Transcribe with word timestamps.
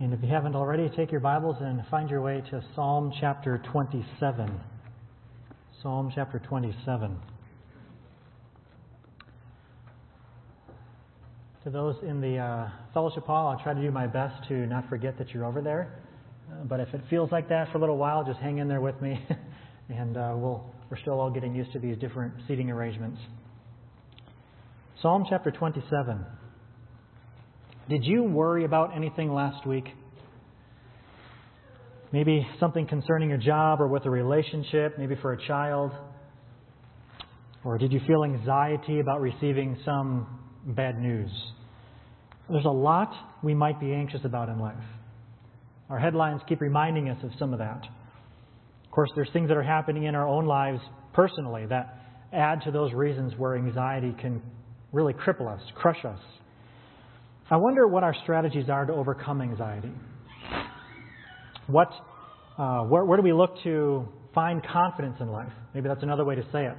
And 0.00 0.14
if 0.14 0.22
you 0.22 0.28
haven't 0.28 0.56
already, 0.56 0.88
take 0.96 1.12
your 1.12 1.20
Bibles 1.20 1.56
and 1.60 1.84
find 1.90 2.08
your 2.08 2.22
way 2.22 2.42
to 2.50 2.64
Psalm 2.74 3.12
chapter 3.20 3.60
27. 3.70 4.60
Psalm 5.82 6.10
chapter 6.14 6.38
27. 6.38 7.18
To 11.64 11.70
those 11.70 11.96
in 12.02 12.22
the 12.22 12.38
uh, 12.38 12.70
fellowship 12.94 13.26
hall, 13.26 13.48
I'll 13.48 13.62
try 13.62 13.74
to 13.74 13.82
do 13.82 13.90
my 13.90 14.06
best 14.06 14.48
to 14.48 14.54
not 14.54 14.88
forget 14.88 15.18
that 15.18 15.34
you're 15.34 15.44
over 15.44 15.60
there. 15.60 16.00
Uh, 16.50 16.64
but 16.64 16.80
if 16.80 16.94
it 16.94 17.02
feels 17.10 17.30
like 17.30 17.50
that 17.50 17.70
for 17.70 17.76
a 17.76 17.80
little 17.82 17.98
while, 17.98 18.24
just 18.24 18.38
hang 18.38 18.56
in 18.56 18.68
there 18.68 18.80
with 18.80 18.98
me, 19.02 19.22
and 19.90 20.16
uh, 20.16 20.32
we'll, 20.34 20.64
we're 20.88 20.96
still 20.96 21.20
all 21.20 21.30
getting 21.30 21.54
used 21.54 21.74
to 21.74 21.78
these 21.78 21.98
different 21.98 22.32
seating 22.48 22.70
arrangements. 22.70 23.20
Psalm 25.02 25.26
chapter 25.28 25.50
27. 25.50 26.24
Did 27.90 28.04
you 28.04 28.22
worry 28.22 28.64
about 28.64 28.94
anything 28.94 29.34
last 29.34 29.66
week? 29.66 29.88
Maybe 32.12 32.46
something 32.60 32.86
concerning 32.86 33.30
your 33.30 33.38
job 33.38 33.80
or 33.80 33.88
with 33.88 34.06
a 34.06 34.10
relationship, 34.10 34.96
maybe 34.96 35.16
for 35.20 35.32
a 35.32 35.46
child? 35.48 35.90
Or 37.64 37.78
did 37.78 37.92
you 37.92 38.00
feel 38.06 38.22
anxiety 38.22 39.00
about 39.00 39.20
receiving 39.20 39.76
some 39.84 40.38
bad 40.66 41.00
news? 41.00 41.32
There's 42.48 42.64
a 42.64 42.68
lot 42.68 43.12
we 43.42 43.54
might 43.54 43.80
be 43.80 43.92
anxious 43.92 44.20
about 44.22 44.48
in 44.48 44.60
life. 44.60 44.76
Our 45.88 45.98
headlines 45.98 46.42
keep 46.48 46.60
reminding 46.60 47.08
us 47.08 47.18
of 47.24 47.32
some 47.40 47.52
of 47.52 47.58
that. 47.58 47.82
Of 48.84 48.90
course, 48.92 49.10
there's 49.16 49.30
things 49.32 49.48
that 49.48 49.56
are 49.56 49.64
happening 49.64 50.04
in 50.04 50.14
our 50.14 50.28
own 50.28 50.46
lives 50.46 50.78
personally 51.12 51.66
that 51.66 51.98
add 52.32 52.60
to 52.66 52.70
those 52.70 52.92
reasons 52.92 53.32
where 53.36 53.56
anxiety 53.56 54.14
can 54.20 54.40
really 54.92 55.12
cripple 55.12 55.52
us, 55.52 55.60
crush 55.74 56.04
us. 56.04 56.20
I 57.52 57.56
wonder 57.56 57.88
what 57.88 58.04
our 58.04 58.14
strategies 58.22 58.68
are 58.68 58.86
to 58.86 58.92
overcome 58.92 59.42
anxiety. 59.42 59.90
What, 61.66 61.90
uh, 62.56 62.82
where, 62.82 63.04
where 63.04 63.16
do 63.16 63.24
we 63.24 63.32
look 63.32 63.60
to 63.64 64.06
find 64.32 64.64
confidence 64.64 65.16
in 65.18 65.28
life? 65.32 65.52
Maybe 65.74 65.88
that's 65.88 66.04
another 66.04 66.24
way 66.24 66.36
to 66.36 66.42
say 66.52 66.66
it. 66.66 66.76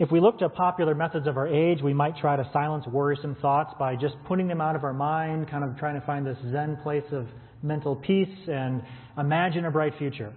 If 0.00 0.10
we 0.10 0.18
look 0.18 0.40
to 0.40 0.48
popular 0.48 0.96
methods 0.96 1.28
of 1.28 1.36
our 1.36 1.46
age, 1.46 1.82
we 1.82 1.94
might 1.94 2.16
try 2.16 2.34
to 2.34 2.48
silence 2.52 2.84
worrisome 2.88 3.36
thoughts 3.40 3.74
by 3.78 3.94
just 3.94 4.16
putting 4.26 4.48
them 4.48 4.60
out 4.60 4.74
of 4.74 4.82
our 4.82 4.92
mind, 4.92 5.48
kind 5.48 5.62
of 5.62 5.78
trying 5.78 6.00
to 6.00 6.04
find 6.04 6.26
this 6.26 6.38
Zen 6.50 6.78
place 6.82 7.04
of 7.12 7.28
mental 7.62 7.94
peace 7.94 8.48
and 8.48 8.82
imagine 9.16 9.66
a 9.66 9.70
bright 9.70 9.92
future. 9.98 10.32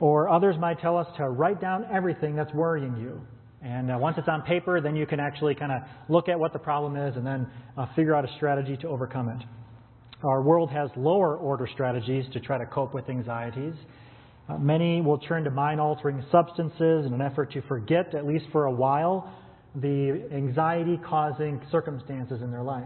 Or 0.00 0.28
others 0.28 0.56
might 0.58 0.80
tell 0.80 0.98
us 0.98 1.06
to 1.16 1.30
write 1.30 1.62
down 1.62 1.86
everything 1.90 2.36
that's 2.36 2.52
worrying 2.52 2.98
you. 2.98 3.22
And 3.62 3.92
uh, 3.92 3.98
once 3.98 4.16
it's 4.18 4.28
on 4.28 4.42
paper, 4.42 4.80
then 4.80 4.96
you 4.96 5.06
can 5.06 5.20
actually 5.20 5.54
kind 5.54 5.70
of 5.70 5.82
look 6.08 6.28
at 6.28 6.38
what 6.38 6.52
the 6.52 6.58
problem 6.58 6.96
is 6.96 7.16
and 7.16 7.24
then 7.24 7.46
uh, 7.76 7.86
figure 7.94 8.14
out 8.14 8.24
a 8.24 8.34
strategy 8.36 8.76
to 8.78 8.88
overcome 8.88 9.28
it. 9.28 9.38
Our 10.24 10.42
world 10.42 10.70
has 10.70 10.90
lower 10.96 11.36
order 11.36 11.68
strategies 11.72 12.24
to 12.32 12.40
try 12.40 12.58
to 12.58 12.66
cope 12.66 12.94
with 12.94 13.08
anxieties. 13.08 13.74
Uh, 14.48 14.58
many 14.58 15.00
will 15.00 15.18
turn 15.18 15.44
to 15.44 15.50
mind 15.50 15.80
altering 15.80 16.24
substances 16.32 17.06
in 17.06 17.12
an 17.12 17.20
effort 17.20 17.52
to 17.52 17.62
forget, 17.62 18.14
at 18.14 18.26
least 18.26 18.46
for 18.50 18.64
a 18.64 18.72
while, 18.72 19.32
the 19.76 20.28
anxiety 20.32 20.98
causing 21.04 21.60
circumstances 21.70 22.42
in 22.42 22.50
their 22.50 22.62
life. 22.62 22.84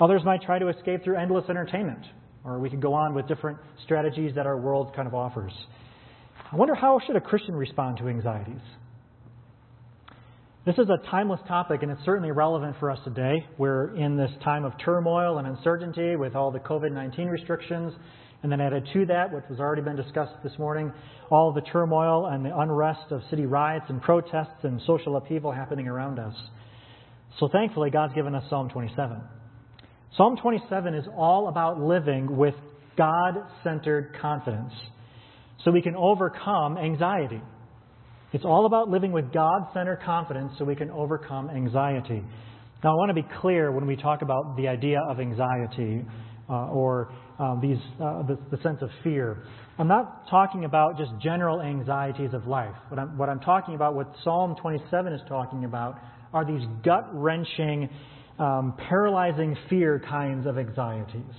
Others 0.00 0.22
might 0.24 0.42
try 0.42 0.58
to 0.58 0.68
escape 0.68 1.04
through 1.04 1.16
endless 1.16 1.48
entertainment, 1.48 2.04
or 2.44 2.58
we 2.58 2.68
could 2.68 2.82
go 2.82 2.92
on 2.92 3.14
with 3.14 3.28
different 3.28 3.58
strategies 3.84 4.34
that 4.34 4.46
our 4.46 4.56
world 4.56 4.92
kind 4.94 5.06
of 5.06 5.14
offers. 5.14 5.52
I 6.50 6.56
wonder 6.56 6.74
how 6.74 7.00
should 7.06 7.16
a 7.16 7.20
Christian 7.20 7.54
respond 7.54 7.98
to 7.98 8.08
anxieties? 8.08 8.60
This 10.64 10.78
is 10.78 10.88
a 10.90 11.10
timeless 11.10 11.40
topic, 11.48 11.82
and 11.82 11.90
it's 11.90 12.04
certainly 12.04 12.30
relevant 12.30 12.76
for 12.78 12.88
us 12.88 12.98
today. 13.02 13.44
We're 13.58 13.96
in 13.96 14.16
this 14.16 14.30
time 14.44 14.64
of 14.64 14.72
turmoil 14.78 15.38
and 15.38 15.48
uncertainty 15.48 16.14
with 16.14 16.36
all 16.36 16.52
the 16.52 16.60
COVID 16.60 16.92
19 16.92 17.26
restrictions. 17.26 17.92
And 18.44 18.52
then 18.52 18.60
added 18.60 18.88
to 18.92 19.06
that, 19.06 19.32
which 19.32 19.42
has 19.48 19.58
already 19.58 19.82
been 19.82 19.96
discussed 19.96 20.34
this 20.44 20.52
morning, 20.60 20.92
all 21.30 21.52
the 21.52 21.62
turmoil 21.62 22.26
and 22.26 22.44
the 22.44 22.56
unrest 22.56 23.10
of 23.10 23.22
city 23.28 23.44
riots 23.44 23.86
and 23.88 24.00
protests 24.00 24.62
and 24.62 24.80
social 24.86 25.16
upheaval 25.16 25.50
happening 25.50 25.88
around 25.88 26.20
us. 26.20 26.34
So 27.40 27.48
thankfully, 27.48 27.90
God's 27.90 28.14
given 28.14 28.32
us 28.36 28.44
Psalm 28.48 28.68
27. 28.68 29.20
Psalm 30.16 30.36
27 30.40 30.94
is 30.94 31.06
all 31.16 31.48
about 31.48 31.80
living 31.80 32.36
with 32.36 32.54
God 32.96 33.34
centered 33.64 34.16
confidence 34.20 34.72
so 35.64 35.72
we 35.72 35.82
can 35.82 35.96
overcome 35.96 36.78
anxiety. 36.78 37.40
It's 38.32 38.46
all 38.46 38.64
about 38.64 38.88
living 38.88 39.12
with 39.12 39.30
God 39.30 39.66
centered 39.74 40.00
confidence 40.04 40.52
so 40.58 40.64
we 40.64 40.74
can 40.74 40.90
overcome 40.90 41.50
anxiety. 41.50 42.22
Now, 42.82 42.92
I 42.92 42.94
want 42.94 43.10
to 43.10 43.22
be 43.22 43.28
clear 43.40 43.70
when 43.70 43.86
we 43.86 43.94
talk 43.94 44.22
about 44.22 44.56
the 44.56 44.68
idea 44.68 45.00
of 45.08 45.20
anxiety 45.20 46.02
uh, 46.48 46.68
or 46.68 47.12
uh, 47.38 47.60
these, 47.60 47.76
uh, 48.00 48.22
the, 48.22 48.38
the, 48.50 48.56
sense 48.62 48.78
of 48.80 48.88
fear. 49.04 49.44
I'm 49.78 49.86
not 49.86 50.28
talking 50.30 50.64
about 50.64 50.96
just 50.96 51.10
general 51.22 51.60
anxieties 51.60 52.30
of 52.32 52.46
life. 52.46 52.74
What 52.88 52.98
I'm, 52.98 53.18
what 53.18 53.28
I'm 53.28 53.40
talking 53.40 53.74
about, 53.74 53.94
what 53.94 54.12
Psalm 54.24 54.56
27 54.60 55.12
is 55.12 55.20
talking 55.28 55.64
about, 55.64 55.98
are 56.32 56.44
these 56.44 56.66
gut 56.82 57.08
wrenching, 57.12 57.88
um, 58.38 58.74
paralyzing 58.88 59.56
fear 59.68 60.02
kinds 60.08 60.46
of 60.46 60.58
anxieties. 60.58 61.34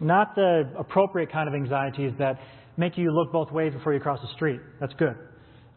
Not 0.00 0.34
the 0.34 0.70
appropriate 0.78 1.32
kind 1.32 1.48
of 1.48 1.54
anxieties 1.54 2.12
that 2.18 2.38
make 2.76 2.98
you 2.98 3.10
look 3.10 3.32
both 3.32 3.50
ways 3.50 3.72
before 3.72 3.94
you 3.94 4.00
cross 4.00 4.20
the 4.20 4.32
street. 4.34 4.60
That's 4.80 4.92
good 4.94 5.16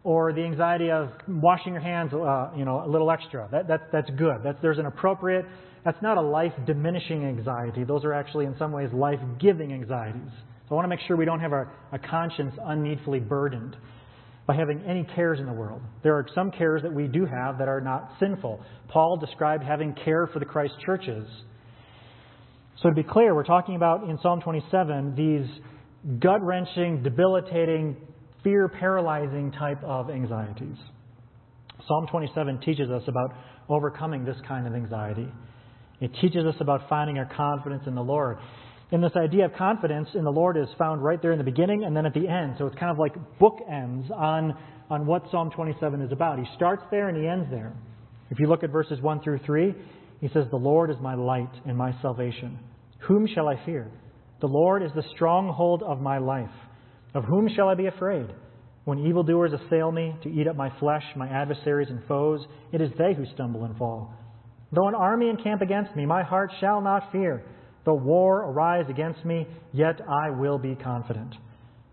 or 0.04 0.31
the 0.34 0.42
anxiety 0.42 0.92
of 0.92 1.10
washing 1.28 1.74
your 1.74 1.81
hands, 1.81 2.13
uh, 2.13 2.50
you 2.56 2.66
know, 2.66 2.84
a 2.86 2.88
little 2.88 3.12
extra. 3.12 3.48
That, 3.51 3.68
that, 3.68 3.92
that's 3.92 4.10
good. 4.12 4.38
That's, 4.44 4.57
there's 4.62 4.80
an 4.80 4.86
appropriate, 4.86 5.46
that's 5.84 6.01
not 6.01 6.18
a 6.18 6.22
life 6.22 6.54
diminishing 6.66 7.25
anxiety. 7.25 7.84
Those 7.84 8.06
are 8.06 8.13
actually, 8.13 8.46
in 8.46 8.56
some 8.57 8.72
ways, 8.72 8.90
life 8.94 9.19
giving 9.40 9.74
anxieties. 9.74 10.31
So 10.68 10.72
I 10.72 10.74
want 10.75 10.86
to 10.86 10.90
make 10.90 11.00
sure 11.07 11.18
we 11.18 11.25
don't 11.25 11.42
have 11.42 11.51
our, 11.51 11.74
a 11.92 12.00
conscience 12.00 12.54
unneedfully 12.63 13.19
burdened. 13.19 13.75
by 14.50 14.56
having 14.56 14.81
any 14.81 15.04
cares 15.16 15.40
in 15.40 15.46
the 15.46 15.54
world. 15.54 15.80
There 16.02 16.16
are 16.16 16.25
some 16.34 16.50
cares 16.50 16.81
that 16.81 16.92
we 16.92 17.06
do 17.06 17.24
have 17.24 17.60
that 17.60 17.68
are 17.68 17.81
not 17.81 18.13
sinful. 18.19 18.60
Paul 18.88 19.18
described 19.18 19.63
having 19.63 19.94
care 19.94 20.25
for 20.25 20.40
the 20.40 20.45
Christ 20.45 20.74
churches. 20.84 21.28
So 22.81 22.90
to 22.90 22.95
be 22.95 23.04
clear, 23.04 23.36
we're 23.36 23.44
talking 23.44 23.75
about 23.75 24.10
in 24.10 24.18
Psalm 24.24 24.42
27 24.42 25.13
these 25.16 25.48
gut 26.19 26.42
wrenching, 26.42 27.04
debilitating, 27.04 27.98
fear 28.44 28.68
paralyzing 28.68 29.52
type 29.52 29.84
of 29.84 30.10
anxieties. 30.10 30.78
Psalm 31.88 32.08
27 32.08 32.60
teaches 32.62 32.90
us 32.90 33.04
about 33.08 33.34
overcoming 33.68 34.26
this 34.26 34.38
kind 34.48 34.68
of 34.68 34.74
anxiety. 34.74 35.28
It 36.02 36.12
teaches 36.22 36.46
us 36.46 36.56
about 36.60 36.88
finding 36.90 37.18
our 37.18 37.30
confidence 37.36 37.84
in 37.88 37.96
the 37.96 38.02
Lord. 38.02 38.38
And 38.92 39.04
this 39.04 39.12
idea 39.16 39.46
of 39.46 39.54
confidence 39.54 40.10
in 40.16 40.24
the 40.24 40.32
Lord 40.32 40.58
is 40.58 40.68
found 40.78 41.04
right 41.04 41.22
there 41.22 41.32
in 41.32 41.38
the 41.38 41.44
beginning 41.44 41.84
and 41.84 41.96
then 41.96 42.06
at 42.06 42.14
the 42.14 42.28
end. 42.28 42.56
So 42.58 42.66
it's 42.66 42.78
kind 42.80 42.92
of 42.92 42.98
like 42.98 43.14
bookends 43.40 44.10
on, 44.12 44.58
on 44.90 45.06
what 45.06 45.24
Psalm 45.30 45.52
27 45.52 46.02
is 46.02 46.12
about. 46.12 46.40
He 46.40 46.46
starts 46.56 46.84
there 46.90 47.10
and 47.10 47.18
he 47.18 47.28
ends 47.28 47.48
there. 47.52 47.74
If 48.32 48.40
you 48.40 48.48
look 48.48 48.64
at 48.64 48.72
verses 48.72 49.00
1 49.02 49.22
through 49.22 49.40
3, 49.46 49.76
he 50.22 50.28
says, 50.34 50.46
The 50.50 50.58
Lord 50.58 50.90
is 50.90 50.98
my 51.02 51.16
light 51.16 51.52
and 51.66 51.78
my 51.78 51.94
salvation. 52.02 52.60
Whom 53.08 53.28
shall 53.28 53.48
I 53.48 53.64
fear? 53.66 53.92
The 54.42 54.48
Lord 54.48 54.84
is 54.84 54.92
the 54.96 55.04
stronghold 55.16 55.84
of 55.84 56.02
my 56.02 56.18
life. 56.18 56.50
Of 57.14 57.26
whom 57.26 57.50
shall 57.56 57.70
I 57.70 57.76
be 57.76 57.88
afraid? 57.88 58.28
When 58.86 59.06
evildoers 59.06 59.52
assail 59.54 59.92
me 59.92 60.16
to 60.24 60.30
eat 60.30 60.48
up 60.48 60.56
my 60.56 60.72
flesh, 60.80 61.04
my 61.16 61.28
adversaries 61.28 61.90
and 61.90 62.02
foes, 62.08 62.46
it 62.72 62.82
is 62.82 62.90
they 62.98 63.14
who 63.14 63.26
stumble 63.34 63.66
and 63.66 63.78
fall. 63.78 64.14
Though 64.72 64.88
an 64.88 64.96
army 64.96 65.30
encamp 65.30 65.62
against 65.62 65.96
me, 65.96 66.06
my 66.06 66.24
heart 66.24 66.52
shall 66.60 66.82
not 66.82 67.12
fear. 67.12 67.44
Though 67.86 67.96
war 67.96 68.44
arise 68.44 68.86
against 68.90 69.26
me, 69.26 69.48
yet 69.74 70.00
I 70.08 70.30
will 70.30 70.58
be 70.58 70.76
confident. 70.76 71.34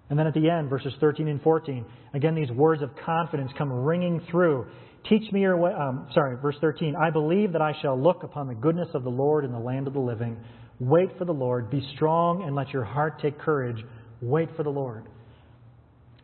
And 0.08 0.18
then 0.18 0.26
at 0.26 0.34
the 0.34 0.48
end, 0.48 0.70
verses 0.70 0.92
13 1.00 1.28
and 1.28 1.42
14, 1.42 1.84
again, 2.14 2.34
these 2.34 2.50
words 2.50 2.82
of 2.82 2.90
confidence 3.04 3.50
come 3.58 3.72
ringing 3.72 4.20
through. 4.30 4.66
Teach 5.08 5.32
me 5.32 5.40
your 5.40 5.56
way. 5.56 5.72
Um, 5.72 6.06
sorry, 6.14 6.36
verse 6.40 6.56
13. 6.60 6.94
I 6.96 7.10
believe 7.10 7.52
that 7.52 7.62
I 7.62 7.72
shall 7.80 8.00
look 8.00 8.22
upon 8.22 8.46
the 8.46 8.54
goodness 8.54 8.88
of 8.94 9.04
the 9.04 9.10
Lord 9.10 9.44
in 9.44 9.52
the 9.52 9.58
land 9.58 9.86
of 9.86 9.94
the 9.94 10.00
living. 10.00 10.36
Wait 10.78 11.08
for 11.16 11.24
the 11.24 11.32
Lord. 11.32 11.70
Be 11.70 11.86
strong 11.94 12.42
and 12.44 12.54
let 12.54 12.70
your 12.70 12.84
heart 12.84 13.20
take 13.20 13.38
courage. 13.38 13.82
Wait 14.20 14.48
for 14.56 14.62
the 14.62 14.70
Lord. 14.70 15.04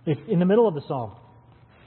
If 0.07 0.19
in 0.29 0.39
the 0.39 0.47
middle 0.47 0.67
of 0.67 0.75
the 0.75 0.83
psalm, 0.89 1.13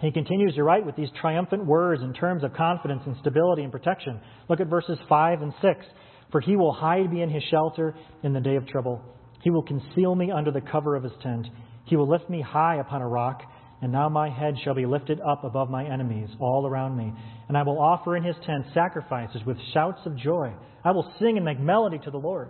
he 0.02 0.12
continues 0.12 0.56
to 0.56 0.63
write 0.63 0.86
with 0.86 0.96
these 0.96 1.10
triumphant 1.19 1.66
words 1.66 2.02
in 2.02 2.13
terms 2.13 2.44
of 2.44 2.54
confidence 2.54 3.02
and 3.06 3.16
stability 3.22 3.63
and 3.63 3.72
protection. 3.72 4.19
Look 4.50 4.60
at 4.60 4.68
verses 4.68 4.98
5 5.07 5.42
and 5.42 5.54
6. 5.62 5.86
For 6.31 6.42
he 6.42 6.56
will 6.56 6.74
hide 6.74 7.12
me 7.12 7.22
in 7.22 7.30
his 7.30 7.44
shelter 7.50 7.96
in 8.24 8.34
the 8.34 8.42
day 8.42 8.56
of 8.56 8.68
trouble. 8.68 9.02
He 9.42 9.52
will 9.52 9.63
conceal 9.63 10.16
me 10.16 10.31
under 10.31 10.52
the 10.52 10.62
cover 10.62 10.96
of 10.96 11.04
his 11.04 11.13
tent. 11.22 11.48
He 11.86 11.96
will 11.96 12.10
lift 12.10 12.30
me 12.30 12.42
high 12.42 12.78
upon 12.78 13.01
a 13.01 13.08
rock. 13.08 13.42
And 13.81 13.92
now 13.92 14.10
my 14.10 14.30
head 14.30 14.56
shall 14.63 14.74
be 14.74 14.86
lifted 14.86 15.22
up 15.22 15.44
above 15.44 15.69
my 15.69 15.86
enemies 15.86 16.30
all 16.40 16.68
around 16.68 16.98
me. 16.98 17.13
And 17.48 17.58
I 17.58 17.63
will 17.63 17.80
offer 17.80 18.18
in 18.18 18.24
his 18.24 18.36
tent 18.46 18.66
sacrifices 18.74 19.42
with 19.46 19.58
shouts 19.74 20.01
of 20.06 20.18
joy. 20.18 20.54
I 20.84 20.92
will 20.92 21.12
sing 21.19 21.38
and 21.38 21.46
make 21.46 21.60
melody 21.60 22.00
to 22.00 22.12
the 22.12 22.18
Lord. 22.18 22.50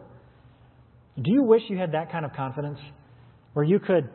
Do 1.22 1.31
you 1.31 1.44
wish 1.44 1.62
you 1.69 1.78
had 1.78 1.92
that 1.92 2.12
kind 2.12 2.25
of 2.25 2.34
confidence? 2.34 2.80
Where 3.56 3.63
you 3.63 3.80
could, 3.80 4.10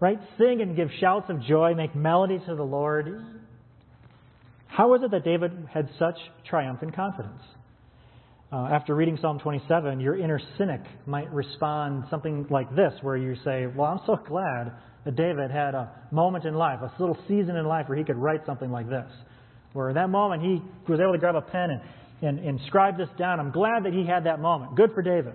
right, 0.00 0.18
sing 0.36 0.60
and 0.60 0.76
give 0.76 0.90
shouts 1.00 1.30
of 1.30 1.42
joy, 1.42 1.72
make 1.74 1.96
melody 1.96 2.38
to 2.46 2.54
the 2.54 2.62
Lord? 2.62 3.24
How 4.66 4.92
is 4.92 5.02
it 5.02 5.10
that 5.12 5.24
David 5.24 5.66
had 5.72 5.88
such 5.98 6.16
triumphant 6.46 6.94
confidence? 6.94 7.40
Uh, 8.52 8.68
after 8.70 8.94
reading 8.94 9.18
Psalm 9.22 9.38
27, 9.38 9.98
your 9.98 10.18
inner 10.18 10.38
cynic 10.58 10.82
might 11.06 11.32
respond 11.32 12.04
something 12.10 12.46
like 12.50 12.68
this, 12.76 12.92
where 13.00 13.16
you 13.16 13.34
say, 13.42 13.64
Well, 13.66 13.86
I'm 13.86 14.00
so 14.04 14.16
glad 14.28 14.72
that 15.06 15.16
David 15.16 15.50
had 15.50 15.74
a 15.74 15.90
moment 16.10 16.44
in 16.44 16.52
life, 16.52 16.80
a 16.82 16.92
little 17.00 17.16
season 17.26 17.56
in 17.56 17.64
life 17.64 17.88
where 17.88 17.96
he 17.96 18.04
could 18.04 18.18
write 18.18 18.44
something 18.44 18.70
like 18.70 18.90
this. 18.90 19.10
Where 19.72 19.88
in 19.88 19.94
that 19.94 20.10
moment 20.10 20.42
he 20.42 20.60
was 20.86 21.00
able 21.00 21.12
to 21.12 21.18
grab 21.18 21.34
a 21.34 21.40
pen 21.40 21.70
and, 21.70 21.80
and, 22.28 22.46
and 22.46 22.60
scribe 22.66 22.98
this 22.98 23.08
down. 23.18 23.40
I'm 23.40 23.52
glad 23.52 23.84
that 23.84 23.94
he 23.94 24.04
had 24.04 24.24
that 24.24 24.38
moment. 24.38 24.76
Good 24.76 24.92
for 24.92 25.00
David. 25.00 25.32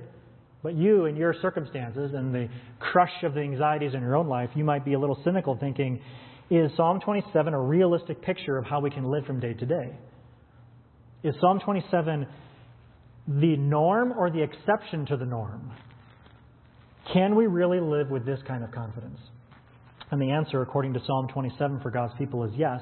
But 0.63 0.75
you, 0.75 1.05
in 1.05 1.15
your 1.15 1.35
circumstances 1.41 2.11
and 2.13 2.33
the 2.33 2.49
crush 2.79 3.23
of 3.23 3.33
the 3.33 3.41
anxieties 3.41 3.93
in 3.93 4.01
your 4.01 4.15
own 4.15 4.27
life, 4.27 4.49
you 4.55 4.63
might 4.63 4.83
be 4.83 4.93
a 4.93 4.99
little 4.99 5.19
cynical 5.23 5.57
thinking, 5.59 6.01
is 6.49 6.71
Psalm 6.77 6.99
27 7.01 7.53
a 7.53 7.59
realistic 7.59 8.21
picture 8.21 8.57
of 8.57 8.65
how 8.65 8.79
we 8.79 8.89
can 8.89 9.03
live 9.03 9.25
from 9.25 9.39
day 9.39 9.53
to 9.53 9.65
day? 9.65 9.91
Is 11.23 11.35
Psalm 11.41 11.59
27 11.63 12.25
the 13.27 13.57
norm 13.57 14.13
or 14.17 14.31
the 14.31 14.41
exception 14.41 15.05
to 15.07 15.17
the 15.17 15.25
norm? 15.25 15.71
Can 17.13 17.35
we 17.35 17.47
really 17.47 17.79
live 17.79 18.09
with 18.09 18.25
this 18.25 18.39
kind 18.47 18.63
of 18.63 18.71
confidence? 18.71 19.19
And 20.11 20.21
the 20.21 20.31
answer, 20.31 20.61
according 20.61 20.93
to 20.93 21.01
Psalm 21.05 21.27
27 21.33 21.81
for 21.81 21.91
God's 21.91 22.13
people, 22.17 22.43
is 22.45 22.51
yes. 22.55 22.79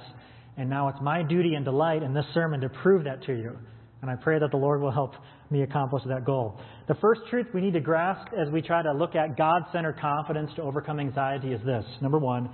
And 0.57 0.69
now 0.69 0.87
it's 0.89 1.01
my 1.01 1.23
duty 1.23 1.55
and 1.55 1.65
delight 1.65 2.03
in 2.03 2.13
this 2.13 2.25
sermon 2.33 2.61
to 2.61 2.69
prove 2.69 3.03
that 3.05 3.23
to 3.23 3.33
you. 3.33 3.57
And 4.01 4.11
I 4.11 4.15
pray 4.15 4.39
that 4.39 4.51
the 4.51 4.57
Lord 4.57 4.81
will 4.81 4.91
help 4.91 5.13
me 5.49 5.61
accomplish 5.61 6.03
that 6.07 6.25
goal. 6.25 6.59
The 6.87 6.95
first 6.95 7.21
truth 7.29 7.47
we 7.53 7.61
need 7.61 7.73
to 7.73 7.79
grasp 7.79 8.31
as 8.33 8.51
we 8.51 8.61
try 8.61 8.81
to 8.81 8.91
look 8.91 9.15
at 9.15 9.37
God 9.37 9.63
centered 9.71 9.99
confidence 9.99 10.51
to 10.55 10.61
overcome 10.61 10.99
anxiety 10.99 11.53
is 11.53 11.61
this. 11.65 11.85
Number 12.01 12.19
one, 12.19 12.49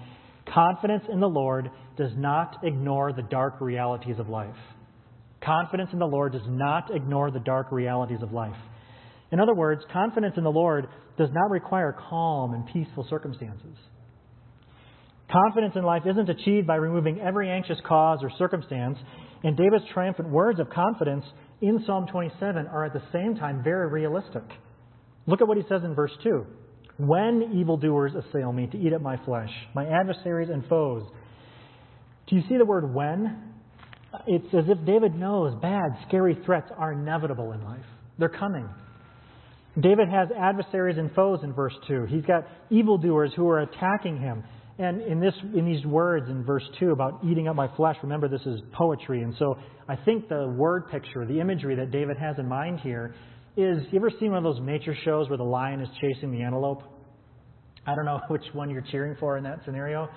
confidence 0.54 1.04
in 1.12 1.20
the 1.20 1.28
Lord 1.28 1.70
does 1.98 2.12
not 2.16 2.58
ignore 2.64 3.14
the 3.14 3.24
dark 3.24 3.60
realities 3.60 4.20
of 4.20 4.30
life. 4.30 4.56
Confidence 5.44 5.90
in 5.92 6.00
the 6.00 6.06
Lord 6.06 6.34
does 6.34 6.48
not 6.48 6.94
ignore 6.94 7.32
the 7.32 7.40
dark 7.40 7.72
realities 7.72 8.20
of 8.22 8.32
life. 8.32 8.56
In 9.32 9.40
other 9.40 9.54
words, 9.54 9.82
confidence 9.92 10.36
in 10.38 10.44
the 10.44 10.52
Lord 10.52 10.88
does 11.18 11.30
not 11.32 11.50
require 11.50 11.96
calm 12.10 12.54
and 12.54 12.68
peaceful 12.68 13.06
circumstances. 13.10 13.76
Confidence 15.32 15.74
in 15.76 15.84
life 15.84 16.04
isn't 16.06 16.30
achieved 16.30 16.68
by 16.68 16.76
removing 16.76 17.20
every 17.22 17.50
anxious 17.50 17.78
cause 17.88 18.20
or 18.22 18.30
circumstance, 18.38 18.98
and 19.44 19.58
David's 19.58 19.86
triumphant 19.94 20.30
words 20.30 20.60
of 20.60 20.70
confidence 20.70 21.26
in 21.62 21.84
Psalm 21.86 22.06
27 22.12 22.68
are 22.68 22.86
at 22.86 22.94
the 22.94 23.02
same 23.12 23.36
time 23.36 23.64
very 23.64 23.90
realistic. 23.90 24.44
Look 25.28 25.42
at 25.42 25.48
what 25.48 25.58
he 25.58 25.64
says 25.70 25.82
in 25.84 25.96
verse 25.96 26.12
2. 26.24 26.46
When 26.98 27.52
evildoers 27.60 28.14
assail 28.14 28.52
me 28.52 28.68
to 28.68 28.78
eat 28.78 28.94
up 28.94 29.02
my 29.02 29.18
flesh, 29.26 29.50
my 29.74 29.86
adversaries 29.86 30.50
and 30.52 30.66
foes. 30.68 31.04
Do 32.28 32.36
you 32.36 32.44
see 32.48 32.58
the 32.58 32.66
word 32.66 32.94
when? 32.94 33.54
It's 34.28 34.54
as 34.54 34.66
if 34.68 34.86
David 34.86 35.16
knows 35.16 35.56
bad, 35.62 35.92
scary 36.08 36.38
threats 36.46 36.70
are 36.78 36.94
inevitable 36.94 37.54
in 37.54 37.64
life. 37.64 37.86
They're 38.20 38.30
coming. 38.30 38.70
David 39.80 40.10
has 40.10 40.28
adversaries 40.38 40.98
and 40.98 41.14
foes 41.14 41.40
in 41.44 41.54
verse 41.54 41.74
2. 41.88 42.08
He's 42.10 42.26
got 42.26 42.44
evildoers 42.70 43.32
who 43.36 43.48
are 43.48 43.62
attacking 43.62 44.20
him. 44.20 44.44
And 44.82 45.00
in, 45.04 45.20
this, 45.20 45.36
in 45.56 45.64
these 45.64 45.86
words 45.86 46.28
in 46.28 46.44
verse 46.44 46.64
2 46.80 46.90
about 46.90 47.20
eating 47.24 47.48
up 47.48 47.56
my 47.56 47.68
flesh, 47.76 47.98
remember 48.02 48.28
this 48.28 48.42
is 48.48 48.62
poetry. 48.74 49.22
And 49.22 49.36
so 49.38 49.56
I 49.88 49.96
think 49.96 50.28
the 50.28 50.48
word 50.58 50.90
picture, 50.90 51.24
the 51.24 51.40
imagery 51.40 51.76
that 51.76 51.92
David 51.92 52.18
has 52.18 52.40
in 52.40 52.48
mind 52.48 52.80
here 52.80 53.14
is 53.56 53.84
you 53.92 54.00
ever 54.00 54.10
seen 54.20 54.32
one 54.32 54.44
of 54.44 54.44
those 54.44 54.66
nature 54.66 54.96
shows 55.06 55.30
where 55.30 55.38
the 55.38 55.44
lion 55.44 55.82
is 55.82 55.90
chasing 56.02 56.32
the 56.32 56.42
antelope? 56.42 56.82
I 57.86 57.94
don't 57.94 58.06
know 58.06 58.22
which 58.30 58.46
one 58.54 58.72
you're 58.72 58.84
cheering 58.92 59.16
for 59.20 59.38
in 59.38 59.44
that 59.44 59.60
scenario. 59.66 60.10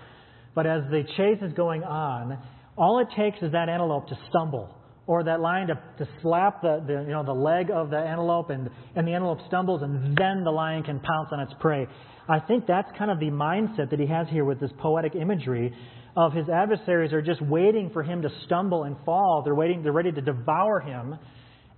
But 0.54 0.66
as 0.66 0.82
the 0.90 1.02
chase 1.18 1.42
is 1.42 1.52
going 1.52 1.82
on, 1.82 2.38
all 2.78 3.00
it 3.00 3.08
takes 3.14 3.42
is 3.42 3.52
that 3.52 3.68
antelope 3.68 4.08
to 4.08 4.18
stumble 4.30 4.74
or 5.06 5.24
that 5.24 5.40
lion 5.40 5.66
to, 5.66 5.74
to 5.98 6.08
slap 6.22 6.62
the, 6.62 6.82
the, 6.86 7.02
you 7.02 7.12
know, 7.12 7.22
the 7.22 7.34
leg 7.34 7.70
of 7.70 7.90
the 7.90 7.98
antelope 7.98 8.48
and, 8.48 8.70
and 8.96 9.06
the 9.06 9.12
antelope 9.12 9.40
stumbles 9.46 9.82
and 9.82 10.16
then 10.16 10.42
the 10.42 10.50
lion 10.50 10.82
can 10.82 11.00
pounce 11.00 11.28
on 11.32 11.40
its 11.40 11.52
prey. 11.60 11.86
I 12.28 12.40
think 12.40 12.66
that's 12.66 12.90
kind 12.96 13.10
of 13.10 13.18
the 13.20 13.26
mindset 13.26 13.90
that 13.90 14.00
he 14.00 14.06
has 14.06 14.26
here 14.30 14.44
with 14.44 14.60
this 14.60 14.70
poetic 14.78 15.14
imagery 15.14 15.72
of 16.16 16.32
his 16.32 16.48
adversaries 16.48 17.12
are 17.12 17.20
just 17.20 17.42
waiting 17.42 17.90
for 17.92 18.02
him 18.02 18.22
to 18.22 18.28
stumble 18.46 18.84
and 18.84 18.96
fall. 19.04 19.42
They're 19.44 19.54
waiting, 19.54 19.82
they're 19.82 19.92
ready 19.92 20.12
to 20.12 20.20
devour 20.20 20.80
him. 20.80 21.16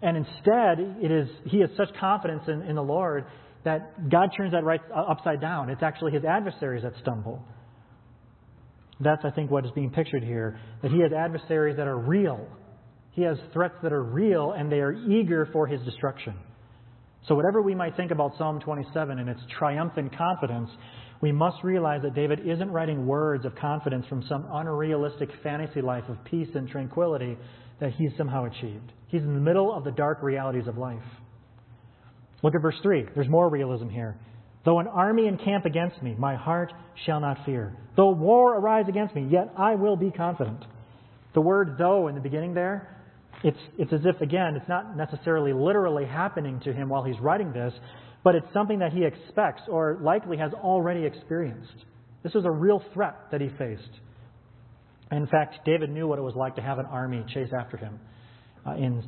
And 0.02 0.16
instead, 0.16 0.78
it 1.02 1.10
is, 1.10 1.28
he 1.46 1.60
has 1.60 1.70
such 1.76 1.88
confidence 1.98 2.42
in, 2.46 2.62
in 2.62 2.76
the 2.76 2.82
Lord 2.82 3.24
that 3.64 4.08
God 4.10 4.28
turns 4.36 4.52
that 4.52 4.62
right 4.62 4.80
uh, 4.94 5.00
upside 5.00 5.40
down. 5.40 5.70
It's 5.70 5.82
actually 5.82 6.12
his 6.12 6.24
adversaries 6.24 6.82
that 6.84 6.92
stumble. 7.00 7.42
That's, 9.00 9.24
I 9.24 9.30
think, 9.30 9.50
what 9.50 9.64
is 9.64 9.72
being 9.74 9.90
pictured 9.90 10.22
here. 10.22 10.60
That 10.82 10.92
he 10.92 11.00
has 11.00 11.12
adversaries 11.12 11.76
that 11.76 11.88
are 11.88 11.98
real. 11.98 12.46
He 13.12 13.22
has 13.22 13.38
threats 13.52 13.74
that 13.82 13.92
are 13.92 14.02
real, 14.02 14.52
and 14.52 14.70
they 14.70 14.80
are 14.80 14.92
eager 14.92 15.48
for 15.52 15.66
his 15.66 15.80
destruction. 15.82 16.34
So, 17.28 17.34
whatever 17.34 17.60
we 17.60 17.74
might 17.74 17.96
think 17.96 18.12
about 18.12 18.36
Psalm 18.38 18.60
27 18.60 19.18
and 19.18 19.28
its 19.28 19.40
triumphant 19.58 20.16
confidence, 20.16 20.70
we 21.20 21.32
must 21.32 21.64
realize 21.64 22.02
that 22.02 22.14
David 22.14 22.46
isn't 22.46 22.70
writing 22.70 23.06
words 23.06 23.44
of 23.44 23.56
confidence 23.56 24.06
from 24.06 24.22
some 24.28 24.46
unrealistic 24.52 25.30
fantasy 25.42 25.80
life 25.80 26.04
of 26.08 26.22
peace 26.24 26.48
and 26.54 26.68
tranquility 26.68 27.36
that 27.80 27.92
he's 27.92 28.10
somehow 28.16 28.44
achieved. 28.44 28.92
He's 29.08 29.22
in 29.22 29.34
the 29.34 29.40
middle 29.40 29.74
of 29.74 29.82
the 29.82 29.90
dark 29.90 30.22
realities 30.22 30.68
of 30.68 30.78
life. 30.78 31.02
Look 32.42 32.54
at 32.54 32.62
verse 32.62 32.76
3. 32.82 33.06
There's 33.14 33.28
more 33.28 33.48
realism 33.48 33.88
here. 33.88 34.16
Though 34.64 34.78
an 34.78 34.88
army 34.88 35.26
encamp 35.26 35.64
against 35.64 36.02
me, 36.02 36.14
my 36.18 36.36
heart 36.36 36.72
shall 37.06 37.20
not 37.20 37.38
fear. 37.44 37.76
Though 37.96 38.10
war 38.10 38.56
arise 38.56 38.86
against 38.88 39.14
me, 39.14 39.26
yet 39.30 39.52
I 39.56 39.74
will 39.74 39.96
be 39.96 40.10
confident. 40.10 40.64
The 41.34 41.40
word 41.40 41.76
though 41.78 42.08
in 42.08 42.14
the 42.14 42.20
beginning 42.20 42.54
there, 42.54 42.95
it's, 43.44 43.58
it's 43.78 43.92
as 43.92 44.00
if, 44.04 44.20
again, 44.20 44.56
it's 44.56 44.68
not 44.68 44.96
necessarily 44.96 45.52
literally 45.52 46.06
happening 46.06 46.60
to 46.64 46.72
him 46.72 46.88
while 46.88 47.04
he's 47.04 47.18
writing 47.20 47.52
this, 47.52 47.72
but 48.24 48.34
it's 48.34 48.46
something 48.52 48.78
that 48.80 48.92
he 48.92 49.04
expects 49.04 49.62
or 49.68 49.98
likely 50.02 50.36
has 50.36 50.52
already 50.52 51.04
experienced. 51.04 51.84
This 52.22 52.34
was 52.34 52.44
a 52.44 52.50
real 52.50 52.82
threat 52.92 53.30
that 53.30 53.40
he 53.40 53.48
faced. 53.58 54.00
In 55.12 55.26
fact, 55.28 55.56
David 55.64 55.90
knew 55.90 56.08
what 56.08 56.18
it 56.18 56.22
was 56.22 56.34
like 56.34 56.56
to 56.56 56.62
have 56.62 56.78
an 56.78 56.86
army 56.86 57.24
chase 57.32 57.50
after 57.56 57.76
him. 57.76 58.00
Uh, 58.66 58.74
in, 58.74 59.04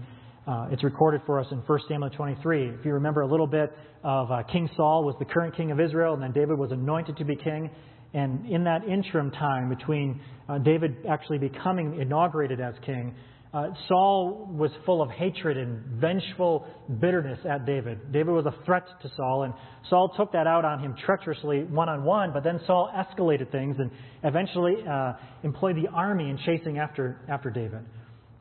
uh, 0.47 0.69
it's 0.71 0.85
recorded 0.85 1.21
for 1.27 1.41
us 1.41 1.47
in 1.51 1.59
1 1.59 1.79
Samuel 1.89 2.11
23. 2.11 2.69
If 2.69 2.85
you 2.85 2.93
remember 2.93 3.23
a 3.23 3.27
little 3.27 3.49
bit 3.49 3.73
of 4.05 4.31
uh, 4.31 4.45
King 4.45 4.71
Saul 4.77 5.05
was 5.05 5.17
the 5.19 5.25
current 5.25 5.57
king 5.57 5.73
of 5.73 5.81
Israel, 5.81 6.15
and 6.15 6.23
then 6.23 6.33
David 6.33 6.57
was 6.57 6.71
anointed 6.71 7.17
to 7.17 7.25
be 7.25 7.35
king. 7.35 7.71
And 8.15 8.47
in 8.47 8.65
that 8.65 8.85
interim 8.85 9.33
time 9.33 9.69
between 9.69 10.21
uh, 10.49 10.59
David 10.59 10.97
actually 11.11 11.39
becoming 11.39 12.01
inaugurated 12.01 12.61
as 12.61 12.75
king, 12.87 13.15
uh, 13.53 13.69
Saul 13.89 14.47
was 14.51 14.71
full 14.85 15.01
of 15.01 15.11
hatred 15.11 15.57
and 15.57 15.83
vengeful 16.01 16.67
bitterness 17.01 17.39
at 17.49 17.65
David. 17.65 18.13
David 18.13 18.33
was 18.33 18.45
a 18.45 18.55
threat 18.65 18.87
to 19.03 19.11
Saul, 19.17 19.45
and 19.45 19.55
Saul 19.89 20.13
took 20.17 20.33
that 20.33 20.47
out 20.47 20.67
on 20.67 20.81
him 20.81 20.95
treacherously 21.07 21.65
one 21.65 21.89
on 21.89 22.05
one, 22.05 22.33
but 22.33 22.45
then 22.45 22.61
Saul 22.67 22.91
escalated 22.95 23.51
things 23.51 23.77
and 23.79 23.91
eventually 24.23 24.77
uh, 24.87 25.15
employed 25.45 25.77
the 25.77 25.89
army 25.89 26.29
in 26.29 26.39
chasing 26.45 26.79
after, 26.79 27.21
after 27.29 27.51
David. 27.51 27.81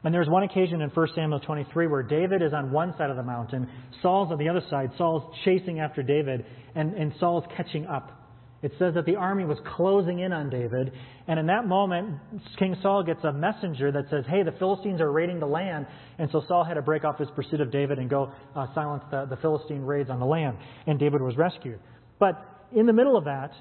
And 0.04 0.14
there's 0.14 0.30
one 0.30 0.44
occasion 0.44 0.82
in 0.82 0.90
1 0.90 1.08
Samuel 1.16 1.40
23 1.40 1.88
where 1.88 2.04
David 2.04 2.42
is 2.42 2.54
on 2.54 2.72
one 2.72 2.94
side 2.98 3.10
of 3.10 3.16
the 3.16 3.24
mountain, 3.24 3.70
Saul's 4.02 4.32
on 4.32 4.38
the 4.38 4.50
other 4.50 4.62
side. 4.70 4.92
Saul's 4.98 5.24
chasing 5.44 5.80
after 5.80 6.04
David, 6.04 6.46
and, 6.76 6.94
and 6.94 7.14
Saul's 7.20 7.46
catching 7.56 7.88
up. 7.88 8.17
It 8.64 8.72
says 8.80 8.96
that 8.96 9.06
the 9.06 9.16
army 9.16 9.46
was 9.46 9.60
closing 9.76 10.20
in 10.20 10.34
on 10.34 10.50
David, 10.50 10.92
and 11.28 11.40
in 11.40 11.46
that 11.46 11.68
moment, 11.68 12.16
King 12.58 12.76
Saul 12.82 13.04
gets 13.04 13.24
a 13.24 13.32
messenger 13.32 13.92
that 13.92 14.06
says, 14.10 14.26
Hey, 14.28 14.42
the 14.42 14.52
Philistines 14.54 15.00
are 15.00 15.12
raiding 15.12 15.40
the 15.40 15.46
land. 15.46 15.86
And 16.18 16.28
so 16.32 16.42
Saul 16.48 16.64
had 16.64 16.74
to 16.74 16.82
break 16.82 17.06
off 17.06 17.20
his 17.20 17.30
pursuit 17.36 17.62
of 17.62 17.72
David 17.72 18.00
and 18.00 18.10
go 18.10 18.32
uh, 18.56 18.66
silence 18.74 19.04
the, 19.12 19.26
the 19.30 19.38
Philistine 19.38 19.82
raids 19.82 20.10
on 20.10 20.20
the 20.20 20.26
land, 20.26 20.58
and 20.88 20.98
David 20.98 21.22
was 21.22 21.38
rescued. 21.38 21.80
But 22.20 22.44
in 22.76 22.88
the 22.88 22.94
middle 22.94 23.16
of 23.16 23.26
that, 23.26 23.52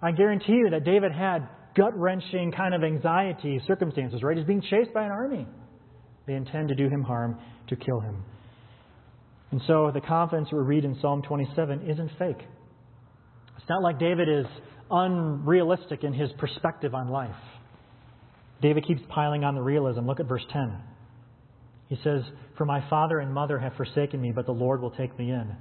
I 0.00 0.12
guarantee 0.12 0.52
you 0.52 0.70
that 0.70 0.84
David 0.84 1.12
had 1.12 1.46
gut 1.76 1.98
wrenching 1.98 2.52
kind 2.52 2.74
of 2.74 2.82
anxiety 2.82 3.60
circumstances, 3.66 4.22
right? 4.22 4.36
He's 4.36 4.46
being 4.46 4.62
chased 4.62 4.94
by 4.94 5.04
an 5.04 5.10
army. 5.10 5.46
They 6.26 6.34
intend 6.34 6.68
to 6.68 6.74
do 6.74 6.88
him 6.88 7.02
harm, 7.02 7.38
to 7.68 7.76
kill 7.76 8.00
him. 8.00 8.24
And 9.50 9.60
so 9.66 9.90
the 9.92 10.00
confidence 10.00 10.48
we 10.52 10.58
read 10.58 10.84
in 10.84 10.98
Psalm 11.00 11.22
27 11.22 11.90
isn't 11.90 12.10
fake. 12.18 12.46
It's 13.58 13.68
not 13.68 13.82
like 13.82 13.98
David 13.98 14.28
is 14.28 14.46
unrealistic 14.90 16.04
in 16.04 16.12
his 16.12 16.30
perspective 16.38 16.94
on 16.94 17.08
life. 17.08 17.30
David 18.62 18.86
keeps 18.86 19.02
piling 19.08 19.44
on 19.44 19.54
the 19.54 19.60
realism. 19.60 20.06
Look 20.06 20.20
at 20.20 20.26
verse 20.26 20.44
10. 20.52 20.76
He 21.88 21.96
says, 22.02 22.22
For 22.56 22.64
my 22.64 22.88
father 22.88 23.20
and 23.20 23.32
mother 23.32 23.58
have 23.58 23.74
forsaken 23.74 24.20
me, 24.20 24.32
but 24.34 24.46
the 24.46 24.52
Lord 24.52 24.80
will 24.80 24.90
take 24.90 25.16
me 25.18 25.30
in. 25.30 25.54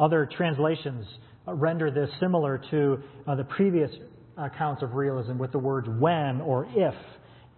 Other 0.00 0.28
translations 0.36 1.06
render 1.46 1.90
this 1.90 2.08
similar 2.20 2.62
to 2.70 2.98
uh, 3.26 3.34
the 3.34 3.44
previous 3.44 3.90
accounts 4.38 4.82
of 4.82 4.94
realism 4.94 5.38
with 5.38 5.52
the 5.52 5.58
words 5.58 5.86
when 5.98 6.40
or 6.40 6.66
if. 6.74 6.94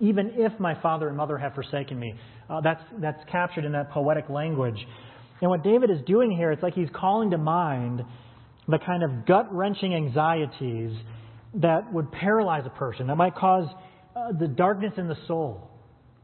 Even 0.01 0.33
if 0.37 0.59
my 0.59 0.81
father 0.83 1.09
and 1.09 1.17
mother 1.17 1.39
have 1.39 1.55
forsaken 1.55 1.99
me. 1.99 2.13
Uh, 2.51 2.61
that's, 2.61 2.83
that's 3.01 3.21
captured 3.31 3.65
in 3.65 3.73
that 3.73 3.91
poetic 3.91 4.29
language. 4.29 4.77
And 5.41 5.51
what 5.51 5.63
David 5.63 5.91
is 5.91 5.99
doing 6.07 6.31
here, 6.31 6.51
it's 6.51 6.63
like 6.63 6.75
he's 6.75 6.89
calling 6.95 7.31
to 7.31 7.39
mind 7.39 8.03
the 8.69 8.79
kind 8.79 9.03
of 9.03 9.27
gut 9.27 9.53
wrenching 9.55 9.95
anxieties 9.95 10.93
that 11.55 11.93
would 11.93 12.11
paralyze 12.13 12.65
a 12.67 12.71
person, 12.71 13.07
that 13.07 13.17
might 13.17 13.35
cause 13.35 13.69
uh, 14.15 14.33
the 14.39 14.49
darkness 14.49 14.93
in 14.97 15.09
the 15.09 15.17
soul 15.27 15.71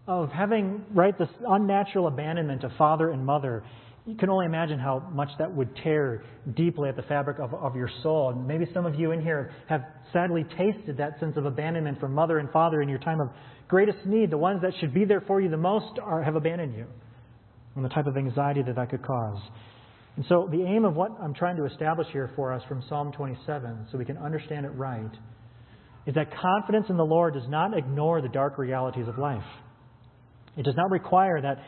of 0.07 0.31
having, 0.31 0.85
right, 0.93 1.17
this 1.19 1.29
unnatural 1.49 2.09
abandonment 2.09 2.65
of 2.65 2.73
father 2.77 3.11
and 3.11 3.25
mother. 3.25 3.63
You 4.05 4.17
can 4.17 4.31
only 4.31 4.47
imagine 4.47 4.81
how 4.81 5.09
much 5.13 5.29
that 5.39 5.55
would 5.55 5.77
tear 5.77 6.25
deeply 6.55 6.89
at 6.89 6.97
the 6.97 7.03
fabric 7.03 7.39
of, 7.39 7.55
of 7.55 7.77
your 7.77 7.89
soul. 8.03 8.31
And 8.31 8.49
maybe 8.49 8.67
some 8.75 8.85
of 8.85 8.97
you 8.97 9.13
in 9.13 9.23
here 9.23 9.53
have 9.69 9.85
sadly 10.13 10.45
tasted 10.59 10.97
that 10.97 11.21
sense 11.21 11.37
of 11.37 11.47
abandonment 11.47 12.01
from 12.01 12.13
mother 12.13 12.39
and 12.39 12.51
father 12.51 12.83
in 12.83 12.89
your 12.89 12.99
time 12.99 13.21
of 13.21 13.29
greatest 13.69 14.05
need. 14.05 14.31
The 14.31 14.39
ones 14.39 14.61
that 14.63 14.73
should 14.81 14.93
be 14.93 15.05
there 15.05 15.21
for 15.21 15.41
you 15.41 15.49
the 15.49 15.57
most 15.57 16.01
are, 16.03 16.21
have 16.23 16.35
abandoned 16.35 16.75
you. 16.75 16.87
And 17.77 17.85
the 17.85 17.89
type 17.89 18.07
of 18.07 18.17
anxiety 18.17 18.63
that 18.63 18.75
that 18.75 18.91
could 18.91 19.03
cause. 19.03 19.41
And 20.17 20.25
so, 20.29 20.49
the 20.51 20.63
aim 20.63 20.85
of 20.85 20.95
what 20.95 21.13
I'm 21.23 21.33
trying 21.33 21.57
to 21.57 21.65
establish 21.65 22.07
here 22.13 22.31
for 22.37 22.53
us 22.53 22.63
from 22.69 22.83
Psalm 22.89 23.13
27, 23.13 23.87
so 23.91 23.99
we 23.99 24.05
can 24.05 24.19
understand 24.19 24.67
it 24.67 24.71
right, 24.71 25.11
is 26.07 26.15
that 26.15 26.29
confidence 26.37 26.87
in 26.91 26.97
the 26.97 27.05
Lord 27.05 27.35
does 27.35 27.49
not 27.49 27.77
ignore 27.77 28.21
the 28.21 28.29
dark 28.29 28.59
realities 28.59 29.09
of 29.09 29.19
life. 29.19 29.45
It 30.57 30.65
does 30.65 30.77
not 30.77 30.91
require 30.91 31.41
that 31.41 31.59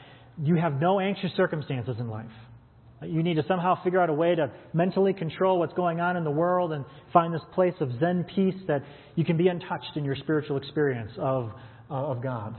you 0.43 0.57
have 0.57 0.75
no 0.81 1.01
anxious 1.01 1.31
circumstances 1.37 1.97
in 1.99 2.09
life. 2.09 2.27
You 3.03 3.23
need 3.23 3.35
to 3.35 3.45
somehow 3.47 3.83
figure 3.83 4.01
out 4.01 4.11
a 4.11 4.15
way 4.15 4.35
to 4.35 4.51
mentally 4.73 5.13
control 5.13 5.59
what's 5.59 5.73
going 5.75 6.01
on 6.01 6.17
in 6.17 6.25
the 6.25 6.31
world 6.31 6.73
and 6.73 6.85
find 7.13 7.33
this 7.33 7.43
place 7.55 7.75
of 7.81 7.91
Zen 8.01 8.25
peace 8.35 8.55
that 8.67 8.83
you 9.15 9.25
can 9.25 9.37
be 9.37 9.49
untouched 9.49 9.97
in 9.97 10.05
your 10.05 10.17
spiritual 10.17 10.57
experience 10.57 11.13
of, 11.19 11.51
uh, 11.91 11.95
of 11.95 12.23
God. 12.23 12.57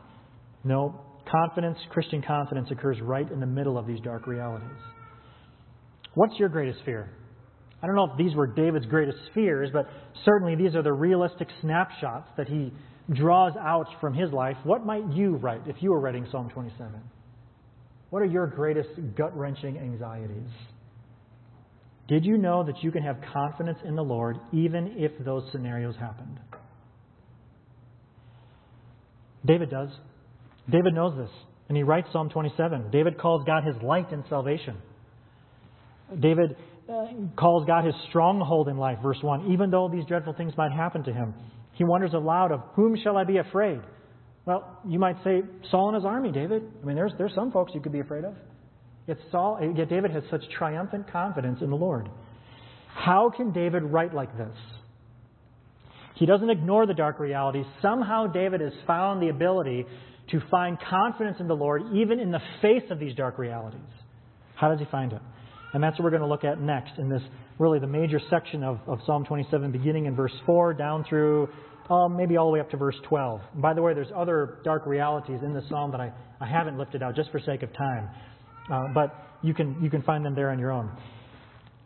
No, 0.64 1.00
confidence, 1.30 1.78
Christian 1.90 2.22
confidence, 2.22 2.70
occurs 2.72 2.98
right 3.02 3.30
in 3.30 3.40
the 3.40 3.46
middle 3.46 3.78
of 3.78 3.88
these 3.88 4.00
dark 4.02 4.28
realities. 4.28 4.70
What's 6.16 6.38
your 6.40 6.50
greatest 6.50 6.80
fear? 6.86 7.10
I 7.84 7.88
don't 7.88 7.96
know 7.96 8.10
if 8.12 8.18
these 8.18 8.34
were 8.36 8.48
David's 8.48 8.86
greatest 8.88 9.20
fears, 9.34 9.70
but 9.72 9.88
certainly 10.24 10.56
these 10.56 10.76
are 10.76 10.82
the 10.82 10.94
realistic 10.94 11.48
snapshots 11.62 12.30
that 12.38 12.48
he 12.48 12.74
draws 13.14 13.54
out 13.58 13.88
from 14.02 14.14
his 14.14 14.32
life. 14.32 14.58
What 14.64 14.86
might 14.86 15.12
you 15.12 15.36
write 15.36 15.62
if 15.68 15.76
you 15.82 15.92
were 15.92 16.00
writing 16.00 16.26
Psalm 16.32 16.50
27? 16.50 17.00
What 18.10 18.22
are 18.22 18.26
your 18.26 18.48
greatest 18.48 18.90
gut 19.16 19.38
wrenching 19.38 19.78
anxieties? 19.78 20.50
Did 22.08 22.24
you 22.26 22.38
know 22.38 22.64
that 22.64 22.82
you 22.82 22.92
can 22.92 23.04
have 23.04 23.18
confidence 23.34 23.80
in 23.84 23.96
the 23.96 24.04
Lord 24.04 24.38
even 24.54 24.96
if 24.98 25.12
those 25.24 25.44
scenarios 25.52 25.96
happened? 26.00 26.40
David 29.46 29.70
does. 29.70 29.90
David 30.70 30.94
knows 30.94 31.16
this, 31.18 31.30
and 31.68 31.78
he 31.78 31.84
writes 31.84 32.08
Psalm 32.12 32.30
27. 32.30 32.90
David 32.92 33.20
calls 33.20 33.44
God 33.46 33.64
his 33.64 33.76
light 33.84 34.12
and 34.12 34.24
salvation. 34.30 34.78
David 36.20 36.56
uh, 36.88 37.08
calls 37.38 37.66
God 37.66 37.86
his 37.86 37.96
stronghold 38.10 38.68
in 38.68 38.78
life, 38.78 39.00
verse 39.02 39.18
1. 39.22 39.52
Even 39.52 39.72
though 39.72 39.90
these 39.92 40.06
dreadful 40.06 40.34
things 40.34 40.54
might 40.58 40.72
happen 40.72 41.04
to 41.04 41.14
him, 41.14 41.34
he 41.74 41.84
wonders 41.84 42.14
aloud, 42.14 42.52
Of 42.52 42.62
whom 42.76 42.98
shall 43.02 43.18
I 43.18 43.24
be 43.24 43.38
afraid? 43.38 43.80
Well, 44.46 44.80
you 44.88 45.00
might 45.00 45.18
say 45.24 45.42
Saul 45.72 45.90
and 45.90 45.96
his 45.96 46.06
army, 46.06 46.32
David. 46.32 46.64
I 46.82 46.86
mean, 46.86 46.96
there's, 46.96 47.14
there's 47.18 47.34
some 47.34 47.52
folks 47.52 47.72
you 47.74 47.82
could 47.82 47.92
be 47.92 48.00
afraid 48.00 48.24
of. 48.24 48.36
Yet, 49.08 49.18
Saul, 49.32 49.60
yet 49.76 49.90
David 49.90 50.12
has 50.12 50.24
such 50.30 50.42
triumphant 50.58 51.12
confidence 51.12 51.60
in 51.62 51.70
the 51.70 51.76
Lord. 51.76 52.10
How 52.94 53.32
can 53.36 53.52
David 53.52 53.84
write 53.84 54.14
like 54.14 54.36
this? 54.38 54.56
He 56.16 56.26
doesn't 56.26 56.50
ignore 56.50 56.86
the 56.86 56.94
dark 56.94 57.20
realities. 57.20 57.66
Somehow, 57.82 58.28
David 58.28 58.62
has 58.62 58.72
found 58.88 59.22
the 59.22 59.30
ability 59.30 59.86
to 60.32 60.42
find 60.50 60.78
confidence 60.80 61.38
in 61.40 61.48
the 61.48 61.56
Lord 61.56 61.84
even 61.94 62.20
in 62.20 62.32
the 62.32 62.40
face 62.62 62.90
of 62.90 63.00
these 63.00 63.16
dark 63.16 63.38
realities. 63.38 63.82
How 64.56 64.70
does 64.70 64.80
he 64.80 64.86
find 64.86 65.12
it? 65.12 65.22
And 65.74 65.84
that's 65.84 65.98
what 65.98 66.06
we're 66.06 66.12
going 66.12 66.22
to 66.22 66.28
look 66.28 66.44
at 66.44 66.60
next 66.60 66.98
in 66.98 67.10
this 67.10 67.22
really 67.60 67.80
the 67.80 67.88
major 67.88 68.20
section 68.30 68.64
of, 68.64 68.80
of 68.88 69.00
Psalm 69.06 69.26
27, 69.26 69.72
beginning 69.72 70.06
in 70.06 70.16
verse 70.16 70.34
4 70.46 70.74
down 70.74 71.04
through 71.08 71.50
um, 71.90 72.18
maybe 72.18 72.38
all 72.38 72.48
the 72.48 72.54
way 72.54 72.60
up 72.60 72.70
to 72.72 72.78
verse 72.78 72.96
12. 73.08 73.42
And 73.54 73.62
by 73.62 73.74
the 73.74 73.82
way, 73.82 73.94
there's 73.94 74.12
other 74.16 74.60
dark 74.64 74.86
realities 74.86 75.40
in 75.44 75.54
this 75.54 75.64
psalm 75.70 75.92
that 75.92 76.02
I, 76.02 76.12
I 76.40 76.48
haven't 76.48 76.78
lifted 76.78 77.04
out 77.04 77.16
just 77.16 77.32
for 77.32 77.40
sake 77.40 77.64
of 77.64 77.74
time. 77.74 78.10
Uh, 78.72 78.88
but 78.94 79.16
you 79.42 79.54
can, 79.54 79.78
you 79.82 79.90
can 79.90 80.02
find 80.02 80.26
them 80.26 80.36
there 80.36 80.50
on 80.50 80.60
your 80.60 80.72
own. 80.72 80.92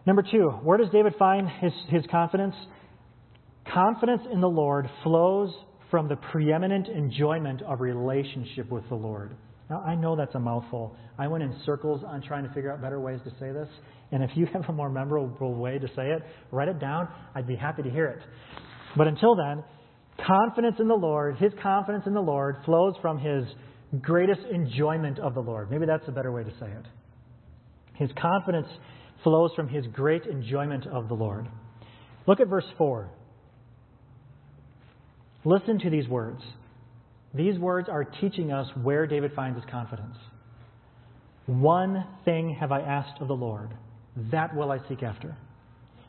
Number 0.06 0.24
two, 0.24 0.50
where 0.64 0.78
does 0.78 0.90
David 0.92 1.14
find 1.20 1.48
his, 1.50 1.74
his 1.90 2.04
confidence? 2.10 2.56
Confidence 3.72 4.22
in 4.32 4.42
the 4.42 4.50
Lord 4.50 4.90
flows 5.04 5.54
from 5.92 6.08
the 6.08 6.16
preeminent 6.16 6.88
enjoyment 6.88 7.62
of 7.64 7.82
relationship 7.82 8.72
with 8.72 8.88
the 8.90 8.96
Lord. 8.96 9.36
Now, 9.70 9.82
I 9.82 9.96
know 9.96 10.16
that's 10.16 10.34
a 10.34 10.40
mouthful. 10.40 10.96
I 11.18 11.28
went 11.28 11.44
in 11.44 11.56
circles 11.66 12.02
on 12.06 12.22
trying 12.22 12.44
to 12.48 12.54
figure 12.54 12.72
out 12.72 12.82
better 12.82 13.00
ways 13.00 13.20
to 13.24 13.30
say 13.40 13.52
this. 13.52 13.68
And 14.12 14.24
if 14.24 14.32
you 14.36 14.46
have 14.54 14.64
a 14.68 14.74
more 14.74 14.90
memorable 14.90 15.54
way 15.56 15.78
to 15.78 15.88
say 15.90 16.08
it, 16.08 16.24
write 16.52 16.68
it 16.68 16.80
down. 16.80 17.08
I'd 17.36 17.48
be 17.48 17.56
happy 17.56 17.84
to 17.84 17.90
hear 17.90 18.08
it. 18.08 18.20
But 18.98 19.08
until 19.08 19.36
then, 19.36 19.64
confidence 20.26 20.78
in 20.80 20.88
the 20.88 20.96
Lord, 20.96 21.38
his 21.38 21.52
confidence 21.62 22.06
in 22.08 22.14
the 22.14 22.22
Lord 22.22 22.58
flows 22.66 22.96
from 23.02 23.20
his 23.20 23.46
greatest 24.02 24.42
enjoyment 24.52 25.20
of 25.20 25.34
the 25.36 25.40
Lord. 25.42 25.70
Maybe 25.70 25.86
that's 25.86 26.08
a 26.08 26.12
better 26.12 26.32
way 26.32 26.44
to 26.44 26.52
say 26.60 26.68
it. 26.68 26.86
His 27.96 28.10
confidence 28.20 28.68
flows 29.24 29.52
from 29.56 29.68
his 29.68 29.86
great 29.88 30.26
enjoyment 30.26 30.88
of 30.88 31.08
the 31.08 31.14
Lord. 31.14 31.48
Look 32.28 32.40
at 32.40 32.48
verse 32.48 32.66
4. 32.78 33.10
Listen 35.46 35.80
to 35.80 35.90
these 35.90 36.08
words. 36.08 36.42
These 37.34 37.60
words 37.60 37.90
are 37.90 38.04
teaching 38.04 38.52
us 38.52 38.68
where 38.82 39.06
David 39.06 39.32
finds 39.36 39.62
his 39.62 39.70
confidence. 39.70 40.16
One 41.46 42.06
thing 42.26 42.56
have 42.60 42.72
I 42.72 42.82
asked 42.82 43.22
of 43.22 43.28
the 43.28 43.36
Lord, 43.36 43.70
that 44.32 44.56
will 44.56 44.72
I 44.72 44.80
seek 44.88 45.04
after, 45.04 45.36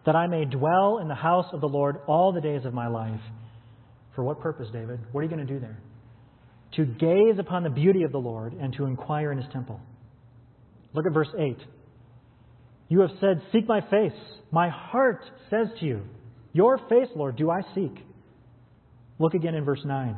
that 0.06 0.16
I 0.16 0.26
may 0.26 0.44
dwell 0.44 0.98
in 0.98 1.08
the 1.08 1.14
house 1.14 1.46
of 1.52 1.60
the 1.60 1.68
Lord 1.68 1.96
all 2.06 2.32
the 2.32 2.40
days 2.40 2.64
of 2.64 2.74
my 2.74 2.88
life. 2.88 3.20
For 4.14 4.24
what 4.24 4.40
purpose, 4.40 4.68
David? 4.72 5.00
What 5.12 5.20
are 5.20 5.24
you 5.24 5.30
going 5.30 5.46
to 5.46 5.52
do 5.52 5.60
there? 5.60 5.78
To 6.76 6.84
gaze 6.84 7.38
upon 7.38 7.62
the 7.62 7.70
beauty 7.70 8.02
of 8.02 8.12
the 8.12 8.18
Lord 8.18 8.54
and 8.54 8.72
to 8.74 8.86
inquire 8.86 9.32
in 9.32 9.38
his 9.38 9.50
temple. 9.52 9.80
Look 10.92 11.06
at 11.06 11.12
verse 11.12 11.28
8. 11.38 11.56
You 12.88 13.00
have 13.00 13.10
said, 13.20 13.42
Seek 13.52 13.68
my 13.68 13.80
face. 13.82 14.18
My 14.50 14.68
heart 14.68 15.22
says 15.48 15.68
to 15.78 15.86
you, 15.86 16.02
Your 16.52 16.78
face, 16.78 17.08
Lord, 17.14 17.36
do 17.36 17.50
I 17.50 17.60
seek. 17.74 17.94
Look 19.18 19.34
again 19.34 19.54
in 19.54 19.64
verse 19.64 19.80
9. 19.84 20.16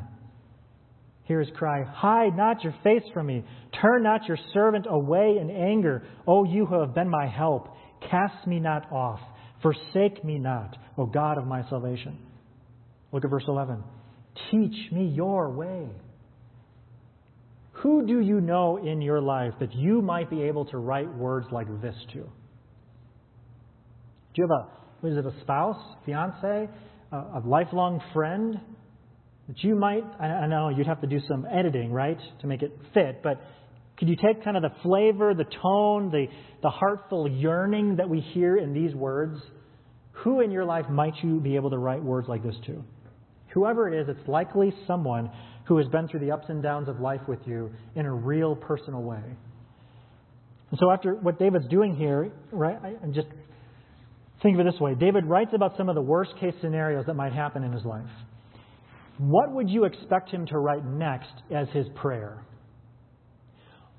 Hear 1.25 1.41
his 1.41 1.51
cry, 1.57 1.85
Hide 1.85 2.37
not 2.37 2.65
your 2.65 2.75
face 2.83 3.05
from 3.15 3.27
me. 3.27 3.45
Turn 3.81 4.03
not 4.03 4.27
your 4.27 4.39
servant 4.53 4.87
away 4.89 5.39
in 5.41 5.51
anger. 5.51 6.03
O 6.27 6.45
you 6.45 6.67
who 6.67 6.81
have 6.81 6.95
been 6.95 7.09
my 7.09 7.27
help, 7.27 7.69
cast 8.11 8.47
me 8.47 8.59
not 8.59 8.91
off. 8.91 9.21
Forsake 9.63 10.25
me 10.25 10.39
not, 10.39 10.77
O 10.99 11.07
God 11.07 11.39
of 11.39 11.47
my 11.47 11.63
salvation. 11.69 12.19
Look 13.13 13.25
at 13.25 13.31
verse 13.31 13.45
11. 13.47 13.83
Teach 14.51 14.93
me 14.93 15.07
your 15.07 15.51
way. 15.51 15.89
Who 17.83 18.07
do 18.07 18.21
you 18.21 18.41
know 18.41 18.79
in 18.79 19.01
your 19.01 19.21
life 19.21 19.55
that 19.61 19.75
you 19.75 20.03
might 20.03 20.31
be 20.31 20.43
able 20.43 20.65
to 20.67 20.79
write 20.79 21.13
words 21.15 21.47
like 21.53 21.69
this 21.81 21.95
to? 22.13 22.19
Do 24.35 24.43
you 24.43 24.49
have 24.49 24.51
a, 24.51 25.07
is 25.07 25.17
it 25.17 25.27
a 25.27 25.41
spouse, 25.43 25.81
fiance, 26.05 26.69
a, 27.13 27.17
a 27.17 27.43
lifelong 27.45 28.01
friend 28.13 28.61
that 29.53 29.63
you 29.63 29.75
might, 29.75 30.05
I 30.19 30.47
know 30.47 30.71
you'd 30.71 30.87
have 30.87 31.03
to 31.03 31.07
do 31.07 31.21
some 31.29 31.47
editing, 31.51 31.93
right, 31.93 32.19
to 32.41 32.47
make 32.47 32.63
it 32.63 32.73
fit, 32.95 33.23
but 33.23 33.39
could 33.99 34.09
you 34.09 34.17
take 34.17 34.43
kind 34.43 34.57
of 34.57 34.63
the 34.63 34.73
flavor, 34.83 35.35
the 35.35 35.45
tone, 35.45 36.11
the, 36.11 36.27
the 36.63 36.71
heartful 36.71 37.29
yearning 37.29 37.97
that 37.97 38.09
we 38.09 38.21
hear 38.21 38.57
in 38.57 38.73
these 38.73 38.95
words? 38.95 39.39
Who 40.25 40.41
in 40.41 40.51
your 40.51 40.65
life 40.65 40.89
might 40.89 41.13
you 41.23 41.39
be 41.39 41.57
able 41.57 41.71
to 41.71 41.79
write 41.79 42.03
words 42.03 42.29
like 42.29 42.43
this 42.43 42.57
to? 42.67 42.83
Whoever 43.53 43.93
it 43.93 44.01
is, 44.01 44.09
it's 44.09 44.27
likely 44.27 44.73
someone 44.87 45.31
who 45.67 45.77
has 45.77 45.87
been 45.89 46.09
through 46.09 46.21
the 46.21 46.33
ups 46.33 46.47
and 46.49 46.63
downs 46.63 46.89
of 46.89 47.01
life 47.01 47.21
with 47.29 47.41
you 47.45 47.71
in 47.95 48.07
a 48.07 48.13
real 48.13 48.57
personal 48.57 49.03
way. 49.03 49.23
And 50.71 50.81
so, 50.81 50.91
after 50.91 51.15
what 51.15 51.39
David's 51.39 51.69
doing 51.69 51.95
here, 51.95 52.33
right, 52.51 52.79
I'm 53.03 53.13
just 53.13 53.29
think 54.43 54.59
of 54.59 54.67
it 54.67 54.73
this 54.73 54.81
way 54.81 54.95
David 54.95 55.27
writes 55.27 55.51
about 55.55 55.77
some 55.77 55.91
of 55.91 55.95
the 55.95 56.03
worst 56.03 56.33
case 56.41 56.55
scenarios 56.63 57.05
that 57.07 57.15
might 57.15 57.35
happen 57.35 57.63
in 57.63 57.73
his 57.73 57.85
life. 57.85 58.09
What 59.23 59.53
would 59.53 59.71
you 59.71 59.85
expect 59.85 60.31
him 60.31 60.47
to 60.47 60.59
write 60.59 60.85
next 60.85 61.33
as 61.55 61.69
his 61.73 61.87
prayer? 61.95 62.45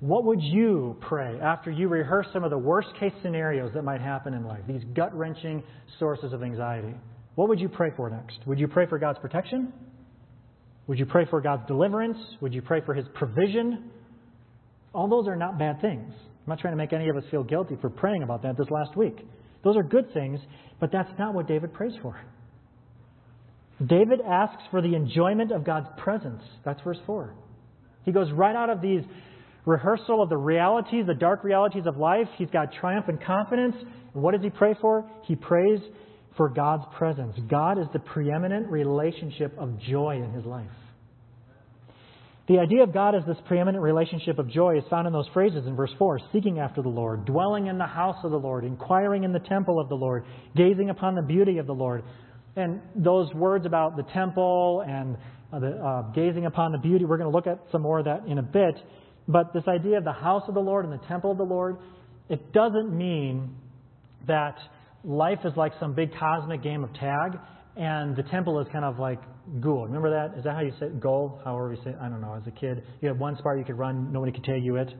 What 0.00 0.26
would 0.26 0.42
you 0.42 0.98
pray 1.00 1.38
after 1.40 1.70
you 1.70 1.88
rehearse 1.88 2.26
some 2.30 2.44
of 2.44 2.50
the 2.50 2.58
worst 2.58 2.88
case 3.00 3.12
scenarios 3.22 3.70
that 3.72 3.84
might 3.84 4.02
happen 4.02 4.34
in 4.34 4.44
life, 4.44 4.60
these 4.68 4.84
gut 4.94 5.16
wrenching 5.16 5.62
sources 5.98 6.34
of 6.34 6.42
anxiety? 6.42 6.92
What 7.36 7.48
would 7.48 7.58
you 7.58 7.70
pray 7.70 7.88
for 7.96 8.10
next? 8.10 8.46
Would 8.46 8.58
you 8.58 8.68
pray 8.68 8.86
for 8.86 8.98
God's 8.98 9.18
protection? 9.18 9.72
Would 10.88 10.98
you 10.98 11.06
pray 11.06 11.24
for 11.30 11.40
God's 11.40 11.66
deliverance? 11.66 12.18
Would 12.42 12.52
you 12.52 12.60
pray 12.60 12.82
for 12.84 12.92
His 12.92 13.06
provision? 13.14 13.90
All 14.92 15.08
those 15.08 15.26
are 15.26 15.36
not 15.36 15.58
bad 15.58 15.80
things. 15.80 16.12
I'm 16.12 16.48
not 16.48 16.58
trying 16.58 16.74
to 16.74 16.76
make 16.76 16.92
any 16.92 17.08
of 17.08 17.16
us 17.16 17.24
feel 17.30 17.44
guilty 17.44 17.78
for 17.80 17.88
praying 17.88 18.24
about 18.24 18.42
that 18.42 18.58
this 18.58 18.68
last 18.70 18.94
week. 18.94 19.16
Those 19.64 19.78
are 19.78 19.82
good 19.82 20.12
things, 20.12 20.38
but 20.80 20.92
that's 20.92 21.18
not 21.18 21.32
what 21.32 21.48
David 21.48 21.72
prays 21.72 21.94
for. 22.02 22.14
David 23.84 24.20
asks 24.20 24.62
for 24.70 24.80
the 24.80 24.94
enjoyment 24.94 25.50
of 25.50 25.64
God's 25.64 25.88
presence. 25.98 26.42
That's 26.64 26.80
verse 26.82 26.98
4. 27.06 27.34
He 28.04 28.12
goes 28.12 28.30
right 28.32 28.54
out 28.54 28.70
of 28.70 28.80
these 28.80 29.02
rehearsal 29.66 30.22
of 30.22 30.28
the 30.28 30.36
realities, 30.36 31.06
the 31.06 31.14
dark 31.14 31.42
realities 31.42 31.84
of 31.86 31.96
life. 31.96 32.28
He's 32.36 32.50
got 32.50 32.72
triumph 32.80 33.06
and 33.08 33.22
confidence. 33.22 33.74
And 34.14 34.22
what 34.22 34.32
does 34.32 34.42
he 34.42 34.50
pray 34.50 34.74
for? 34.80 35.08
He 35.24 35.34
prays 35.34 35.80
for 36.36 36.48
God's 36.48 36.84
presence. 36.96 37.36
God 37.48 37.78
is 37.78 37.86
the 37.92 37.98
preeminent 37.98 38.70
relationship 38.70 39.56
of 39.58 39.80
joy 39.80 40.22
in 40.22 40.32
his 40.32 40.44
life. 40.44 40.70
The 42.46 42.58
idea 42.58 42.82
of 42.82 42.92
God 42.92 43.14
as 43.14 43.22
this 43.26 43.38
preeminent 43.46 43.82
relationship 43.82 44.38
of 44.38 44.50
joy 44.50 44.76
is 44.76 44.84
found 44.90 45.06
in 45.06 45.14
those 45.14 45.28
phrases 45.32 45.66
in 45.66 45.74
verse 45.76 45.92
4 45.98 46.20
seeking 46.30 46.58
after 46.58 46.82
the 46.82 46.90
Lord, 46.90 47.24
dwelling 47.24 47.68
in 47.68 47.78
the 47.78 47.86
house 47.86 48.18
of 48.22 48.32
the 48.32 48.38
Lord, 48.38 48.64
inquiring 48.64 49.24
in 49.24 49.32
the 49.32 49.38
temple 49.38 49.80
of 49.80 49.88
the 49.88 49.94
Lord, 49.94 50.24
gazing 50.54 50.90
upon 50.90 51.14
the 51.14 51.22
beauty 51.22 51.56
of 51.56 51.66
the 51.66 51.72
Lord. 51.72 52.04
And 52.56 52.80
those 52.94 53.32
words 53.34 53.66
about 53.66 53.96
the 53.96 54.04
temple 54.14 54.84
and 54.86 55.16
uh, 55.52 55.58
the, 55.58 55.70
uh, 55.76 56.02
gazing 56.12 56.46
upon 56.46 56.72
the 56.72 56.78
beauty, 56.78 57.04
we're 57.04 57.18
going 57.18 57.30
to 57.30 57.36
look 57.36 57.46
at 57.46 57.60
some 57.72 57.82
more 57.82 57.98
of 57.98 58.04
that 58.04 58.26
in 58.26 58.38
a 58.38 58.42
bit. 58.42 58.76
But 59.26 59.52
this 59.52 59.64
idea 59.66 59.98
of 59.98 60.04
the 60.04 60.12
house 60.12 60.44
of 60.48 60.54
the 60.54 60.60
Lord 60.60 60.84
and 60.84 60.92
the 60.92 61.04
temple 61.06 61.32
of 61.32 61.38
the 61.38 61.44
Lord, 61.44 61.78
it 62.28 62.52
doesn't 62.52 62.96
mean 62.96 63.56
that 64.26 64.56
life 65.02 65.40
is 65.44 65.52
like 65.56 65.72
some 65.80 65.94
big 65.94 66.10
cosmic 66.18 66.62
game 66.62 66.84
of 66.84 66.92
tag, 66.94 67.38
and 67.76 68.16
the 68.16 68.22
temple 68.22 68.60
is 68.60 68.68
kind 68.72 68.84
of 68.84 68.98
like 68.98 69.20
ghoul. 69.60 69.86
Remember 69.86 70.10
that? 70.10 70.38
Is 70.38 70.44
that 70.44 70.54
how 70.54 70.60
you 70.60 70.72
say 70.78 70.88
goal? 71.00 71.40
However 71.44 71.74
you 71.74 71.82
say 71.82 71.90
it? 71.90 71.96
I 72.00 72.08
don't 72.08 72.20
know. 72.20 72.34
As 72.34 72.46
a 72.46 72.50
kid, 72.50 72.82
you 73.00 73.08
had 73.08 73.18
one 73.18 73.36
spot 73.36 73.58
you 73.58 73.64
could 73.64 73.78
run, 73.78 74.12
nobody 74.12 74.32
could 74.32 74.44
tag 74.44 74.62
you 74.62 74.76
it. 74.76 74.92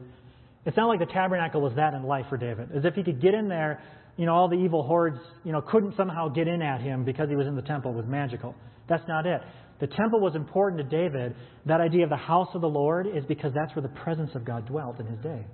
It's 0.66 0.76
not 0.76 0.86
like 0.86 0.98
the 0.98 1.12
tabernacle 1.12 1.60
was 1.60 1.74
that 1.76 1.94
in 1.94 2.04
life 2.04 2.26
for 2.28 2.36
David. 2.36 2.70
As 2.74 2.84
if 2.84 2.94
he 2.94 3.02
could 3.02 3.20
get 3.20 3.34
in 3.34 3.48
there, 3.48 3.82
you 4.16 4.26
know, 4.26 4.32
all 4.32 4.48
the 4.48 4.56
evil 4.56 4.82
hordes, 4.82 5.18
you 5.44 5.52
know, 5.52 5.60
couldn't 5.60 5.96
somehow 5.96 6.28
get 6.28 6.48
in 6.48 6.62
at 6.62 6.80
him 6.80 7.04
because 7.04 7.28
he 7.28 7.36
was 7.36 7.46
in 7.46 7.56
the 7.56 7.62
temple 7.62 7.92
was 7.92 8.06
magical. 8.06 8.54
That's 8.88 9.06
not 9.08 9.26
it. 9.26 9.40
The 9.80 9.88
temple 9.88 10.20
was 10.20 10.34
important 10.36 10.88
to 10.88 10.96
David. 10.96 11.34
That 11.66 11.80
idea 11.80 12.04
of 12.04 12.10
the 12.10 12.16
house 12.16 12.48
of 12.54 12.60
the 12.60 12.68
Lord 12.68 13.06
is 13.06 13.24
because 13.26 13.52
that's 13.54 13.74
where 13.74 13.82
the 13.82 14.00
presence 14.02 14.30
of 14.34 14.44
God 14.44 14.66
dwelt 14.66 15.00
in 15.00 15.06
his 15.06 15.18
day. 15.20 15.44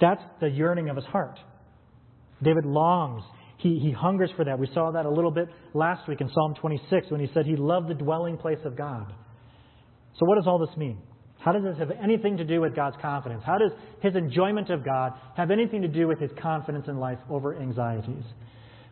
That's 0.00 0.22
the 0.40 0.48
yearning 0.48 0.88
of 0.88 0.96
his 0.96 1.04
heart. 1.06 1.38
David 2.42 2.64
longs 2.64 3.22
he, 3.62 3.78
he 3.78 3.92
hungers 3.92 4.30
for 4.36 4.44
that. 4.44 4.58
We 4.58 4.68
saw 4.74 4.90
that 4.90 5.06
a 5.06 5.10
little 5.10 5.30
bit 5.30 5.48
last 5.72 6.08
week 6.08 6.20
in 6.20 6.28
Psalm 6.34 6.54
26 6.60 7.10
when 7.10 7.20
he 7.20 7.28
said 7.32 7.46
he 7.46 7.54
loved 7.54 7.88
the 7.88 7.94
dwelling 7.94 8.36
place 8.36 8.58
of 8.64 8.76
God. 8.76 9.12
So, 10.18 10.26
what 10.26 10.34
does 10.34 10.46
all 10.48 10.58
this 10.58 10.76
mean? 10.76 10.98
How 11.42 11.50
does 11.50 11.64
this 11.64 11.76
have 11.78 11.90
anything 12.02 12.36
to 12.36 12.44
do 12.44 12.60
with 12.60 12.76
God's 12.76 12.96
confidence? 13.02 13.42
How 13.44 13.58
does 13.58 13.72
his 14.00 14.14
enjoyment 14.14 14.70
of 14.70 14.84
God 14.84 15.12
have 15.36 15.50
anything 15.50 15.82
to 15.82 15.88
do 15.88 16.06
with 16.06 16.20
his 16.20 16.30
confidence 16.40 16.86
in 16.86 16.98
life 16.98 17.18
over 17.28 17.60
anxieties? 17.60 18.22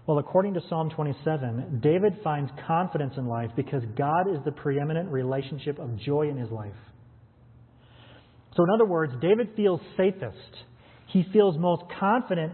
Well, 0.07 0.19
according 0.19 0.55
to 0.55 0.61
Psalm 0.69 0.91
27, 0.91 1.79
David 1.81 2.15
finds 2.25 2.51
confidence 2.67 3.15
in 3.17 3.27
life 3.27 3.51
because 3.55 3.85
God 3.97 4.29
is 4.29 4.39
the 4.45 4.51
preeminent 4.51 5.13
relationship 5.13 5.79
of 5.79 5.97
joy 6.01 6.29
in 6.29 6.37
his 6.37 6.51
life. 6.51 6.75
So, 8.57 8.65
in 8.65 8.71
other 8.75 8.87
words, 8.87 9.13
David 9.23 9.51
feels 9.55 9.81
safest. 9.97 10.37
He 11.07 11.25
feels 11.33 11.57
most 11.57 11.85
confident 12.01 12.53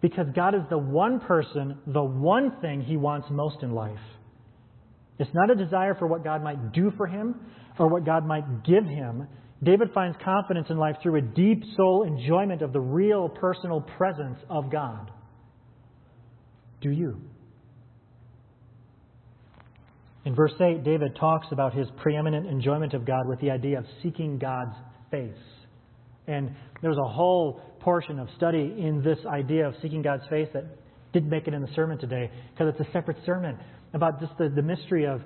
because 0.00 0.26
God 0.34 0.54
is 0.54 0.62
the 0.70 0.78
one 0.78 1.20
person, 1.20 1.76
the 1.86 2.02
one 2.02 2.52
thing 2.62 2.80
he 2.80 2.96
wants 2.96 3.26
most 3.30 3.62
in 3.62 3.72
life. 3.72 3.98
It's 5.18 5.30
not 5.34 5.50
a 5.50 5.54
desire 5.54 5.94
for 5.94 6.06
what 6.06 6.24
God 6.24 6.42
might 6.42 6.72
do 6.72 6.90
for 6.96 7.06
him 7.06 7.34
or 7.78 7.88
what 7.88 8.04
God 8.04 8.26
might 8.26 8.64
give 8.64 8.84
him. 8.84 9.26
David 9.62 9.88
finds 9.94 10.16
confidence 10.22 10.66
in 10.70 10.76
life 10.76 10.96
through 11.02 11.16
a 11.16 11.22
deep 11.22 11.62
soul 11.76 12.04
enjoyment 12.04 12.62
of 12.62 12.72
the 12.72 12.80
real 12.80 13.28
personal 13.28 13.80
presence 13.80 14.38
of 14.50 14.70
God. 14.70 15.10
Do 16.80 16.90
you? 16.90 17.20
In 20.26 20.34
verse 20.34 20.52
8, 20.60 20.82
David 20.84 21.16
talks 21.18 21.46
about 21.52 21.72
his 21.72 21.86
preeminent 22.02 22.46
enjoyment 22.48 22.94
of 22.94 23.06
God 23.06 23.28
with 23.28 23.40
the 23.40 23.50
idea 23.50 23.78
of 23.78 23.84
seeking 24.02 24.38
God's 24.38 24.74
face. 25.10 25.30
And 26.26 26.50
there's 26.82 26.98
a 26.98 27.08
whole 27.08 27.60
portion 27.80 28.18
of 28.18 28.28
study 28.36 28.74
in 28.76 29.02
this 29.04 29.18
idea 29.26 29.68
of 29.68 29.74
seeking 29.80 30.02
God's 30.02 30.24
face 30.28 30.48
that 30.52 30.64
didn't 31.12 31.30
make 31.30 31.46
it 31.46 31.54
in 31.54 31.62
the 31.62 31.72
sermon 31.74 31.96
today 31.98 32.30
because 32.52 32.74
it's 32.74 32.88
a 32.88 32.92
separate 32.92 33.18
sermon 33.24 33.56
about 33.94 34.20
just 34.20 34.32
the, 34.36 34.48
the 34.48 34.62
mystery 34.62 35.06
of 35.06 35.22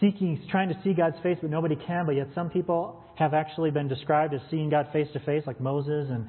seeking, 0.00 0.40
trying 0.50 0.68
to 0.68 0.78
see 0.82 0.92
God's 0.92 1.16
face, 1.22 1.38
but 1.40 1.50
nobody 1.50 1.76
can. 1.76 2.06
But 2.06 2.16
yet 2.16 2.28
some 2.34 2.50
people 2.50 3.02
have 3.16 3.34
actually 3.34 3.70
been 3.70 3.88
described 3.88 4.34
as 4.34 4.40
seeing 4.50 4.70
God 4.70 4.88
face 4.92 5.08
to 5.12 5.20
face, 5.20 5.42
like 5.46 5.60
Moses. 5.60 6.08
And 6.10 6.26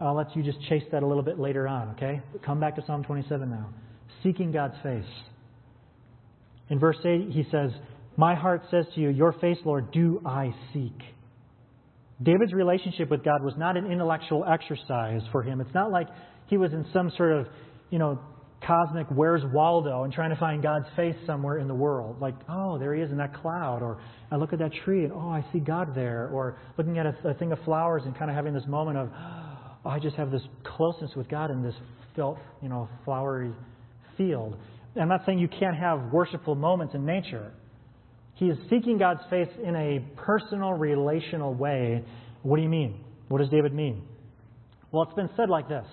I'll 0.00 0.16
let 0.16 0.34
you 0.34 0.42
just 0.42 0.60
chase 0.68 0.84
that 0.92 1.02
a 1.02 1.06
little 1.06 1.22
bit 1.22 1.38
later 1.38 1.68
on, 1.68 1.90
okay? 1.90 2.22
Come 2.44 2.60
back 2.60 2.76
to 2.76 2.82
Psalm 2.86 3.04
27 3.04 3.50
now. 3.50 3.68
Seeking 4.22 4.52
God's 4.52 4.76
face. 4.82 5.04
In 6.70 6.78
verse 6.78 6.98
8, 7.04 7.30
he 7.30 7.44
says, 7.50 7.70
My 8.16 8.34
heart 8.34 8.62
says 8.70 8.86
to 8.94 9.00
you, 9.00 9.10
Your 9.10 9.32
face, 9.34 9.58
Lord, 9.64 9.90
do 9.92 10.20
I 10.24 10.54
seek. 10.72 10.98
David's 12.22 12.52
relationship 12.52 13.10
with 13.10 13.24
God 13.24 13.42
was 13.42 13.54
not 13.56 13.76
an 13.76 13.90
intellectual 13.90 14.44
exercise 14.44 15.22
for 15.32 15.42
him. 15.42 15.60
It's 15.60 15.74
not 15.74 15.90
like 15.90 16.06
he 16.46 16.56
was 16.56 16.72
in 16.72 16.86
some 16.92 17.10
sort 17.16 17.32
of, 17.32 17.46
you 17.90 17.98
know, 17.98 18.20
cosmic 18.66 19.06
where's 19.08 19.42
Waldo 19.52 20.04
and 20.04 20.12
trying 20.12 20.30
to 20.30 20.36
find 20.36 20.62
God's 20.62 20.86
face 20.96 21.16
somewhere 21.26 21.58
in 21.58 21.68
the 21.68 21.74
world. 21.74 22.20
Like, 22.20 22.34
oh, 22.48 22.78
there 22.78 22.94
he 22.94 23.02
is 23.02 23.10
in 23.10 23.16
that 23.18 23.34
cloud. 23.34 23.82
Or 23.82 24.00
I 24.30 24.36
look 24.36 24.52
at 24.52 24.58
that 24.58 24.72
tree 24.84 25.04
and, 25.04 25.12
oh, 25.12 25.30
I 25.30 25.44
see 25.52 25.60
God 25.60 25.94
there. 25.94 26.30
Or 26.32 26.58
looking 26.76 26.98
at 26.98 27.06
a, 27.06 27.16
a 27.28 27.34
thing 27.34 27.52
of 27.52 27.58
flowers 27.64 28.02
and 28.04 28.16
kind 28.16 28.30
of 28.30 28.36
having 28.36 28.54
this 28.54 28.66
moment 28.66 28.98
of, 28.98 29.10
oh, 29.84 29.88
I 29.88 29.98
just 29.98 30.16
have 30.16 30.30
this 30.30 30.42
closeness 30.64 31.10
with 31.16 31.28
God 31.28 31.50
in 31.50 31.62
this, 31.62 31.74
you 32.16 32.68
know, 32.68 32.88
flowery 33.04 33.52
field. 34.18 34.56
I'm 35.00 35.08
not 35.08 35.22
saying 35.24 35.38
you 35.38 35.48
can't 35.48 35.76
have 35.76 36.12
worshipful 36.12 36.54
moments 36.54 36.94
in 36.94 37.06
nature. 37.06 37.52
He 38.34 38.46
is 38.46 38.58
seeking 38.68 38.98
God's 38.98 39.20
face 39.30 39.48
in 39.62 39.76
a 39.76 40.00
personal, 40.16 40.72
relational 40.72 41.54
way. 41.54 42.04
What 42.42 42.56
do 42.56 42.62
you 42.62 42.68
mean? 42.68 43.04
What 43.28 43.38
does 43.38 43.48
David 43.48 43.72
mean? 43.72 44.02
Well, 44.90 45.04
it's 45.04 45.14
been 45.14 45.30
said 45.36 45.48
like 45.48 45.68
this 45.68 45.86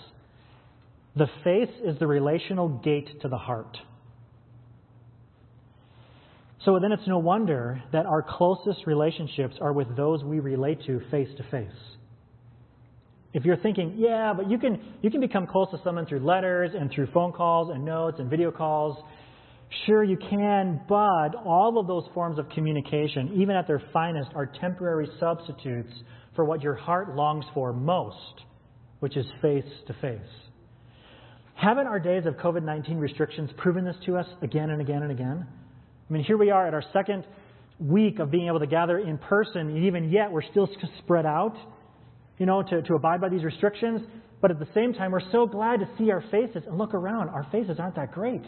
The 1.17 1.27
face 1.43 1.73
is 1.83 1.97
the 1.97 2.05
relational 2.05 2.69
gate 2.69 3.21
to 3.21 3.27
the 3.27 3.37
heart. 3.37 3.75
So 6.63 6.77
then 6.79 6.91
it's 6.91 7.07
no 7.07 7.17
wonder 7.17 7.81
that 7.91 8.05
our 8.05 8.21
closest 8.21 8.85
relationships 8.85 9.55
are 9.59 9.73
with 9.73 9.95
those 9.95 10.23
we 10.23 10.39
relate 10.39 10.83
to 10.85 11.01
face 11.09 11.29
to 11.37 11.43
face. 11.49 11.71
If 13.33 13.45
you're 13.45 13.57
thinking, 13.57 13.95
yeah, 13.97 14.33
but 14.35 14.49
you 14.49 14.59
can, 14.59 14.79
you 15.01 15.09
can 15.09 15.21
become 15.21 15.47
close 15.47 15.69
to 15.71 15.79
someone 15.83 16.05
through 16.05 16.19
letters 16.19 16.71
and 16.77 16.91
through 16.91 17.07
phone 17.13 17.31
calls 17.31 17.71
and 17.73 17.83
notes 17.83 18.17
and 18.19 18.29
video 18.29 18.51
calls, 18.51 18.97
Sure, 19.85 20.03
you 20.03 20.17
can, 20.17 20.81
but 20.87 21.35
all 21.45 21.77
of 21.79 21.87
those 21.87 22.05
forms 22.13 22.39
of 22.39 22.47
communication, 22.49 23.33
even 23.35 23.55
at 23.55 23.67
their 23.67 23.81
finest, 23.91 24.31
are 24.33 24.45
temporary 24.61 25.07
substitutes 25.19 25.91
for 26.35 26.45
what 26.45 26.61
your 26.61 26.75
heart 26.75 27.15
longs 27.15 27.43
for 27.53 27.73
most, 27.73 28.43
which 28.99 29.17
is 29.17 29.25
face 29.41 29.65
to 29.87 29.93
face. 30.01 30.46
Haven't 31.57 31.87
our 31.87 31.99
days 31.99 32.27
of 32.27 32.35
COVID 32.35 32.63
19 32.63 32.97
restrictions 32.97 33.49
proven 33.57 33.83
this 33.83 33.95
to 34.05 34.15
us 34.15 34.27
again 34.43 34.69
and 34.69 34.79
again 34.79 35.01
and 35.01 35.11
again? 35.11 35.47
I 36.07 36.13
mean, 36.13 36.23
here 36.23 36.37
we 36.37 36.51
are 36.51 36.67
at 36.67 36.73
our 36.75 36.83
second 36.93 37.25
week 37.79 38.19
of 38.19 38.29
being 38.29 38.47
able 38.47 38.59
to 38.59 38.67
gather 38.67 38.99
in 38.99 39.17
person, 39.17 39.61
and 39.69 39.85
even 39.85 40.11
yet 40.11 40.31
we're 40.31 40.43
still 40.43 40.69
spread 40.99 41.25
out, 41.25 41.55
you 42.37 42.45
know, 42.45 42.61
to, 42.61 42.83
to 42.83 42.93
abide 42.93 43.21
by 43.21 43.29
these 43.29 43.43
restrictions. 43.43 44.01
But 44.39 44.51
at 44.51 44.59
the 44.59 44.67
same 44.75 44.93
time, 44.93 45.11
we're 45.11 45.31
so 45.31 45.47
glad 45.47 45.79
to 45.79 45.89
see 45.97 46.11
our 46.11 46.23
faces 46.29 46.61
and 46.67 46.77
look 46.77 46.93
around. 46.93 47.29
Our 47.29 47.47
faces 47.51 47.79
aren't 47.79 47.95
that 47.95 48.11
great. 48.11 48.43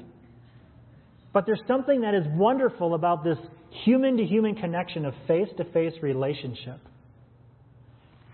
But 1.34 1.48
there's 1.48 1.62
something 1.68 2.02
that 2.02 2.14
is 2.14 2.24
wonderful 2.36 2.94
about 2.94 3.24
this 3.24 3.38
human 3.86 4.18
to 4.18 4.24
human 4.24 4.54
connection 4.54 5.06
of 5.06 5.16
face 5.28 5.50
to 5.58 5.64
face 5.66 5.94
relationship. 6.04 6.80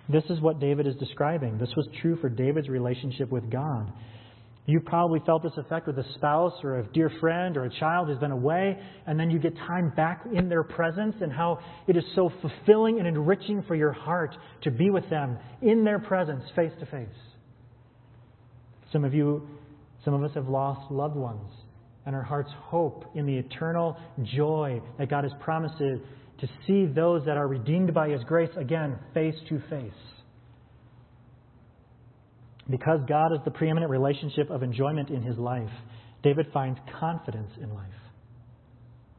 This 0.10 0.24
is 0.30 0.42
what 0.42 0.60
David 0.60 0.86
is 0.86 0.96
describing. 0.98 1.58
This 1.58 1.74
was 1.78 1.88
true 2.02 2.18
for 2.18 2.28
David's 2.28 2.68
relationship 2.68 3.32
with 3.32 3.50
God. 3.50 3.92
You 4.68 4.80
probably 4.80 5.20
felt 5.26 5.44
this 5.44 5.54
effect 5.58 5.86
with 5.86 6.00
a 6.00 6.14
spouse 6.16 6.54
or 6.64 6.80
a 6.80 6.84
dear 6.88 7.12
friend 7.20 7.56
or 7.56 7.66
a 7.66 7.70
child 7.80 8.08
who's 8.08 8.18
been 8.18 8.32
away, 8.32 8.80
and 9.06 9.20
then 9.20 9.30
you 9.30 9.38
get 9.38 9.56
time 9.56 9.94
back 9.96 10.26
in 10.34 10.50
their 10.50 10.64
presence, 10.64 11.16
and 11.22 11.32
how 11.32 11.60
it 11.88 11.96
is 11.96 12.04
so 12.16 12.32
fulfilling 12.42 12.98
and 12.98 13.08
enriching 13.08 13.62
for 13.68 13.76
your 13.76 13.92
heart 13.92 14.36
to 14.64 14.72
be 14.72 14.90
with 14.90 15.08
them 15.10 15.38
in 15.62 15.84
their 15.84 16.00
presence, 16.00 16.44
face 16.56 16.72
to 16.80 16.86
face. 16.88 17.08
Some 18.92 19.04
of 19.04 19.14
you, 19.14 19.48
some 20.04 20.16
of 20.16 20.24
us 20.24 20.32
have 20.34 20.48
lost 20.48 20.92
loved 20.92 21.16
ones, 21.16 21.52
and 22.08 22.16
our 22.16 22.24
hearts 22.24 22.50
hope 22.56 23.06
in 23.14 23.28
the 23.28 23.36
eternal 23.36 23.98
joy 24.36 24.82
that 24.98 25.10
God 25.10 25.26
has 25.26 25.34
promised 25.42 25.78
to, 25.78 26.00
see 26.68 26.86
those 26.86 27.26
that 27.26 27.38
are 27.38 27.48
redeemed 27.48 27.92
by 27.92 28.10
His 28.10 28.24
grace 28.24 28.52
again 28.56 28.98
face 29.16 29.36
to 29.50 29.60
face. 29.70 30.15
Because 32.70 33.00
God 33.08 33.34
is 33.34 33.40
the 33.46 33.52
preeminent 33.52 33.92
relationship 33.92 34.50
of 34.50 34.64
enjoyment 34.64 35.10
in 35.10 35.22
his 35.22 35.38
life, 35.38 35.70
David 36.24 36.48
finds 36.52 36.80
confidence 37.00 37.52
in 37.62 37.74
life. 37.74 37.86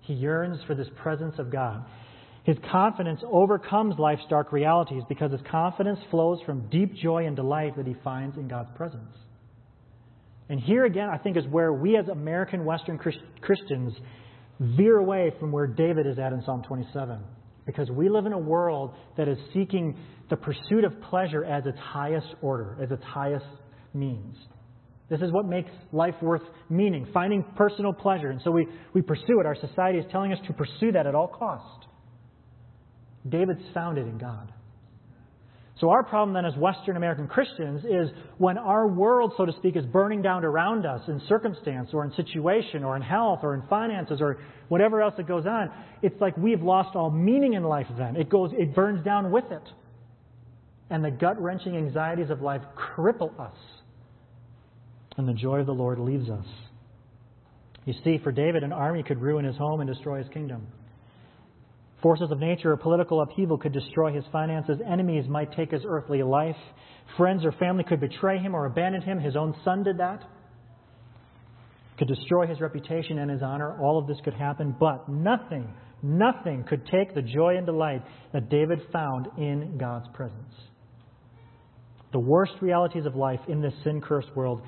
He 0.01 0.15
yearns 0.15 0.59
for 0.67 0.75
this 0.75 0.89
presence 1.03 1.35
of 1.39 1.51
God. 1.51 1.85
His 2.45 2.57
confidence 2.71 3.21
overcomes 3.25 3.99
life's 3.99 4.23
dark 4.31 4.53
realities 4.53 5.03
because 5.09 5.33
his 5.33 5.41
confidence 5.51 5.99
flows 6.11 6.39
from 6.47 6.69
deep 6.69 6.95
joy 6.95 7.27
and 7.27 7.35
delight 7.35 7.77
that 7.77 7.87
he 7.87 7.97
finds 8.05 8.37
in 8.37 8.47
God's 8.47 8.71
presence. 8.77 9.17
And 10.49 10.61
here 10.61 10.85
again, 10.85 11.09
I 11.13 11.19
think, 11.19 11.37
is 11.37 11.45
where 11.51 11.73
we 11.73 11.97
as 11.97 12.07
American 12.09 12.65
Western 12.65 12.99
Christians 13.41 13.93
veer 14.61 14.99
away 14.99 15.33
from 15.41 15.51
where 15.51 15.67
David 15.67 16.07
is 16.07 16.19
at 16.19 16.33
in 16.33 16.43
Psalm 16.45 16.63
27. 16.63 17.21
Because 17.67 17.91
we 17.91 18.09
live 18.09 18.27
in 18.27 18.33
a 18.33 18.39
world 18.39 18.95
that 19.17 19.29
is 19.29 19.39
seeking 19.53 19.97
the 20.31 20.37
pursuit 20.37 20.85
of 20.85 21.01
pleasure 21.03 21.45
as 21.45 21.67
its 21.67 21.79
highest 21.79 22.29
order, 22.41 22.79
as 22.83 22.91
its 22.91 23.03
highest 23.03 23.45
means. 23.93 24.37
This 25.09 25.21
is 25.21 25.33
what 25.33 25.47
makes 25.47 25.71
life 25.93 26.15
worth 26.21 26.43
meaning, 26.69 27.07
finding 27.13 27.45
personal 27.57 27.93
pleasure. 27.93 28.31
And 28.31 28.41
so 28.43 28.51
we, 28.51 28.67
we 28.93 29.03
pursue 29.03 29.41
it. 29.41 29.47
Our 29.47 29.57
society 29.57 29.99
is 29.99 30.05
telling 30.11 30.33
us 30.33 30.39
to 30.47 30.53
pursue 30.53 30.93
that 30.93 31.07
at 31.07 31.15
all 31.15 31.29
cost. 31.29 31.87
David's 33.29 33.63
found 33.75 33.99
it 33.99 34.07
in 34.07 34.19
God. 34.19 34.53
So 35.81 35.91
our 35.91 36.03
problem 36.03 36.33
then 36.33 36.47
as 36.47 36.57
Western 36.57 36.97
American 36.97 37.29
Christians 37.29 37.85
is 37.85 38.09
when 38.39 38.57
our 38.57 38.89
world, 38.89 39.35
so 39.37 39.45
to 39.45 39.53
speak, 39.59 39.77
is 39.77 39.85
burning 39.85 40.23
down 40.23 40.43
around 40.43 40.87
us 40.87 41.03
in 41.07 41.21
circumstance 41.29 41.91
or 41.93 42.05
in 42.05 42.13
situation 42.13 42.83
or 42.83 42.97
in 42.97 43.03
health 43.03 43.41
or 43.43 43.55
in 43.55 43.63
finances 43.69 44.21
or 44.23 44.39
whatever 44.69 45.03
else 45.03 45.13
that 45.19 45.29
goes 45.29 45.45
on, 45.45 45.71
it's 46.01 46.19
like 46.19 46.35
we've 46.39 46.63
lost 46.63 46.97
all 46.97 47.11
meaning 47.11 47.53
in 47.53 47.63
life 47.63 47.87
then. 47.99 48.17
It 48.17 48.31
goes, 48.31 48.53
it 48.55 48.75
burns 48.75 49.05
down 49.05 49.31
with 49.31 49.45
it. 49.51 49.63
And 50.89 51.05
the 51.05 51.11
gut 51.11 51.41
wrenching 51.41 51.77
anxieties 51.77 52.31
of 52.31 52.41
life 52.41 52.63
cripple 52.97 53.39
us. 53.39 53.57
And 55.19 55.29
the 55.29 55.35
joy 55.35 55.61
of 55.61 55.67
the 55.67 55.75
Lord 55.75 55.99
leaves 55.99 56.31
us. 56.31 56.47
You 57.85 57.95
see, 58.03 58.19
for 58.23 58.33
David, 58.33 58.63
an 58.63 58.73
army 58.73 59.03
could 59.03 59.21
ruin 59.21 59.45
his 59.45 59.57
home 59.57 59.81
and 59.81 59.89
destroy 59.89 60.23
his 60.23 60.29
kingdom. 60.33 60.69
Forces 62.03 62.31
of 62.31 62.39
nature 62.39 62.73
or 62.73 62.77
political 62.77 63.23
upheaval 63.23 63.59
could 63.59 63.73
destroy 63.73 64.13
his 64.13 64.25
finances. 64.31 64.79
Enemies 64.87 65.27
might 65.29 65.53
take 65.57 65.71
his 65.71 65.83
earthly 65.87 66.23
life. 66.23 66.57
Friends 67.17 67.45
or 67.45 67.53
family 67.53 67.85
could 67.85 68.01
betray 68.01 68.39
him 68.39 68.55
or 68.55 68.67
abandon 68.67 69.01
him. 69.03 69.19
His 69.19 69.35
own 69.35 69.55
son 69.65 69.83
did 69.83 69.99
that. 69.99 70.23
Could 71.99 72.09
destroy 72.09 72.47
his 72.47 72.61
reputation 72.61 73.19
and 73.19 73.31
his 73.31 73.43
honor. 73.43 73.81
All 73.81 73.99
of 73.99 74.07
this 74.07 74.19
could 74.25 74.35
happen, 74.35 74.77
but 74.79 75.09
nothing, 75.09 75.73
nothing 76.03 76.65
could 76.69 76.87
take 76.87 77.15
the 77.15 77.23
joy 77.23 77.57
and 77.57 77.65
delight 77.65 78.03
that 78.35 78.51
David 78.51 78.81
found 78.93 79.29
in 79.39 79.79
God's 79.79 80.07
presence. 80.13 80.53
The 82.13 82.21
worst 82.21 82.53
realities 82.61 83.07
of 83.07 83.17
life 83.17 83.41
in 83.49 83.63
this 83.63 83.75
sin 83.85 84.03
cursed 84.03 84.35
world 84.37 84.61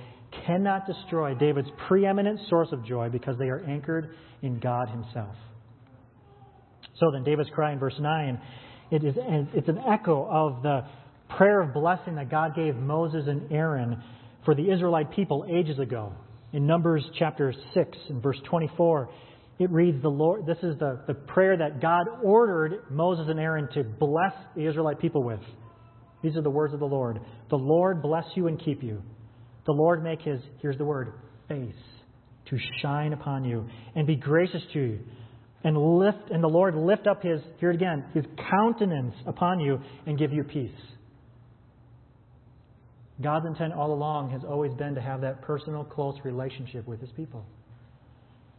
cannot 0.46 0.86
destroy 0.86 1.34
David's 1.34 1.70
preeminent 1.86 2.40
source 2.48 2.68
of 2.72 2.84
joy 2.84 3.10
because 3.10 3.36
they 3.38 3.48
are 3.48 3.64
anchored 3.64 4.14
in 4.42 4.58
God 4.58 4.88
Himself. 4.88 5.34
So 7.00 7.10
then, 7.12 7.24
David's 7.24 7.50
cry 7.50 7.72
in 7.72 7.78
verse 7.78 7.94
9, 7.98 8.40
it 8.90 9.04
is, 9.04 9.14
it's 9.54 9.68
an 9.68 9.78
echo 9.78 10.28
of 10.28 10.62
the 10.62 10.84
prayer 11.36 11.60
of 11.60 11.74
blessing 11.74 12.16
that 12.16 12.30
God 12.30 12.54
gave 12.54 12.74
Moses 12.76 13.24
and 13.26 13.52
Aaron 13.52 14.02
for 14.44 14.54
the 14.54 14.70
Israelite 14.70 15.12
people 15.12 15.44
ages 15.48 15.78
ago. 15.78 16.12
In 16.52 16.66
Numbers 16.66 17.04
chapter 17.18 17.52
6 17.74 17.98
and 18.08 18.22
verse 18.22 18.38
24, 18.48 19.10
it 19.58 19.70
reads, 19.70 20.00
the 20.02 20.08
Lord, 20.08 20.46
this 20.46 20.58
is 20.62 20.78
the, 20.78 21.00
the 21.06 21.14
prayer 21.14 21.56
that 21.56 21.80
God 21.82 22.06
ordered 22.22 22.84
Moses 22.90 23.26
and 23.28 23.38
Aaron 23.38 23.68
to 23.74 23.84
bless 23.84 24.32
the 24.56 24.66
Israelite 24.66 25.00
people 25.00 25.22
with. 25.22 25.40
These 26.22 26.36
are 26.36 26.42
the 26.42 26.50
words 26.50 26.72
of 26.72 26.80
the 26.80 26.86
Lord. 26.86 27.20
The 27.50 27.56
Lord 27.56 28.02
bless 28.02 28.24
you 28.34 28.46
and 28.46 28.58
keep 28.58 28.82
you. 28.82 29.02
The 29.66 29.72
Lord 29.72 30.02
make 30.02 30.22
his, 30.22 30.40
here's 30.62 30.78
the 30.78 30.84
word, 30.84 31.12
face 31.48 31.74
to 32.48 32.58
shine 32.80 33.12
upon 33.12 33.44
you 33.44 33.68
and 33.94 34.06
be 34.06 34.16
gracious 34.16 34.62
to 34.72 34.80
you 34.80 34.98
and 35.64 35.76
lift 35.98 36.30
and 36.30 36.42
the 36.42 36.48
Lord 36.48 36.74
lift 36.74 37.06
up 37.06 37.22
his 37.22 37.40
here 37.58 37.70
again 37.70 38.04
his 38.14 38.24
countenance 38.50 39.14
upon 39.26 39.60
you 39.60 39.78
and 40.06 40.18
give 40.18 40.32
you 40.32 40.44
peace. 40.44 40.70
God's 43.20 43.46
intent 43.46 43.72
all 43.72 43.92
along 43.92 44.30
has 44.30 44.42
always 44.48 44.72
been 44.74 44.94
to 44.94 45.00
have 45.00 45.22
that 45.22 45.42
personal, 45.42 45.84
close 45.84 46.14
relationship 46.24 46.86
with 46.86 47.00
his 47.00 47.10
people. 47.16 47.44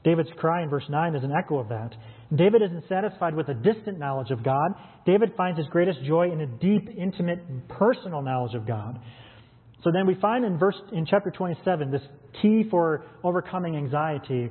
David's 0.04 0.30
cry 0.38 0.64
in 0.64 0.70
verse 0.70 0.86
9 0.90 1.16
is 1.16 1.24
an 1.24 1.32
echo 1.32 1.60
of 1.60 1.70
that. 1.70 1.92
David 2.34 2.62
isn't 2.62 2.88
satisfied 2.88 3.36
with 3.36 3.50
a 3.50 3.54
distant 3.54 4.00
knowledge 4.00 4.32
of 4.32 4.44
God. 4.44 4.72
David 5.06 5.34
finds 5.36 5.58
his 5.58 5.68
greatest 5.68 6.04
joy 6.04 6.32
in 6.32 6.42
a 6.42 6.48
deep, 6.48 6.90
intimate, 6.98 7.40
personal 7.68 8.22
knowledge 8.22 8.54
of 8.54 8.66
God. 8.66 9.00
So 9.84 9.92
then 9.92 10.08
we 10.08 10.16
find 10.16 10.46
in 10.46 10.58
verse 10.58 10.76
in 10.92 11.06
chapter 11.06 11.32
27 11.32 11.92
this 11.92 12.02
key 12.42 12.66
for 12.70 13.06
overcoming 13.24 13.78
anxiety 13.78 14.50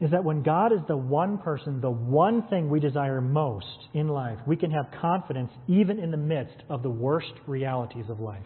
is 0.00 0.10
that 0.10 0.24
when 0.24 0.42
God 0.42 0.72
is 0.72 0.80
the 0.88 0.96
one 0.96 1.38
person, 1.38 1.80
the 1.80 1.90
one 1.90 2.46
thing 2.48 2.68
we 2.68 2.80
desire 2.80 3.20
most 3.20 3.88
in 3.94 4.08
life, 4.08 4.38
we 4.46 4.56
can 4.56 4.70
have 4.70 4.86
confidence 5.00 5.50
even 5.68 5.98
in 5.98 6.10
the 6.10 6.18
midst 6.18 6.56
of 6.68 6.82
the 6.82 6.90
worst 6.90 7.32
realities 7.46 8.04
of 8.10 8.20
life. 8.20 8.42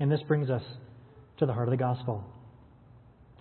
And 0.00 0.10
this 0.10 0.20
brings 0.26 0.50
us 0.50 0.62
to 1.38 1.46
the 1.46 1.52
heart 1.52 1.68
of 1.68 1.72
the 1.72 1.76
gospel. 1.76 2.24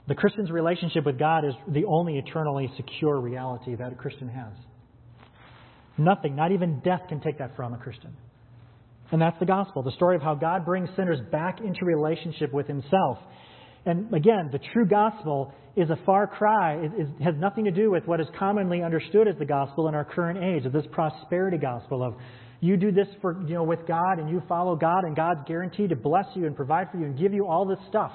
The 0.08 0.16
Christian's 0.16 0.52
relationship 0.52 1.06
with 1.06 1.18
God 1.18 1.46
is 1.46 1.54
the 1.68 1.86
only 1.86 2.18
eternally 2.18 2.72
secure 2.78 3.20
reality 3.20 3.76
that 3.76 3.92
a 3.92 3.96
Christian 3.96 4.28
has. 4.30 4.54
Nothing, 5.98 6.36
not 6.36 6.52
even 6.52 6.80
death, 6.80 7.02
can 7.10 7.22
take 7.22 7.40
that 7.40 7.56
from 7.56 7.74
a 7.74 7.78
Christian. 7.78 8.16
And 9.12 9.22
that's 9.22 9.40
the 9.40 9.46
gospel 9.46 9.82
the 9.82 9.92
story 9.92 10.16
of 10.16 10.22
how 10.22 10.36
God 10.36 10.66
brings 10.66 10.90
sinners 10.96 11.20
back 11.32 11.60
into 11.60 11.86
relationship 11.86 12.54
with 12.54 12.68
Himself 12.68 13.18
and 13.86 14.14
again, 14.14 14.50
the 14.52 14.60
true 14.74 14.86
gospel 14.86 15.54
is 15.76 15.90
a 15.90 15.98
far 16.06 16.28
cry. 16.28 16.76
It, 16.76 17.24
has 17.24 17.36
nothing 17.38 17.66
to 17.66 17.72
do 17.72 17.90
with 17.92 18.06
what 18.06 18.20
is 18.20 18.28
commonly 18.38 18.84
understood 18.84 19.28
as 19.28 19.36
the 19.40 19.46
gospel 19.46 19.88
in 19.88 19.96
our 19.96 20.04
current 20.04 20.44
age, 20.44 20.66
of 20.66 20.74
this 20.74 20.86
prosperity 20.92 21.58
gospel 21.58 22.04
of 22.04 22.16
you 22.62 22.76
do 22.76 22.92
this 22.92 23.08
for 23.22 23.42
you 23.48 23.54
know 23.54 23.64
with 23.64 23.88
God 23.88 24.20
and 24.20 24.30
you 24.30 24.42
follow 24.48 24.76
God 24.76 25.06
and 25.06 25.16
God's 25.16 25.42
guaranteed 25.48 25.92
to 25.92 25.96
bless 25.96 26.26
you 26.36 26.46
and 26.46 26.56
provide 26.56 26.92
for 26.92 26.98
you 26.98 27.06
and 27.06 27.18
give 27.18 27.34
you 27.34 27.48
all 27.48 27.66
this 27.66 27.80
stuff 27.88 28.12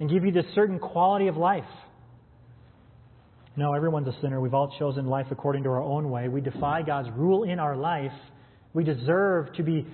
and 0.00 0.10
give 0.10 0.24
you 0.24 0.32
this 0.32 0.46
certain 0.54 0.78
quality 0.78 1.28
of 1.28 1.36
life. 1.36 1.62
No, 3.56 3.74
everyone's 3.74 4.08
a 4.08 4.20
sinner. 4.20 4.40
We've 4.40 4.54
all 4.54 4.74
chosen 4.78 5.06
life 5.06 5.26
according 5.30 5.64
to 5.64 5.68
our 5.68 5.82
own 5.82 6.10
way. 6.10 6.28
We 6.28 6.40
defy 6.40 6.82
God's 6.82 7.08
rule 7.16 7.44
in 7.44 7.58
our 7.58 7.76
life. 7.76 8.12
We 8.72 8.84
deserve 8.84 9.52
to 9.54 9.62
be 9.62 9.86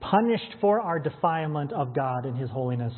punished 0.00 0.56
for 0.60 0.80
our 0.80 0.98
defilement 0.98 1.72
of 1.72 1.94
God 1.94 2.26
and 2.26 2.36
His 2.36 2.50
holiness 2.50 2.92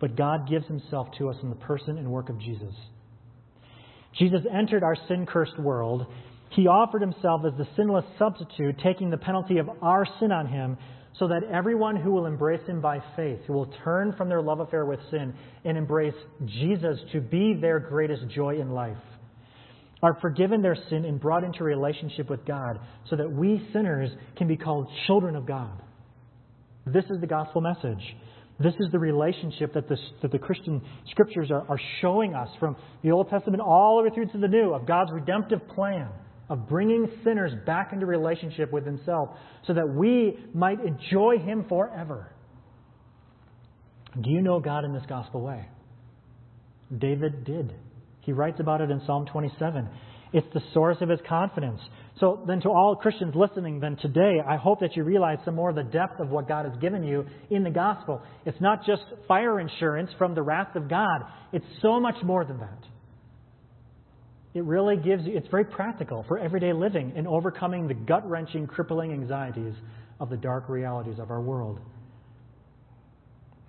but 0.00 0.16
God 0.16 0.48
gives 0.48 0.66
himself 0.66 1.08
to 1.18 1.28
us 1.28 1.36
in 1.42 1.50
the 1.50 1.56
person 1.56 1.98
and 1.98 2.10
work 2.10 2.28
of 2.30 2.38
Jesus. 2.40 2.74
Jesus 4.18 4.40
entered 4.52 4.82
our 4.82 4.96
sin 5.06 5.26
cursed 5.26 5.58
world. 5.58 6.06
He 6.50 6.66
offered 6.66 7.02
himself 7.02 7.42
as 7.46 7.52
the 7.56 7.68
sinless 7.76 8.04
substitute, 8.18 8.76
taking 8.82 9.10
the 9.10 9.16
penalty 9.16 9.58
of 9.58 9.70
our 9.82 10.06
sin 10.18 10.32
on 10.32 10.46
him 10.46 10.78
so 11.18 11.28
that 11.28 11.42
everyone 11.52 11.96
who 11.96 12.12
will 12.12 12.26
embrace 12.26 12.66
him 12.66 12.80
by 12.80 13.02
faith, 13.14 13.40
who 13.46 13.52
will 13.52 13.72
turn 13.84 14.14
from 14.16 14.28
their 14.28 14.40
love 14.40 14.60
affair 14.60 14.86
with 14.86 15.00
sin 15.10 15.34
and 15.64 15.76
embrace 15.76 16.14
Jesus 16.46 16.98
to 17.12 17.20
be 17.20 17.54
their 17.54 17.78
greatest 17.78 18.28
joy 18.28 18.60
in 18.60 18.70
life, 18.70 18.96
are 20.02 20.16
forgiven 20.20 20.62
their 20.62 20.78
sin 20.88 21.04
and 21.04 21.20
brought 21.20 21.44
into 21.44 21.62
relationship 21.62 22.30
with 22.30 22.44
God 22.46 22.80
so 23.10 23.16
that 23.16 23.30
we 23.30 23.68
sinners 23.72 24.10
can 24.36 24.48
be 24.48 24.56
called 24.56 24.88
children 25.06 25.36
of 25.36 25.46
God. 25.46 25.82
This 26.86 27.04
is 27.10 27.20
the 27.20 27.26
gospel 27.26 27.60
message. 27.60 28.02
This 28.62 28.74
is 28.78 28.92
the 28.92 28.98
relationship 28.98 29.72
that, 29.72 29.88
that 29.88 30.30
the 30.30 30.38
Christian 30.38 30.82
scriptures 31.10 31.50
are, 31.50 31.66
are 31.68 31.80
showing 32.00 32.34
us 32.34 32.48
from 32.58 32.76
the 33.02 33.10
Old 33.10 33.30
Testament 33.30 33.62
all 33.62 33.96
the 33.98 34.08
way 34.08 34.14
through 34.14 34.26
to 34.32 34.38
the 34.38 34.48
New 34.48 34.74
of 34.74 34.86
God's 34.86 35.10
redemptive 35.12 35.66
plan 35.68 36.08
of 36.50 36.68
bringing 36.68 37.08
sinners 37.24 37.52
back 37.64 37.92
into 37.92 38.04
relationship 38.04 38.70
with 38.70 38.84
Himself 38.84 39.30
so 39.66 39.72
that 39.72 39.88
we 39.88 40.38
might 40.52 40.78
enjoy 40.80 41.38
Him 41.38 41.64
forever. 41.68 42.32
Do 44.20 44.30
you 44.30 44.42
know 44.42 44.60
God 44.60 44.84
in 44.84 44.92
this 44.92 45.04
gospel 45.08 45.40
way? 45.40 45.66
David 46.98 47.44
did. 47.44 47.72
He 48.20 48.32
writes 48.32 48.60
about 48.60 48.80
it 48.80 48.90
in 48.90 49.00
Psalm 49.06 49.24
27. 49.26 49.88
It's 50.32 50.46
the 50.52 50.60
source 50.74 50.98
of 51.00 51.08
his 51.08 51.20
confidence. 51.28 51.80
So, 52.20 52.42
then, 52.46 52.60
to 52.60 52.68
all 52.68 52.96
Christians 52.96 53.34
listening, 53.34 53.80
then 53.80 53.96
today, 53.96 54.42
I 54.46 54.56
hope 54.56 54.80
that 54.80 54.94
you 54.94 55.04
realize 55.04 55.38
some 55.44 55.54
more 55.54 55.70
of 55.70 55.76
the 55.76 55.82
depth 55.82 56.20
of 56.20 56.28
what 56.28 56.46
God 56.46 56.66
has 56.66 56.78
given 56.78 57.02
you 57.02 57.24
in 57.48 57.64
the 57.64 57.70
gospel. 57.70 58.20
It's 58.44 58.60
not 58.60 58.84
just 58.84 59.02
fire 59.26 59.58
insurance 59.58 60.10
from 60.18 60.34
the 60.34 60.42
wrath 60.42 60.76
of 60.76 60.88
God, 60.88 61.22
it's 61.52 61.64
so 61.80 61.98
much 61.98 62.16
more 62.22 62.44
than 62.44 62.58
that. 62.58 62.84
It 64.52 64.64
really 64.64 64.96
gives 64.96 65.24
you, 65.24 65.36
it's 65.36 65.48
very 65.48 65.64
practical 65.64 66.24
for 66.28 66.38
everyday 66.38 66.74
living 66.74 67.14
and 67.16 67.26
overcoming 67.26 67.88
the 67.88 67.94
gut 67.94 68.28
wrenching, 68.28 68.66
crippling 68.66 69.12
anxieties 69.12 69.74
of 70.18 70.28
the 70.28 70.36
dark 70.36 70.68
realities 70.68 71.18
of 71.18 71.30
our 71.30 71.40
world. 71.40 71.78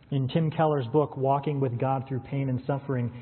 In 0.10 0.28
Tim 0.28 0.52
Keller's 0.52 0.88
book, 0.88 1.16
Walking 1.16 1.62
with 1.62 1.80
God 1.80 2.06
Through 2.10 2.22
Pain 2.22 2.50
and 2.50 2.62
Suffering, 2.68 3.14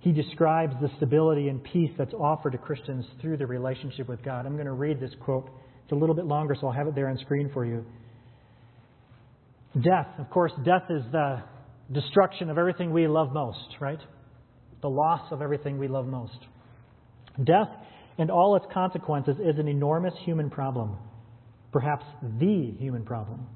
he 0.00 0.12
describes 0.12 0.74
the 0.80 0.88
stability 0.96 1.48
and 1.48 1.62
peace 1.64 1.90
that's 1.98 2.14
offered 2.14 2.52
to 2.52 2.58
Christians 2.58 3.04
through 3.20 3.38
the 3.38 3.46
relationship 3.46 4.08
with 4.08 4.22
God. 4.22 4.46
I'm 4.46 4.54
going 4.54 4.66
to 4.66 4.72
read 4.72 5.00
this 5.00 5.10
quote. 5.20 5.48
It's 5.82 5.92
a 5.92 5.96
little 5.96 6.14
bit 6.14 6.26
longer, 6.26 6.54
so 6.60 6.68
I'll 6.68 6.72
have 6.72 6.86
it 6.86 6.94
there 6.94 7.08
on 7.08 7.18
screen 7.18 7.50
for 7.52 7.64
you. 7.64 7.84
Death, 9.74 10.08
of 10.18 10.30
course, 10.30 10.52
death 10.64 10.84
is 10.90 11.02
the 11.12 11.42
destruction 11.92 12.50
of 12.50 12.58
everything 12.58 12.92
we 12.92 13.06
love 13.06 13.32
most, 13.32 13.76
right? 13.80 14.00
The 14.82 14.88
loss 14.88 15.32
of 15.32 15.42
everything 15.42 15.78
we 15.78 15.88
love 15.88 16.06
most. 16.06 16.38
Death 17.42 17.68
and 18.18 18.30
all 18.30 18.56
its 18.56 18.66
consequences 18.72 19.36
is 19.38 19.58
an 19.58 19.68
enormous 19.68 20.14
human 20.24 20.50
problem, 20.50 20.96
perhaps 21.72 22.04
the 22.22 22.74
human 22.78 23.04
problem. 23.04 23.46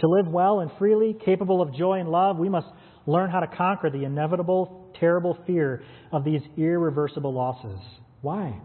To 0.00 0.08
live 0.08 0.28
well 0.28 0.60
and 0.60 0.70
freely, 0.78 1.16
capable 1.24 1.62
of 1.62 1.74
joy 1.74 2.00
and 2.00 2.08
love, 2.08 2.38
we 2.38 2.48
must 2.48 2.68
learn 3.06 3.30
how 3.30 3.40
to 3.40 3.46
conquer 3.46 3.90
the 3.90 4.04
inevitable, 4.04 4.85
terrible 5.00 5.38
fear 5.46 5.82
of 6.12 6.24
these 6.24 6.40
irreversible 6.56 7.32
losses. 7.32 7.78
Why? 8.22 8.60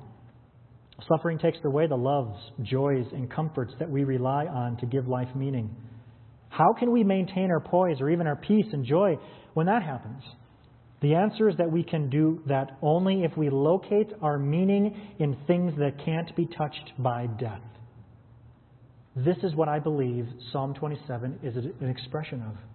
Suffering 1.08 1.40
takes 1.40 1.58
away 1.66 1.88
the 1.88 1.96
loves, 1.96 2.38
joys, 2.62 3.06
and 3.12 3.32
comforts 3.32 3.74
that 3.80 3.90
we 3.90 4.04
rely 4.04 4.46
on 4.46 4.78
to 4.78 4.86
give 4.86 5.08
life 5.08 5.30
meaning. 5.36 5.76
How 6.50 6.74
can 6.74 6.92
we 6.92 7.04
maintain 7.04 7.50
our 7.50 7.60
poise 7.60 8.02
or 8.02 8.10
even 8.10 8.28
our 8.28 8.36
peace 8.36 8.68
and 8.72 8.86
joy 8.86 9.18
when 9.54 9.66
that 9.68 9.84
happens? 9.84 10.22
The 11.02 11.16
answer 11.16 11.50
is 11.50 11.58
that 11.58 11.72
we 11.72 11.84
can 11.84 12.10
do 12.10 12.42
that 12.48 12.78
only 12.82 13.24
if 13.24 13.36
we 13.36 13.50
locate 13.50 14.12
our 14.22 14.38
meaning 14.38 14.96
in 15.18 15.36
things 15.48 15.74
that 15.80 16.04
can't 16.06 16.36
be 16.36 16.46
touched 16.46 16.92
by 17.00 17.26
death. 17.26 17.62
This 19.16 19.38
is 19.44 19.56
what 19.56 19.68
I 19.68 19.80
believe 19.80 20.28
Psalm 20.52 20.74
27 20.76 21.40
is 21.44 21.56
an 21.56 21.90
expression 21.90 22.44
of. 22.44 22.71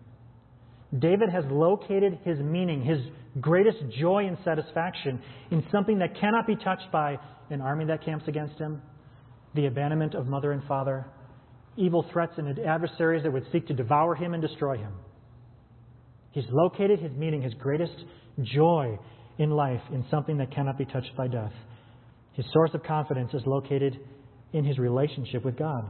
David 0.99 1.29
has 1.31 1.45
located 1.51 2.19
his 2.25 2.39
meaning, 2.39 2.83
his 2.83 2.99
greatest 3.41 3.79
joy 3.99 4.27
and 4.27 4.37
satisfaction, 4.45 5.21
in 5.51 5.65
something 5.73 5.99
that 5.99 6.19
cannot 6.21 6.47
be 6.47 6.57
touched 6.57 6.91
by 6.93 7.19
an 7.51 7.61
army 7.61 7.85
that 7.87 8.05
camps 8.05 8.27
against 8.29 8.59
him, 8.59 8.81
the 9.55 9.67
abandonment 9.67 10.15
of 10.15 10.27
mother 10.27 10.53
and 10.53 10.63
father, 10.65 11.07
evil 11.77 12.05
threats 12.13 12.33
and 12.37 12.59
adversaries 12.61 13.23
that 13.23 13.33
would 13.33 13.45
seek 13.53 13.67
to 13.67 13.75
devour 13.75 14.15
him 14.15 14.33
and 14.35 14.43
destroy 14.43 14.77
him. 14.77 14.93
He's 16.33 16.45
located 16.51 17.01
his 17.01 17.13
meaning, 17.13 17.43
his 17.43 17.55
greatest 17.55 17.95
joy 18.43 18.99
in 19.39 19.51
life, 19.51 19.81
in 19.93 20.05
something 20.11 20.39
that 20.39 20.55
cannot 20.55 20.79
be 20.79 20.85
touched 20.85 21.17
by 21.17 21.29
death. 21.29 21.53
His 22.33 22.45
source 22.53 22.71
of 22.75 22.83
confidence 22.83 23.33
is 23.35 23.43
located 23.47 23.99
in 24.53 24.65
his 24.65 24.79
relationship 24.79 25.45
with 25.45 25.57
God, 25.59 25.85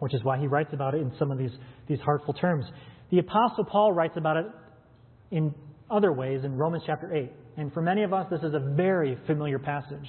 which 0.00 0.14
is 0.14 0.22
why 0.24 0.38
he 0.38 0.46
writes 0.46 0.70
about 0.72 0.94
it 0.94 1.00
in 1.00 1.12
some 1.18 1.30
of 1.30 1.38
these, 1.38 1.52
these 1.88 2.00
heartful 2.00 2.34
terms. 2.34 2.64
The 3.10 3.18
Apostle 3.18 3.64
Paul 3.64 3.92
writes 3.92 4.14
about 4.16 4.36
it 4.36 4.46
in 5.30 5.54
other 5.90 6.12
ways 6.12 6.44
in 6.44 6.56
Romans 6.56 6.84
chapter 6.86 7.14
8. 7.14 7.30
And 7.56 7.72
for 7.72 7.82
many 7.82 8.02
of 8.02 8.12
us, 8.12 8.26
this 8.30 8.40
is 8.42 8.54
a 8.54 8.58
very 8.58 9.16
familiar 9.26 9.58
passage. 9.58 10.06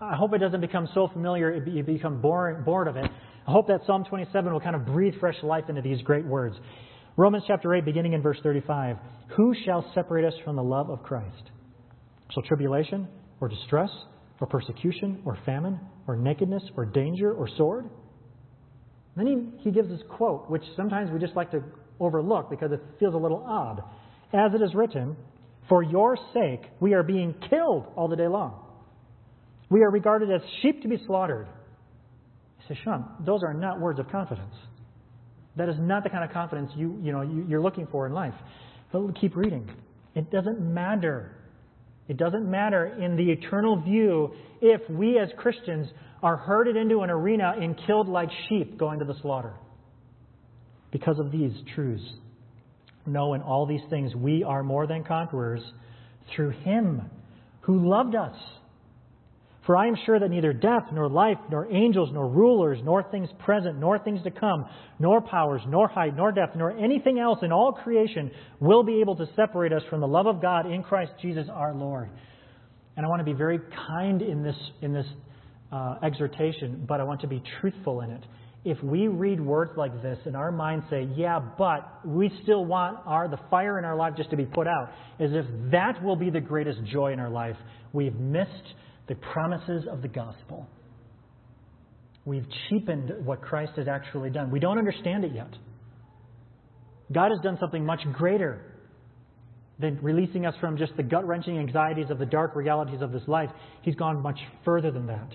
I 0.00 0.16
hope 0.16 0.32
it 0.34 0.38
doesn't 0.38 0.60
become 0.60 0.88
so 0.94 1.08
familiar 1.12 1.54
you 1.66 1.82
become 1.82 2.20
bored, 2.20 2.64
bored 2.64 2.88
of 2.88 2.96
it. 2.96 3.04
I 3.46 3.50
hope 3.50 3.66
that 3.68 3.80
Psalm 3.86 4.04
27 4.08 4.52
will 4.52 4.60
kind 4.60 4.76
of 4.76 4.86
breathe 4.86 5.14
fresh 5.20 5.36
life 5.42 5.64
into 5.68 5.82
these 5.82 6.00
great 6.02 6.24
words. 6.24 6.56
Romans 7.16 7.44
chapter 7.46 7.74
8, 7.74 7.84
beginning 7.84 8.12
in 8.14 8.22
verse 8.22 8.38
35. 8.42 8.96
Who 9.36 9.54
shall 9.64 9.90
separate 9.94 10.24
us 10.24 10.34
from 10.44 10.56
the 10.56 10.62
love 10.62 10.90
of 10.90 11.02
Christ? 11.02 11.50
Shall 12.32 12.42
tribulation, 12.44 13.08
or 13.40 13.48
distress, 13.48 13.90
or 14.40 14.46
persecution, 14.46 15.22
or 15.24 15.36
famine, 15.44 15.78
or 16.06 16.16
nakedness, 16.16 16.62
or 16.76 16.84
danger, 16.86 17.32
or 17.32 17.48
sword? 17.56 17.90
Then 19.16 19.26
he, 19.26 19.64
he 19.64 19.70
gives 19.70 19.88
this 19.88 20.00
quote, 20.08 20.48
which 20.48 20.62
sometimes 20.76 21.10
we 21.10 21.18
just 21.18 21.36
like 21.36 21.50
to 21.50 21.62
overlook 22.00 22.50
because 22.50 22.72
it 22.72 22.80
feels 22.98 23.14
a 23.14 23.18
little 23.18 23.44
odd. 23.46 23.82
As 24.32 24.52
it 24.54 24.62
is 24.62 24.74
written, 24.74 25.16
For 25.68 25.82
your 25.82 26.16
sake 26.34 26.62
we 26.80 26.94
are 26.94 27.02
being 27.02 27.34
killed 27.48 27.86
all 27.96 28.08
the 28.08 28.16
day 28.16 28.28
long. 28.28 28.54
We 29.68 29.82
are 29.82 29.90
regarded 29.90 30.30
as 30.30 30.40
sheep 30.62 30.82
to 30.82 30.88
be 30.88 30.96
slaughtered. 31.06 31.46
He 32.58 32.64
says, 32.68 32.76
Sean, 32.82 33.04
those 33.24 33.42
are 33.42 33.54
not 33.54 33.80
words 33.80 34.00
of 34.00 34.10
confidence. 34.10 34.54
That 35.56 35.68
is 35.68 35.76
not 35.78 36.02
the 36.02 36.10
kind 36.10 36.24
of 36.24 36.32
confidence 36.32 36.70
you, 36.74 36.98
you 37.02 37.12
know, 37.12 37.22
you, 37.22 37.44
you're 37.48 37.60
looking 37.60 37.86
for 37.90 38.06
in 38.06 38.12
life. 38.12 38.34
But 38.92 39.18
keep 39.20 39.36
reading. 39.36 39.70
It 40.14 40.30
doesn't 40.30 40.60
matter. 40.60 41.36
It 42.08 42.16
doesn't 42.16 42.50
matter 42.50 42.86
in 42.86 43.16
the 43.16 43.30
eternal 43.30 43.80
view 43.80 44.32
if 44.60 44.80
we 44.90 45.18
as 45.18 45.28
Christians 45.38 45.86
are 46.22 46.36
herded 46.36 46.76
into 46.76 47.00
an 47.00 47.10
arena 47.10 47.54
and 47.60 47.78
killed 47.86 48.08
like 48.08 48.28
sheep 48.48 48.76
going 48.78 48.98
to 48.98 49.04
the 49.04 49.14
slaughter. 49.22 49.54
Because 50.92 51.18
of 51.18 51.30
these 51.30 51.52
truths. 51.74 52.02
know 53.06 53.34
in 53.34 53.42
all 53.42 53.66
these 53.66 53.80
things, 53.90 54.14
we 54.14 54.44
are 54.44 54.62
more 54.62 54.86
than 54.86 55.04
conquerors 55.04 55.62
through 56.34 56.50
Him 56.50 57.02
who 57.62 57.88
loved 57.88 58.14
us. 58.14 58.34
For 59.66 59.76
I 59.76 59.86
am 59.86 59.94
sure 60.06 60.18
that 60.18 60.30
neither 60.30 60.52
death, 60.52 60.84
nor 60.92 61.08
life, 61.08 61.36
nor 61.50 61.70
angels, 61.70 62.10
nor 62.12 62.26
rulers, 62.26 62.78
nor 62.82 63.02
things 63.10 63.28
present, 63.44 63.78
nor 63.78 63.98
things 63.98 64.22
to 64.24 64.30
come, 64.30 64.64
nor 64.98 65.20
powers, 65.20 65.60
nor 65.68 65.86
height, 65.86 66.16
nor 66.16 66.32
depth, 66.32 66.56
nor 66.56 66.72
anything 66.72 67.18
else 67.18 67.38
in 67.42 67.52
all 67.52 67.72
creation 67.72 68.30
will 68.58 68.82
be 68.82 69.00
able 69.00 69.14
to 69.16 69.26
separate 69.36 69.72
us 69.72 69.82
from 69.90 70.00
the 70.00 70.08
love 70.08 70.26
of 70.26 70.40
God 70.40 70.70
in 70.70 70.82
Christ 70.82 71.12
Jesus 71.20 71.46
our 71.52 71.74
Lord. 71.74 72.08
And 72.96 73.04
I 73.04 73.08
want 73.08 73.20
to 73.20 73.24
be 73.24 73.32
very 73.32 73.60
kind 73.86 74.22
in 74.22 74.42
this, 74.42 74.56
in 74.82 74.92
this 74.92 75.06
uh, 75.70 75.96
exhortation, 76.02 76.84
but 76.88 77.00
I 77.00 77.04
want 77.04 77.20
to 77.20 77.28
be 77.28 77.42
truthful 77.60 78.00
in 78.00 78.10
it. 78.10 78.24
If 78.62 78.82
we 78.82 79.08
read 79.08 79.40
words 79.40 79.72
like 79.76 80.02
this 80.02 80.18
and 80.26 80.36
our 80.36 80.52
minds 80.52 80.84
say, 80.90 81.08
yeah, 81.16 81.40
but 81.56 82.06
we 82.06 82.30
still 82.42 82.64
want 82.66 82.98
our, 83.06 83.26
the 83.26 83.40
fire 83.50 83.78
in 83.78 83.86
our 83.86 83.96
life 83.96 84.14
just 84.16 84.30
to 84.30 84.36
be 84.36 84.44
put 84.44 84.66
out, 84.66 84.90
as 85.18 85.30
if 85.32 85.46
that 85.70 86.02
will 86.02 86.16
be 86.16 86.28
the 86.28 86.40
greatest 86.40 86.84
joy 86.84 87.12
in 87.12 87.20
our 87.20 87.30
life, 87.30 87.56
we've 87.94 88.14
missed 88.14 88.74
the 89.08 89.14
promises 89.14 89.86
of 89.90 90.02
the 90.02 90.08
gospel. 90.08 90.68
We've 92.26 92.46
cheapened 92.68 93.24
what 93.24 93.40
Christ 93.40 93.72
has 93.76 93.88
actually 93.88 94.28
done. 94.28 94.50
We 94.50 94.60
don't 94.60 94.76
understand 94.76 95.24
it 95.24 95.32
yet. 95.34 95.50
God 97.10 97.30
has 97.30 97.40
done 97.42 97.56
something 97.58 97.84
much 97.84 98.00
greater 98.12 98.60
than 99.78 99.98
releasing 100.02 100.44
us 100.44 100.54
from 100.60 100.76
just 100.76 100.94
the 100.98 101.02
gut 101.02 101.26
wrenching 101.26 101.58
anxieties 101.58 102.10
of 102.10 102.18
the 102.18 102.26
dark 102.26 102.54
realities 102.54 103.00
of 103.00 103.10
this 103.10 103.22
life. 103.26 103.48
He's 103.80 103.94
gone 103.94 104.20
much 104.20 104.38
further 104.66 104.90
than 104.90 105.06
that 105.06 105.32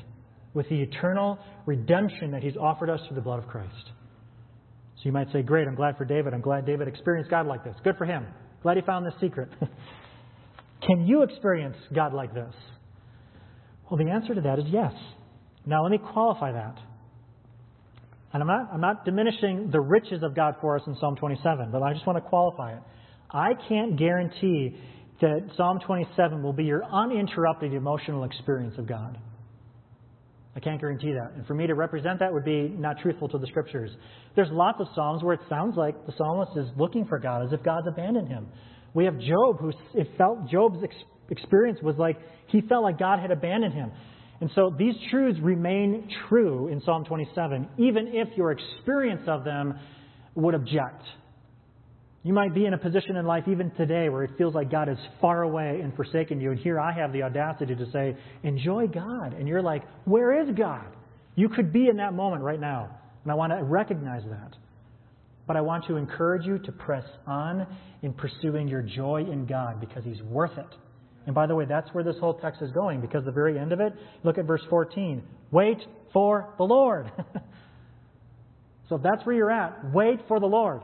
with 0.55 0.67
the 0.69 0.81
eternal 0.81 1.37
redemption 1.67 2.31
that 2.31 2.41
He's 2.41 2.57
offered 2.57 2.89
us 2.89 2.99
through 3.07 3.15
the 3.15 3.21
blood 3.21 3.37
of 3.37 3.47
Christ. 3.47 3.91
So 4.97 5.01
you 5.03 5.11
might 5.11 5.31
say, 5.31 5.43
Great, 5.43 5.67
I'm 5.67 5.75
glad 5.75 5.97
for 5.97 6.05
David. 6.05 6.33
I'm 6.33 6.41
glad 6.41 6.65
David 6.65 6.87
experienced 6.87 7.29
God 7.29 7.45
like 7.45 7.63
this. 7.63 7.75
Good 7.83 7.97
for 7.97 8.05
him. 8.05 8.25
Glad 8.63 8.77
he 8.77 8.83
found 8.83 9.05
this 9.05 9.13
secret. 9.21 9.49
Can 10.87 11.05
you 11.05 11.21
experience 11.23 11.77
God 11.93 12.13
like 12.13 12.33
this? 12.33 12.53
Well, 13.89 14.03
the 14.03 14.09
answer 14.09 14.33
to 14.33 14.41
that 14.41 14.57
is 14.57 14.65
yes. 14.69 14.93
Now, 15.65 15.83
let 15.83 15.91
me 15.91 15.99
qualify 15.99 16.51
that. 16.53 16.77
And 18.33 18.41
I'm 18.41 18.47
not, 18.47 18.69
I'm 18.73 18.81
not 18.81 19.05
diminishing 19.05 19.69
the 19.71 19.79
riches 19.79 20.23
of 20.23 20.35
God 20.35 20.55
for 20.59 20.75
us 20.75 20.81
in 20.87 20.95
Psalm 20.99 21.15
27, 21.15 21.69
but 21.71 21.81
I 21.81 21.93
just 21.93 22.05
want 22.05 22.17
to 22.17 22.27
qualify 22.27 22.73
it. 22.73 22.81
I 23.31 23.51
can't 23.67 23.97
guarantee 23.97 24.75
that 25.21 25.49
Psalm 25.55 25.79
27 25.85 26.43
will 26.43 26.53
be 26.53 26.65
your 26.65 26.83
uninterrupted 26.83 27.73
emotional 27.73 28.23
experience 28.23 28.75
of 28.77 28.87
God. 28.87 29.17
I 30.55 30.59
can't 30.61 30.79
guarantee 30.79 31.11
that. 31.11 31.33
And 31.35 31.45
for 31.45 31.53
me 31.53 31.67
to 31.67 31.75
represent 31.75 32.19
that 32.19 32.31
would 32.31 32.45
be 32.45 32.69
not 32.69 32.99
truthful 33.01 33.27
to 33.29 33.37
the 33.37 33.47
scriptures. 33.47 33.91
There's 34.35 34.49
lots 34.51 34.79
of 34.79 34.87
Psalms 34.95 35.21
where 35.21 35.33
it 35.33 35.41
sounds 35.49 35.75
like 35.75 36.05
the 36.05 36.13
psalmist 36.17 36.51
is 36.57 36.67
looking 36.77 37.05
for 37.05 37.19
God 37.19 37.45
as 37.45 37.51
if 37.51 37.61
God's 37.63 37.87
abandoned 37.87 38.29
him. 38.29 38.47
We 38.93 39.03
have 39.05 39.19
Job 39.19 39.59
who 39.59 39.73
it 39.93 40.09
felt 40.17 40.49
Job's 40.49 40.77
experience 41.29 41.79
was 41.81 41.97
like 41.97 42.17
he 42.47 42.61
felt 42.61 42.83
like 42.83 42.97
God 42.97 43.19
had 43.19 43.31
abandoned 43.31 43.73
him. 43.73 43.91
And 44.39 44.49
so 44.55 44.73
these 44.77 44.95
truths 45.11 45.39
remain 45.41 46.09
true 46.29 46.69
in 46.69 46.81
Psalm 46.81 47.03
27, 47.05 47.67
even 47.77 48.11
if 48.13 48.29
your 48.37 48.51
experience 48.51 49.23
of 49.27 49.43
them 49.43 49.77
would 50.35 50.53
object. 50.53 51.03
You 52.25 52.33
might 52.33 52.55
be 52.55 52.65
in 52.65 52.73
a 52.73 52.77
position 52.79 53.17
in 53.17 53.27
life 53.27 53.43
even 53.47 53.69
today 53.69 54.09
where 54.09 54.23
it 54.23 54.31
feels 54.35 54.55
like 54.55 54.71
God 54.71 54.89
is 54.89 54.97
far 55.21 55.43
away 55.43 55.81
and 55.83 55.95
forsaken 55.95 56.41
you. 56.41 56.49
And 56.49 56.59
here 56.59 56.79
I 56.79 56.91
have 56.91 57.13
the 57.13 57.21
audacity 57.21 57.75
to 57.75 57.91
say, 57.91 58.17
enjoy 58.41 58.87
God. 58.87 59.33
And 59.33 59.47
you're 59.47 59.61
like, 59.61 59.83
where 60.05 60.41
is 60.41 60.49
God? 60.57 60.87
You 61.35 61.49
could 61.49 61.71
be 61.71 61.87
in 61.87 61.97
that 61.97 62.15
moment 62.15 62.41
right 62.41 62.59
now. 62.59 62.89
And 63.21 63.31
I 63.31 63.35
want 63.35 63.53
to 63.53 63.63
recognize 63.63 64.23
that. 64.23 64.55
But 65.45 65.55
I 65.55 65.61
want 65.61 65.85
to 65.85 65.97
encourage 65.97 66.47
you 66.47 66.57
to 66.57 66.71
press 66.71 67.03
on 67.27 67.67
in 68.01 68.11
pursuing 68.11 68.67
your 68.67 68.81
joy 68.81 69.27
in 69.31 69.45
God 69.45 69.79
because 69.79 70.03
He's 70.03 70.23
worth 70.23 70.57
it. 70.57 70.75
And 71.27 71.35
by 71.35 71.45
the 71.45 71.53
way, 71.53 71.65
that's 71.65 71.93
where 71.93 72.03
this 72.03 72.15
whole 72.19 72.33
text 72.33 72.59
is 72.63 72.71
going 72.71 73.01
because 73.01 73.23
the 73.23 73.31
very 73.31 73.59
end 73.59 73.71
of 73.71 73.79
it, 73.79 73.93
look 74.23 74.39
at 74.39 74.45
verse 74.45 74.63
14. 74.71 75.21
Wait 75.51 75.77
for 76.11 76.55
the 76.57 76.63
Lord. 76.63 77.11
so 78.89 78.95
if 78.95 79.03
that's 79.03 79.23
where 79.27 79.35
you're 79.35 79.51
at, 79.51 79.93
wait 79.93 80.21
for 80.27 80.39
the 80.39 80.47
Lord. 80.47 80.81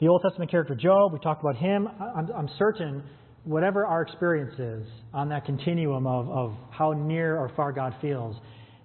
The 0.00 0.08
Old 0.08 0.22
Testament 0.22 0.50
character 0.50 0.74
Job, 0.74 1.12
we 1.12 1.18
talked 1.18 1.42
about 1.42 1.56
him. 1.56 1.86
I'm, 2.16 2.30
I'm 2.34 2.48
certain 2.58 3.02
whatever 3.44 3.84
our 3.84 4.00
experience 4.00 4.58
is 4.58 4.90
on 5.12 5.28
that 5.28 5.44
continuum 5.44 6.06
of, 6.06 6.30
of 6.30 6.54
how 6.70 6.92
near 6.92 7.36
or 7.36 7.50
far 7.54 7.70
God 7.70 7.94
feels, 8.00 8.34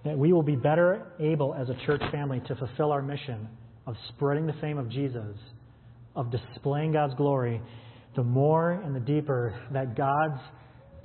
that 0.03 0.17
we 0.17 0.33
will 0.33 0.43
be 0.43 0.57
better 0.57 1.13
able 1.21 1.55
as 1.55 1.69
a 1.69 1.85
church 1.85 2.01
family 2.11 2.41
to 2.49 2.55
fulfill 2.55 2.91
our 2.91 3.01
mission 3.01 3.47
of 3.87 3.95
spreading 4.09 4.45
the 4.45 4.55
fame 4.59 4.77
of 4.77 4.89
Jesus, 4.89 5.37
of 6.17 6.31
displaying 6.31 6.91
God's 6.91 7.13
glory, 7.15 7.61
the 8.17 8.23
more 8.23 8.71
and 8.71 8.93
the 8.93 8.99
deeper 8.99 9.57
that 9.71 9.95
God's, 9.95 10.41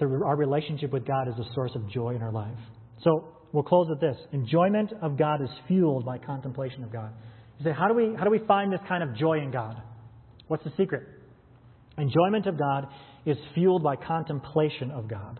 the, 0.01 0.07
our 0.25 0.37
relationship 0.37 0.93
with 0.93 1.07
God 1.07 1.29
is 1.29 1.35
a 1.35 1.55
source 1.55 1.73
of 1.77 1.89
joy 1.89 2.17
in 2.17 2.23
our 2.23 2.33
life. 2.33 2.59
So 3.05 3.29
we'll 3.53 3.63
close 3.63 3.87
with 3.89 4.01
this. 4.01 4.17
Enjoyment 4.33 4.93
of 5.03 5.17
God 5.17 5.41
is 5.41 5.51
fueled 5.69 6.05
by 6.05 6.19
contemplation 6.19 6.83
of 6.83 6.93
God. 6.93 7.13
You 7.61 7.67
say, 7.67 7.73
how 7.73 7.87
do 7.87 7.95
we, 7.95 8.17
how 8.17 8.25
do 8.25 8.31
we 8.31 8.41
find 8.41 8.73
this 8.73 8.81
kind 8.89 9.05
of 9.05 9.15
joy 9.15 9.39
in 9.39 9.53
God? 9.53 9.81
What's 10.51 10.65
the 10.65 10.73
secret? 10.77 11.05
Enjoyment 11.97 12.47
of 12.47 12.59
God 12.59 12.89
is 13.25 13.37
fueled 13.55 13.85
by 13.85 13.95
contemplation 13.95 14.91
of 14.91 15.07
God. 15.07 15.39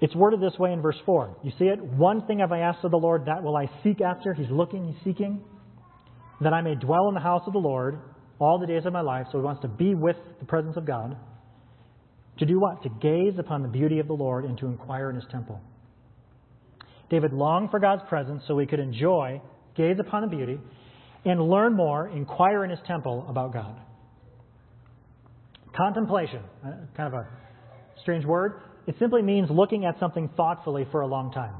It's 0.00 0.14
worded 0.14 0.40
this 0.40 0.58
way 0.58 0.72
in 0.72 0.80
verse 0.80 0.96
4. 1.04 1.36
You 1.42 1.52
see 1.58 1.66
it? 1.66 1.78
One 1.78 2.26
thing 2.26 2.38
have 2.38 2.50
I 2.50 2.60
asked 2.60 2.82
of 2.82 2.92
the 2.92 2.96
Lord, 2.96 3.26
that 3.26 3.42
will 3.42 3.54
I 3.54 3.66
seek 3.84 4.00
after. 4.00 4.32
He's 4.32 4.48
looking, 4.50 4.90
he's 4.90 5.04
seeking. 5.04 5.44
That 6.40 6.54
I 6.54 6.62
may 6.62 6.76
dwell 6.76 7.08
in 7.08 7.14
the 7.14 7.20
house 7.20 7.42
of 7.46 7.52
the 7.52 7.58
Lord 7.58 7.98
all 8.38 8.58
the 8.58 8.66
days 8.66 8.86
of 8.86 8.94
my 8.94 9.02
life. 9.02 9.26
So 9.30 9.36
he 9.36 9.44
wants 9.44 9.60
to 9.60 9.68
be 9.68 9.94
with 9.94 10.16
the 10.40 10.46
presence 10.46 10.78
of 10.78 10.86
God. 10.86 11.18
To 12.38 12.46
do 12.46 12.58
what? 12.58 12.82
To 12.84 12.88
gaze 13.02 13.38
upon 13.38 13.60
the 13.60 13.68
beauty 13.68 13.98
of 13.98 14.06
the 14.06 14.14
Lord 14.14 14.46
and 14.46 14.56
to 14.60 14.66
inquire 14.66 15.10
in 15.10 15.16
his 15.16 15.26
temple. 15.30 15.60
David 17.10 17.34
longed 17.34 17.70
for 17.70 17.80
God's 17.80 18.02
presence 18.08 18.44
so 18.48 18.56
he 18.58 18.64
could 18.64 18.80
enjoy, 18.80 19.42
gaze 19.76 19.98
upon 20.00 20.22
the 20.22 20.34
beauty, 20.34 20.58
and 21.26 21.50
learn 21.50 21.74
more, 21.74 22.08
inquire 22.08 22.64
in 22.64 22.70
his 22.70 22.78
temple 22.86 23.26
about 23.28 23.52
God. 23.52 23.76
Contemplation, 25.76 26.40
uh, 26.64 26.70
kind 26.96 27.12
of 27.12 27.14
a 27.14 27.28
strange 28.00 28.24
word. 28.24 28.60
It 28.86 28.94
simply 29.00 29.22
means 29.22 29.50
looking 29.50 29.84
at 29.84 29.98
something 29.98 30.30
thoughtfully 30.36 30.86
for 30.92 31.00
a 31.00 31.06
long 31.06 31.32
time. 31.32 31.54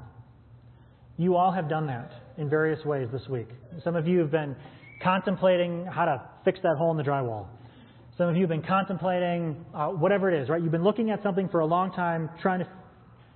You 1.18 1.35
all 1.35 1.50
have 1.50 1.68
done 1.68 1.88
that 1.88 2.12
in 2.38 2.48
various 2.48 2.85
ways 2.85 3.09
this 3.12 3.26
week. 3.29 3.48
Some 3.83 3.96
of 3.96 4.07
you 4.07 4.20
have 4.20 4.31
been 4.31 4.55
contemplating 5.02 5.85
how 5.85 6.05
to 6.05 6.22
fix 6.44 6.61
that 6.62 6.76
hole 6.79 6.92
in 6.92 6.96
the 6.96 7.02
drywall. 7.02 7.46
Some 8.16 8.29
of 8.29 8.37
you 8.37 8.42
have 8.42 8.50
been 8.50 8.62
contemplating 8.62 9.64
uh, 9.74 9.88
whatever 9.88 10.31
it 10.31 10.40
is, 10.40 10.48
right? 10.48 10.62
You've 10.62 10.72
been 10.72 10.85
looking 10.85 11.11
at 11.11 11.22
something 11.22 11.48
for 11.48 11.61
a 11.61 11.66
long 11.66 11.90
time, 11.92 12.31
trying 12.40 12.61
to, 12.61 12.68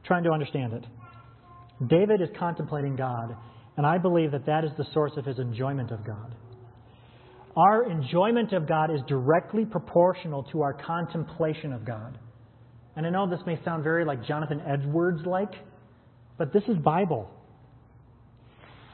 trying 0.05 0.23
to 0.25 0.31
understand 0.31 0.75
it. 0.75 0.87
David 1.89 2.21
is 2.21 2.29
contemplating 2.39 2.95
God 2.95 3.37
and 3.77 3.87
I 3.87 3.99
believe 3.99 4.33
that 4.33 4.47
that 4.47 4.65
is 4.65 4.71
the 4.77 4.87
source 4.93 5.13
of 5.17 5.25
his 5.25 5.39
enjoyment 5.39 5.91
of 5.91 6.05
God. 6.05 6.35
Our 7.57 7.91
enjoyment 7.91 8.53
of 8.53 8.69
God 8.69 8.91
is 8.91 9.01
directly 9.09 9.65
proportional 9.65 10.45
to 10.53 10.63
our 10.63 10.73
contemplation 10.73 11.73
of 11.73 11.85
God. 11.85 12.19
And 12.97 13.07
I 13.07 13.11
know 13.11 13.29
this 13.29 13.41
may 13.47 13.59
sound 13.65 13.83
very 13.83 14.05
like 14.05 14.25
Jonathan 14.27 14.61
Edwards 14.67 15.25
like, 15.25 15.53
but 16.39 16.53
this 16.53 16.63
is 16.69 16.77
Bible. 16.77 17.31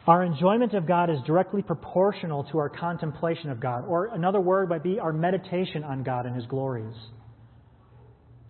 Our 0.06 0.22
enjoyment 0.22 0.72
of 0.74 0.86
God 0.86 1.10
is 1.10 1.18
directly 1.26 1.62
proportional 1.62 2.44
to 2.44 2.58
our 2.58 2.68
contemplation 2.68 3.50
of 3.50 3.60
God. 3.60 3.84
Or 3.86 4.06
another 4.14 4.40
word 4.40 4.68
might 4.68 4.84
be 4.84 5.00
our 5.00 5.12
meditation 5.12 5.82
on 5.82 6.02
God 6.04 6.26
and 6.26 6.36
His 6.36 6.46
glories 6.46 6.94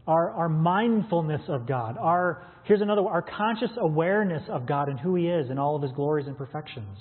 our, 0.06 0.30
our 0.30 0.48
mindfulness 0.48 1.42
of 1.48 1.66
God, 1.66 1.96
our, 1.98 2.46
here's 2.64 2.80
another 2.80 3.02
our 3.02 3.22
conscious 3.22 3.70
awareness 3.78 4.42
of 4.48 4.66
God 4.66 4.88
and 4.88 5.00
who 5.00 5.14
He 5.16 5.26
is 5.26 5.50
and 5.50 5.58
all 5.58 5.76
of 5.76 5.82
His 5.82 5.92
glories 5.92 6.26
and 6.26 6.36
perfections. 6.36 6.98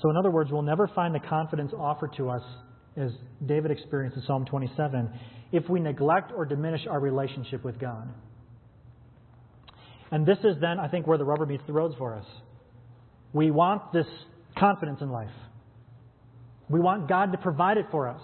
So, 0.00 0.10
in 0.10 0.16
other 0.16 0.30
words, 0.30 0.50
we'll 0.52 0.62
never 0.62 0.88
find 0.94 1.14
the 1.14 1.20
confidence 1.20 1.72
offered 1.76 2.14
to 2.18 2.30
us 2.30 2.42
as 2.96 3.10
David 3.44 3.70
experienced 3.70 4.16
in 4.16 4.22
Psalm 4.26 4.44
27 4.44 5.10
if 5.50 5.68
we 5.68 5.80
neglect 5.80 6.32
or 6.34 6.44
diminish 6.44 6.82
our 6.88 7.00
relationship 7.00 7.64
with 7.64 7.80
God. 7.80 8.08
And 10.10 10.24
this 10.24 10.38
is 10.38 10.56
then, 10.60 10.78
I 10.78 10.88
think, 10.88 11.06
where 11.06 11.18
the 11.18 11.24
rubber 11.24 11.46
meets 11.46 11.64
the 11.66 11.72
roads 11.72 11.94
for 11.98 12.14
us. 12.14 12.24
We 13.32 13.50
want 13.50 13.92
this 13.92 14.06
confidence 14.56 15.00
in 15.00 15.10
life. 15.10 15.28
We 16.68 16.80
want 16.80 17.08
God 17.08 17.32
to 17.32 17.38
provide 17.38 17.76
it 17.76 17.86
for 17.90 18.08
us. 18.08 18.20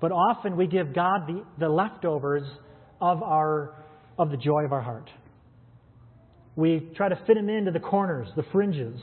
But 0.00 0.12
often 0.12 0.56
we 0.56 0.66
give 0.66 0.94
God 0.94 1.26
the, 1.26 1.44
the 1.58 1.68
leftovers 1.68 2.44
of, 3.00 3.22
our, 3.22 3.74
of 4.18 4.30
the 4.30 4.36
joy 4.36 4.64
of 4.64 4.72
our 4.72 4.80
heart. 4.80 5.10
We 6.56 6.88
try 6.96 7.08
to 7.08 7.20
fit 7.26 7.36
Him 7.36 7.48
into 7.48 7.70
the 7.70 7.80
corners, 7.80 8.28
the 8.36 8.44
fringes. 8.52 9.00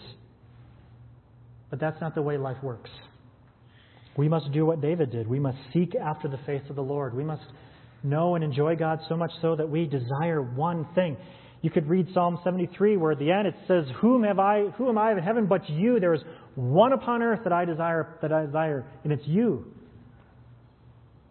But 1.69 1.79
that's 1.79 1.99
not 2.01 2.15
the 2.15 2.21
way 2.21 2.37
life 2.37 2.61
works. 2.63 2.89
We 4.17 4.29
must 4.29 4.51
do 4.53 4.65
what 4.65 4.81
David 4.81 5.11
did. 5.11 5.27
We 5.27 5.39
must 5.39 5.57
seek 5.73 5.93
after 5.95 6.27
the 6.27 6.37
face 6.45 6.61
of 6.69 6.75
the 6.75 6.83
Lord. 6.83 7.13
We 7.13 7.23
must 7.23 7.43
know 8.03 8.35
and 8.35 8.43
enjoy 8.43 8.75
God 8.75 8.99
so 9.09 9.17
much 9.17 9.31
so 9.41 9.55
that 9.55 9.69
we 9.69 9.85
desire 9.85 10.41
one 10.41 10.87
thing. 10.95 11.17
You 11.61 11.69
could 11.69 11.89
read 11.89 12.07
Psalm 12.13 12.39
73 12.43 12.97
where 12.97 13.13
at 13.13 13.19
the 13.19 13.31
end 13.31 13.47
it 13.47 13.55
says, 13.67 13.85
Whom 13.99 14.23
have 14.23 14.39
I 14.39 14.67
who 14.77 14.87
am 14.87 14.97
I 14.97 15.11
in 15.11 15.17
heaven 15.17 15.47
but 15.47 15.69
you? 15.69 15.99
There 15.99 16.13
is 16.13 16.21
one 16.53 16.93
upon 16.93 17.23
earth 17.23 17.41
that 17.43 17.51
I 17.51 17.65
desire 17.65 18.17
that 18.21 18.31
I 18.31 18.45
desire, 18.45 18.85
and 19.03 19.11
it's 19.11 19.25
you. 19.25 19.65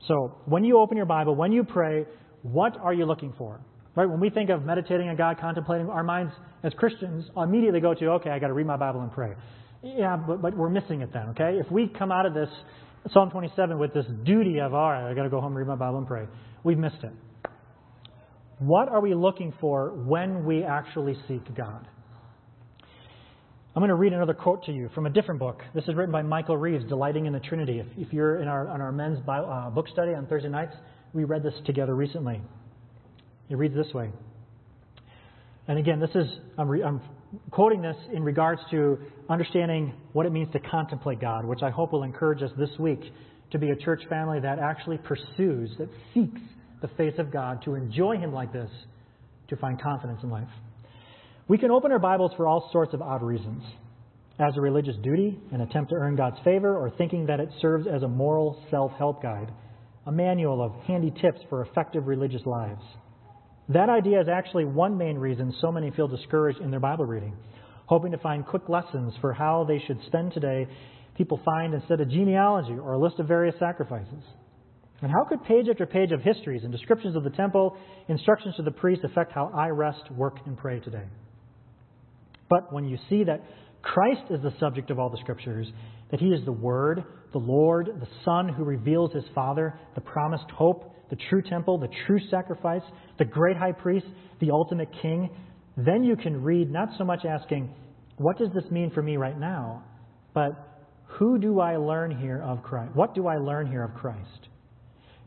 So 0.09 0.37
when 0.47 0.65
you 0.65 0.79
open 0.79 0.97
your 0.97 1.07
Bible, 1.07 1.35
when 1.35 1.53
you 1.53 1.65
pray, 1.65 2.05
what 2.43 2.77
are 2.77 2.93
you 2.93 3.07
looking 3.07 3.33
for? 3.39 3.61
Right? 3.97 4.09
When 4.09 4.21
we 4.21 4.29
think 4.29 4.51
of 4.51 4.65
meditating 4.65 5.09
on 5.09 5.17
God, 5.17 5.39
contemplating, 5.41 5.89
our 5.89 6.03
minds 6.03 6.33
as 6.63 6.73
Christians 6.75 7.25
immediately 7.37 7.81
go 7.81 7.95
to, 7.95 8.07
okay, 8.13 8.31
I 8.31 8.39
got 8.39 8.49
to 8.49 8.53
read 8.53 8.67
my 8.67 8.77
Bible 8.77 9.01
and 9.01 9.13
pray. 9.13 9.35
Yeah, 9.83 10.17
but, 10.17 10.43
but 10.43 10.57
we're 10.57 10.71
missing 10.71 11.01
it 11.03 11.13
then, 11.13 11.29
okay? 11.31 11.59
If 11.65 11.71
we 11.71 11.89
come 11.89 12.11
out 12.11 12.27
of 12.27 12.35
this 12.35 12.49
Psalm 13.13 13.31
27 13.31 13.79
with 13.79 13.93
this 13.93 14.07
duty 14.25 14.59
of, 14.61 14.75
all 14.75 14.91
right, 14.91 15.11
I 15.11 15.15
got 15.15 15.25
to 15.25 15.29
go 15.29 15.41
home, 15.41 15.55
read 15.55 15.67
my 15.67 15.77
Bible, 15.77 15.99
and 15.99 16.07
pray, 16.07 16.27
we've 16.65 16.79
missed 16.79 17.03
it. 17.03 17.13
What 18.59 18.89
are 18.89 19.01
we 19.01 19.15
looking 19.15 19.53
for 19.61 19.91
when 19.91 20.45
we 20.45 20.65
actually 20.65 21.15
seek 21.29 21.55
God? 21.55 21.87
I'm 23.77 23.81
going 23.81 23.89
to 23.89 23.97
read 23.97 24.13
another 24.13 24.35
quote 24.35 24.65
to 24.67 24.73
you 24.73 24.89
from 24.95 25.07
a 25.07 25.11
different 25.11 25.41
book. 25.41 25.61
This 25.75 25.83
is 25.89 25.97
written 25.97 26.13
by 26.13 26.23
Michael 26.23 26.57
Reeves, 26.57 26.85
Delighting 26.85 27.27
in 27.27 27.33
the 27.33 27.41
Trinity. 27.41 27.81
If, 27.81 27.87
if 28.07 28.13
you're 28.13 28.41
in 28.41 28.47
our, 28.47 28.69
on 28.69 28.81
our 28.81 28.93
men's 28.93 29.19
bio, 29.27 29.43
uh, 29.47 29.69
book 29.71 29.89
study 29.89 30.15
on 30.15 30.27
Thursday 30.27 30.49
nights, 30.49 30.77
we 31.13 31.25
read 31.25 31.43
this 31.43 31.55
together 31.67 31.93
recently. 31.93 32.41
It 33.51 33.57
reads 33.57 33.75
this 33.75 33.93
way. 33.93 34.11
And 35.67 35.77
again, 35.77 35.99
this 35.99 36.11
is, 36.15 36.25
I'm, 36.57 36.69
re, 36.69 36.85
I'm 36.85 37.01
quoting 37.51 37.83
this 37.83 37.97
in 38.13 38.23
regards 38.23 38.61
to 38.71 38.97
understanding 39.29 39.93
what 40.13 40.25
it 40.25 40.31
means 40.31 40.53
to 40.53 40.61
contemplate 40.61 41.21
God, 41.21 41.45
which 41.45 41.63
I 41.65 41.71
hope 41.71 41.93
will 41.93 42.05
encourage 42.05 42.45
us 42.45 42.51
this 42.57 42.71
week 42.79 43.01
to 43.51 43.59
be 43.59 43.71
a 43.71 43.77
church 43.77 44.03
family 44.09 44.39
that 44.39 44.61
actually 44.61 44.99
pursues, 44.99 45.71
that 45.79 45.89
seeks 46.15 46.41
the 46.81 46.89
face 46.97 47.15
of 47.19 47.33
God, 47.33 47.61
to 47.65 47.75
enjoy 47.75 48.19
Him 48.19 48.33
like 48.33 48.53
this, 48.53 48.71
to 49.49 49.57
find 49.57 49.83
confidence 49.83 50.21
in 50.23 50.31
life. 50.31 50.47
We 51.47 51.59
can 51.59 51.71
open 51.71 51.93
our 51.93 51.99
Bibles 51.99 52.33
for 52.39 52.47
all 52.47 52.71
sorts 52.73 52.95
of 52.95 53.03
odd 53.03 53.23
reasons 53.23 53.63
as 54.41 54.57
a 54.57 54.63
religious 54.63 54.97
duty, 55.03 55.39
an 55.53 55.61
attempt 55.61 55.91
to 55.91 55.97
earn 55.97 56.17
God's 56.17 56.39
favor, 56.43 56.75
or 56.75 56.89
thinking 56.97 57.27
that 57.27 57.39
it 57.39 57.51
serves 57.61 57.87
as 57.87 58.03
a 58.03 58.09
moral 58.09 58.65
self 58.71 58.93
help 58.93 59.23
guide, 59.23 59.53
a 60.07 60.11
manual 60.11 60.65
of 60.65 60.73
handy 60.87 61.13
tips 61.21 61.41
for 61.51 61.61
effective 61.61 62.07
religious 62.07 62.41
lives. 62.47 62.81
That 63.69 63.91
idea 63.91 64.23
is 64.23 64.27
actually 64.27 64.65
one 64.65 64.97
main 64.97 65.19
reason 65.19 65.55
so 65.61 65.71
many 65.71 65.91
feel 65.91 66.09
discouraged 66.09 66.61
in 66.61 66.71
their 66.71 66.81
Bible 66.81 67.05
reading, 67.05 67.37
hoping 67.85 68.13
to 68.13 68.19
find 68.19 68.47
quick 68.47 68.67
lessons 68.71 69.13
for 69.21 69.35
how 69.35 69.67
they 69.69 69.83
should 69.87 69.99
spend 70.07 70.33
today. 70.33 70.67
People 71.15 71.43
find 71.45 71.75
instead 71.75 72.01
a 72.01 72.07
genealogy 72.07 72.73
or 72.73 72.95
a 72.95 72.99
list 72.99 73.19
of 73.19 73.29
various 73.29 73.55
sacrifices. 73.59 74.25
And 75.03 75.13
how 75.13 75.25
could 75.29 75.45
page 75.45 75.67
after 75.71 75.85
page 75.85 76.11
of 76.11 76.23
histories 76.23 76.63
and 76.63 76.73
descriptions 76.73 77.17
of 77.17 77.23
the 77.23 77.31
temple, 77.31 77.77
instructions 78.09 78.57
to 78.57 78.63
the 78.63 78.71
priest 78.71 79.05
affect 79.05 79.33
how 79.33 79.51
I 79.55 79.69
rest, 79.69 80.11
work, 80.11 80.39
and 80.47 80.57
pray 80.57 80.81
today? 80.81 81.05
But 82.55 82.73
when 82.73 82.85
you 82.85 82.99
see 83.11 83.25
that 83.25 83.43
Christ 83.83 84.31
is 84.31 84.41
the 84.41 84.55
subject 84.61 84.93
of 84.93 85.01
all 85.01 85.11
the 85.11 85.19
scriptures, 85.19 85.67
that 86.13 86.21
he 86.21 86.29
is 86.29 86.45
the 86.45 86.53
Word, 86.53 87.03
the 87.33 87.39
Lord, 87.39 87.89
the 87.99 88.07
Son 88.25 88.49
who 88.49 88.63
reveals 88.63 89.13
his 89.13 89.25
Father, 89.35 89.77
the 89.97 90.01
promised 90.01 90.49
hope, 90.55 90.95
the 91.11 91.17
true 91.29 91.43
temple, 91.43 91.79
the 91.79 91.89
true 92.07 92.21
sacrifice, 92.31 92.83
the 93.19 93.25
great 93.25 93.57
high 93.57 93.73
priest, 93.73 94.07
the 94.41 94.53
ultimate 94.53 94.89
king, 95.03 95.31
then 95.77 96.05
you 96.05 96.15
can 96.15 96.45
read 96.45 96.71
not 96.71 96.91
so 96.97 97.03
much 97.03 97.25
asking, 97.25 97.75
what 98.19 98.39
does 98.39 98.51
this 98.55 98.71
mean 98.71 98.93
for 98.93 99.03
me 99.03 99.17
right 99.17 99.39
now? 99.39 99.83
But 100.33 100.53
who 101.19 101.41
do 101.41 101.59
I 101.59 101.77
learn 101.77 102.17
here 102.17 102.41
of 102.41 102.63
Christ? 102.63 102.95
What 102.95 103.17
do 103.17 103.27
I 103.27 103.39
learn 103.39 103.67
here 103.67 103.83
of 103.83 103.95
Christ? 103.95 104.49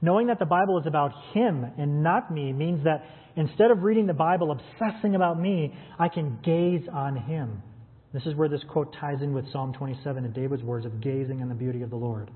Knowing 0.01 0.27
that 0.27 0.39
the 0.39 0.45
Bible 0.45 0.79
is 0.79 0.87
about 0.87 1.11
Him 1.33 1.65
and 1.77 2.01
not 2.01 2.31
me 2.31 2.53
means 2.53 2.85
that 2.85 3.03
instead 3.37 3.71
of 3.71 3.83
reading 3.83 4.07
the 4.07 4.13
Bible 4.13 4.51
obsessing 4.51 5.15
about 5.15 5.39
me, 5.39 5.73
I 5.97 6.09
can 6.09 6.39
gaze 6.43 6.87
on 6.91 7.15
Him. 7.15 7.61
This 8.13 8.25
is 8.25 8.35
where 8.35 8.49
this 8.49 8.61
quote 8.67 8.93
ties 8.99 9.21
in 9.21 9.33
with 9.33 9.49
Psalm 9.51 9.73
27 9.73 10.25
and 10.25 10.33
David's 10.33 10.63
words 10.63 10.85
of 10.85 10.99
gazing 11.01 11.41
on 11.41 11.47
the 11.47 11.55
beauty 11.55 11.83
of 11.83 11.89
the 11.89 11.95
Lord. 11.95 12.29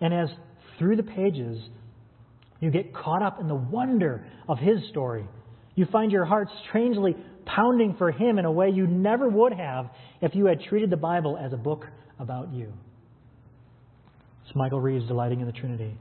And 0.00 0.14
as 0.14 0.30
through 0.78 0.96
the 0.96 1.02
pages, 1.02 1.62
you 2.60 2.70
get 2.70 2.94
caught 2.94 3.22
up 3.22 3.40
in 3.40 3.46
the 3.46 3.54
wonder 3.54 4.24
of 4.48 4.58
His 4.58 4.78
story, 4.90 5.26
you 5.74 5.86
find 5.92 6.10
your 6.10 6.24
heart 6.24 6.48
strangely 6.68 7.14
pounding 7.44 7.94
for 7.98 8.10
Him 8.10 8.38
in 8.38 8.44
a 8.44 8.52
way 8.52 8.70
you 8.70 8.86
never 8.86 9.28
would 9.28 9.52
have 9.52 9.90
if 10.20 10.34
you 10.34 10.46
had 10.46 10.60
treated 10.62 10.90
the 10.90 10.96
Bible 10.96 11.38
as 11.42 11.52
a 11.52 11.56
book 11.56 11.86
about 12.18 12.52
you. 12.52 12.72
It's 14.46 14.56
Michael 14.56 14.80
Reeves 14.80 15.06
delighting 15.06 15.40
in 15.40 15.46
the 15.46 15.52
Trinity. 15.52 15.94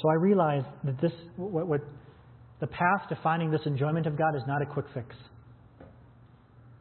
So 0.00 0.10
I 0.10 0.14
realize 0.14 0.62
that 0.84 1.00
this, 1.00 1.12
what, 1.36 1.66
what, 1.66 1.80
the 2.60 2.66
path 2.66 3.08
to 3.10 3.18
finding 3.22 3.50
this 3.50 3.60
enjoyment 3.66 4.06
of 4.06 4.16
God 4.16 4.34
is 4.34 4.42
not 4.46 4.62
a 4.62 4.66
quick 4.66 4.86
fix. 4.94 5.14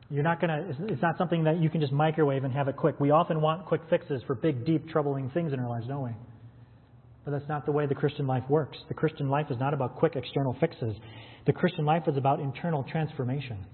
You're 0.09 0.23
not 0.23 0.39
going 0.39 0.49
to, 0.49 0.93
it's 0.93 1.01
not 1.01 1.17
something 1.17 1.45
that 1.45 1.59
you 1.59 1.69
can 1.69 1.81
just 1.81 1.91
microwave 1.91 2.43
and 2.43 2.53
have 2.53 2.67
it 2.67 2.77
quick. 2.77 2.99
We 2.99 3.11
often 3.11 3.41
want 3.41 3.65
quick 3.65 3.81
fixes 3.89 4.21
for 4.27 4.35
big, 4.35 4.65
deep, 4.65 4.87
troubling 4.89 5.31
things 5.31 5.51
in 5.51 5.59
our 5.59 5.67
lives, 5.67 5.87
don't 5.87 6.03
we? 6.03 6.11
But 7.25 7.31
that's 7.31 7.49
not 7.49 7.65
the 7.65 7.71
way 7.71 7.87
the 7.87 7.95
Christian 7.95 8.27
life 8.27 8.43
works. 8.47 8.77
The 8.87 8.93
Christian 8.93 9.29
life 9.29 9.47
is 9.49 9.57
not 9.59 9.73
about 9.73 9.95
quick 9.95 10.15
external 10.15 10.55
fixes. 10.59 10.95
The 11.47 11.53
Christian 11.53 11.85
life 11.85 12.03
is 12.07 12.17
about 12.17 12.39
internal 12.39 12.83
transformation, 12.83 13.65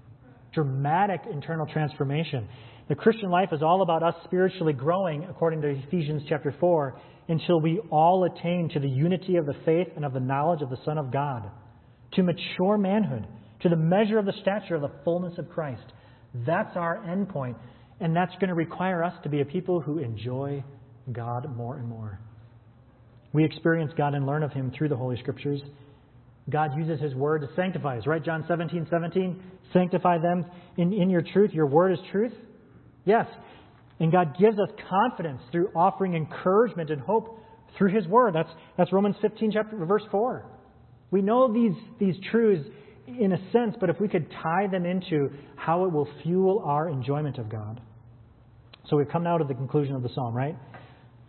dramatic 0.54 1.22
internal 1.32 1.66
transformation. 1.66 2.48
The 2.88 2.96
Christian 2.96 3.30
life 3.30 3.50
is 3.52 3.62
all 3.62 3.82
about 3.82 4.04
us 4.04 4.16
spiritually 4.24 4.74
growing, 4.74 5.26
according 5.26 5.62
to 5.62 5.68
Ephesians 5.68 6.24
chapter 6.30 6.56
4, 6.60 6.98
until 7.28 7.60
we 7.60 7.80
all 7.92 8.24
attain 8.24 8.70
to 8.74 8.80
the 8.80 8.90
unity 8.90 9.36
of 9.36 9.46
the 9.46 9.56
faith 9.66 9.88
and 9.98 10.06
of 10.06 10.14
the 10.14 10.20
knowledge 10.20 10.62
of 10.62 10.70
the 10.70 10.80
Son 10.86 10.98
of 10.98 11.12
God, 11.12 11.52
to 12.14 12.24
mature 12.24 12.78
manhood, 12.78 13.28
to 13.62 13.70
the 13.70 13.76
measure 13.76 14.18
of 14.18 14.26
the 14.26 14.34
stature 14.42 14.76
of 14.76 14.82
the 14.82 14.92
fullness 15.04 15.38
of 15.38 15.50
Christ. 15.50 15.84
That's 16.46 16.76
our 16.76 17.04
end 17.10 17.30
point, 17.30 17.58
and 18.00 18.16
that's 18.16 18.34
going 18.34 18.50
to 18.50 18.56
require 18.56 19.04
us 19.04 19.14
to 19.24 19.30
be 19.30 19.42
a 19.42 19.46
people 19.46 19.82
who 19.82 20.00
enjoy 20.00 20.64
God 21.12 21.56
more 21.56 21.78
and 21.78 21.88
more. 21.88 22.20
We 23.34 23.46
experience 23.46 23.92
God 23.98 24.14
and 24.14 24.26
learn 24.26 24.44
of 24.44 24.52
Him 24.52 24.72
through 24.78 24.90
the 24.90 24.96
Holy 24.96 25.18
Scriptures. 25.18 25.62
God 26.50 26.72
uses 26.76 27.00
His 27.00 27.16
Word 27.16 27.42
to 27.42 27.48
sanctify 27.56 27.98
us, 27.98 28.08
right? 28.08 28.24
John 28.24 28.44
17, 28.48 28.88
17. 28.90 29.44
Sanctify 29.74 30.18
them 30.18 30.46
in, 30.78 30.92
in 30.92 31.10
your 31.10 31.22
truth. 31.22 31.52
Your 31.54 31.68
Word 31.68 31.94
is 31.94 32.00
truth. 32.12 32.34
Yes. 33.06 33.26
And 34.00 34.12
God 34.12 34.36
gives 34.40 34.60
us 34.60 34.70
confidence 34.90 35.42
through 35.52 35.70
offering 35.76 36.16
encouragement 36.16 36.90
and 36.90 37.02
hope 37.02 37.40
through 37.78 37.94
His 37.94 38.08
Word. 38.08 38.36
That's, 38.36 38.50
that's 38.78 38.92
Romans 38.92 39.16
15, 39.22 39.52
chapter, 39.54 39.86
verse 39.86 40.04
4. 40.12 40.46
We 41.12 41.22
know 41.22 41.54
these, 41.54 41.74
these 42.00 42.16
truths 42.32 42.68
in 43.08 43.34
a 43.34 43.52
sense, 43.52 43.76
but 43.80 43.90
if 43.90 44.00
we 44.00 44.08
could 44.08 44.32
tie 44.42 44.68
them 44.72 44.86
into 44.86 45.30
how 45.56 45.86
it 45.86 45.92
will 45.92 46.08
fuel 46.24 46.64
our 46.66 46.90
enjoyment 46.90 47.38
of 47.38 47.50
God. 47.50 47.82
So 48.90 48.98
we've 48.98 49.10
come 49.10 49.24
now 49.24 49.38
to 49.38 49.44
the 49.44 49.54
conclusion 49.54 49.96
of 49.96 50.04
the 50.04 50.10
psalm, 50.16 50.34
right? 50.34 50.56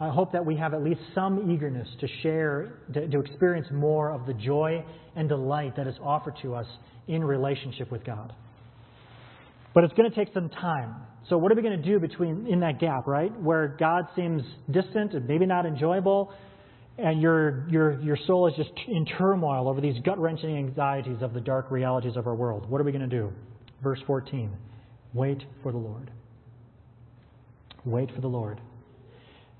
I 0.01 0.09
hope 0.09 0.33
that 0.33 0.45
we 0.45 0.57
have 0.57 0.75
at 0.75 0.83
least 0.83 1.01
some 1.15 1.51
eagerness 1.53 1.89
to 2.01 2.09
share, 2.23 2.79
to, 2.95 3.09
to 3.09 3.21
experience 3.21 3.69
more 3.73 4.11
of 4.11 4.27
the 4.27 4.35
joy 4.35 4.85
and 5.15 5.29
delight 5.29 5.77
that 5.77 5.87
is 5.87 5.95
offered 6.03 6.35
to 6.43 6.55
us 6.55 6.67
in 7.07 7.23
relationship 7.23 7.91
with 7.91 8.05
God. 8.05 8.33
But 9.75 9.85
it's 9.85 9.93
going 9.95 10.11
to 10.11 10.17
take 10.17 10.33
some 10.35 10.49
time. 10.49 10.95
So 11.29 11.39
what 11.39 11.53
are 11.53 11.55
we 11.55 11.63
going 11.63 11.81
to 11.81 11.89
do 11.89 11.99
between 11.99 12.47
in 12.49 12.61
that 12.61 12.81
gap, 12.81 13.07
right? 13.07 13.33
Where 13.41 13.77
God 13.79 14.05
seems 14.17 14.43
distant 14.71 15.15
and 15.15 15.27
maybe 15.27 15.47
not 15.47 15.67
enjoyable, 15.67 16.33
and 16.99 17.21
your 17.21 17.67
your 17.69 18.01
your 18.01 18.19
soul 18.27 18.49
is 18.49 18.55
just 18.57 18.71
in 18.89 19.07
turmoil 19.07 19.69
over 19.69 19.81
these 19.81 20.01
gut-wrenching 20.05 20.57
anxieties 20.57 21.23
of 21.23 21.33
the 21.33 21.41
dark 21.41 21.71
realities 21.71 22.17
of 22.17 22.27
our 22.27 22.35
world. 22.35 22.69
What 22.69 22.81
are 22.81 22.85
we 22.85 22.93
going 22.93 23.09
to 23.09 23.17
do? 23.17 23.33
Verse 23.83 24.01
14. 24.07 24.51
Wait 25.15 25.43
for 25.63 25.73
the 25.73 25.79
Lord. 25.79 26.11
Wait 27.85 28.11
for 28.15 28.21
the 28.21 28.29
Lord. 28.29 28.61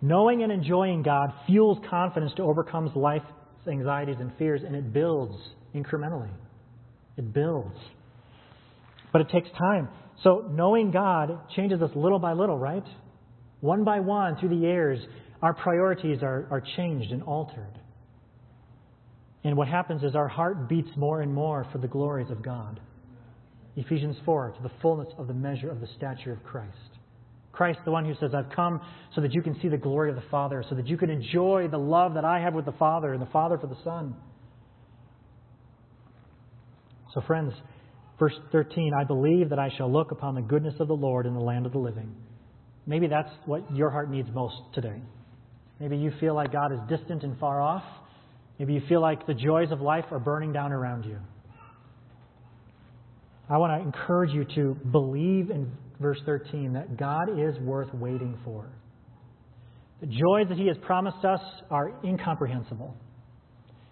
Knowing 0.01 0.43
and 0.43 0.53
enjoying 0.53 1.03
God 1.03 1.33
fuels 1.47 1.79
confidence 1.89 2.33
to 2.37 2.43
overcome 2.43 2.91
life's 2.95 3.25
anxieties 3.71 4.17
and 4.19 4.33
fears, 4.39 4.63
and 4.67 4.75
it 4.75 4.93
builds 4.93 5.37
incrementally. 5.75 6.31
It 7.17 7.33
builds. 7.33 7.77
But 9.13 9.23
it 9.23 9.29
takes 9.31 9.49
time. 9.59 9.89
So 10.23 10.49
knowing 10.51 10.91
God 10.91 11.39
changes 11.55 11.83
us 11.83 11.91
little 11.95 12.19
by 12.19 12.33
little, 12.33 12.59
right? 12.59 12.85
One 13.61 13.85
by 13.85 14.01
one 14.01 14.37
through 14.39 14.51
the 14.51 14.57
years, 14.57 14.99
our 15.43 15.53
priorities 15.53 16.23
are, 16.23 16.47
are 16.51 16.63
changed 16.77 17.11
and 17.11 17.23
altered. 17.25 17.79
And 19.45 19.57
what 19.57 19.67
happens 19.67 20.05
is 20.05 20.15
our 20.15 20.29
heart 20.29 20.69
beats 20.69 20.91
more 20.97 21.21
and 21.21 21.35
more 21.35 21.67
for 21.73 21.79
the 21.79 21.89
glories 21.89 22.31
of 22.31 22.43
God. 22.43 22.81
Ephesians 23.75 24.17
4, 24.25 24.53
to 24.53 24.63
the 24.63 24.71
fullness 24.81 25.09
of 25.19 25.27
the 25.27 25.35
measure 25.35 25.69
of 25.71 25.81
the 25.81 25.89
stature 25.97 26.33
of 26.33 26.43
Christ. 26.45 26.77
Christ, 27.51 27.81
the 27.85 27.91
one 27.91 28.05
who 28.05 28.15
says, 28.21 28.31
I've 28.35 28.55
come 28.55 28.81
so 29.15 29.21
that 29.21 29.35
you 29.35 29.43
can 29.43 29.61
see 29.61 29.69
the 29.69 29.77
glory 29.77 30.11
of 30.11 30.17
the 30.17 30.23
Father, 30.31 30.65
so 30.69 30.77
that 30.77 30.87
you 30.87 30.97
can 30.97 31.11
enjoy 31.11 31.69
the 31.69 31.79
love 31.79 32.15
that 32.15 32.25
I 32.25 32.41
have 32.41 32.55
with 32.55 32.65
the 32.65 32.73
Father 32.73 33.13
and 33.13 33.21
the 33.21 33.27
Father 33.27 33.59
for 33.59 33.67
the 33.67 33.77
Son. 33.83 34.15
So, 37.15 37.21
friends, 37.27 37.53
verse 38.19 38.33
13, 38.53 38.93
I 38.95 39.05
believe 39.05 39.51
that 39.51 39.59
I 39.59 39.71
shall 39.77 39.93
look 39.93 40.13
upon 40.13 40.35
the 40.35 40.41
goodness 40.41 40.75
of 40.81 40.89
the 40.89 40.95
Lord 40.95 41.27
in 41.27 41.35
the 41.35 41.41
land 41.41 41.67
of 41.67 41.73
the 41.73 41.79
living. 41.79 42.15
Maybe 42.87 43.07
that's 43.07 43.31
what 43.45 43.75
your 43.75 43.91
heart 43.91 44.11
needs 44.11 44.29
most 44.33 44.57
today. 44.73 45.03
Maybe 45.83 45.97
you 45.97 46.13
feel 46.21 46.37
like 46.37 46.53
God 46.53 46.71
is 46.71 46.79
distant 46.89 47.25
and 47.25 47.37
far 47.41 47.61
off. 47.61 47.83
Maybe 48.61 48.75
you 48.75 48.83
feel 48.89 49.01
like 49.01 49.27
the 49.27 49.35
joys 49.35 49.73
of 49.73 49.81
life 49.81 50.05
are 50.13 50.21
burning 50.21 50.53
down 50.53 50.71
around 50.71 51.05
you. 51.05 51.19
I 53.51 53.57
want 53.57 53.83
to 53.83 53.85
encourage 53.85 54.31
you 54.31 54.45
to 54.55 54.77
believe 54.93 55.51
in 55.51 55.73
verse 56.01 56.21
13, 56.25 56.75
that 56.75 56.97
God 56.97 57.37
is 57.37 57.59
worth 57.59 57.93
waiting 57.95 58.39
for. 58.45 58.65
The 60.01 60.07
joys 60.07 60.49
that 60.51 60.57
He 60.57 60.69
has 60.69 60.77
promised 60.83 61.25
us 61.25 61.41
are 61.69 61.93
incomprehensible. 62.05 62.95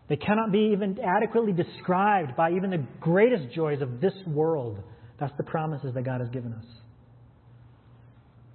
They 0.08 0.16
cannot 0.16 0.52
be 0.52 0.70
even 0.72 0.96
adequately 1.00 1.52
described 1.52 2.36
by 2.36 2.52
even 2.52 2.70
the 2.70 2.86
greatest 3.00 3.52
joys 3.52 3.82
of 3.82 4.00
this 4.00 4.14
world. 4.28 4.78
That's 5.18 5.32
the 5.36 5.42
promises 5.42 5.92
that 5.94 6.04
God 6.04 6.20
has 6.20 6.30
given 6.30 6.52
us. 6.52 6.64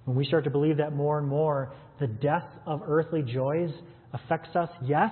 When 0.06 0.16
we 0.16 0.24
start 0.24 0.44
to 0.44 0.50
believe 0.50 0.78
that 0.78 0.94
more 0.94 1.18
and 1.18 1.28
more, 1.28 1.74
the 2.00 2.06
death 2.06 2.46
of 2.66 2.82
earthly 2.86 3.22
joys 3.22 3.70
affects 4.12 4.54
us, 4.54 4.70
yes. 4.82 5.10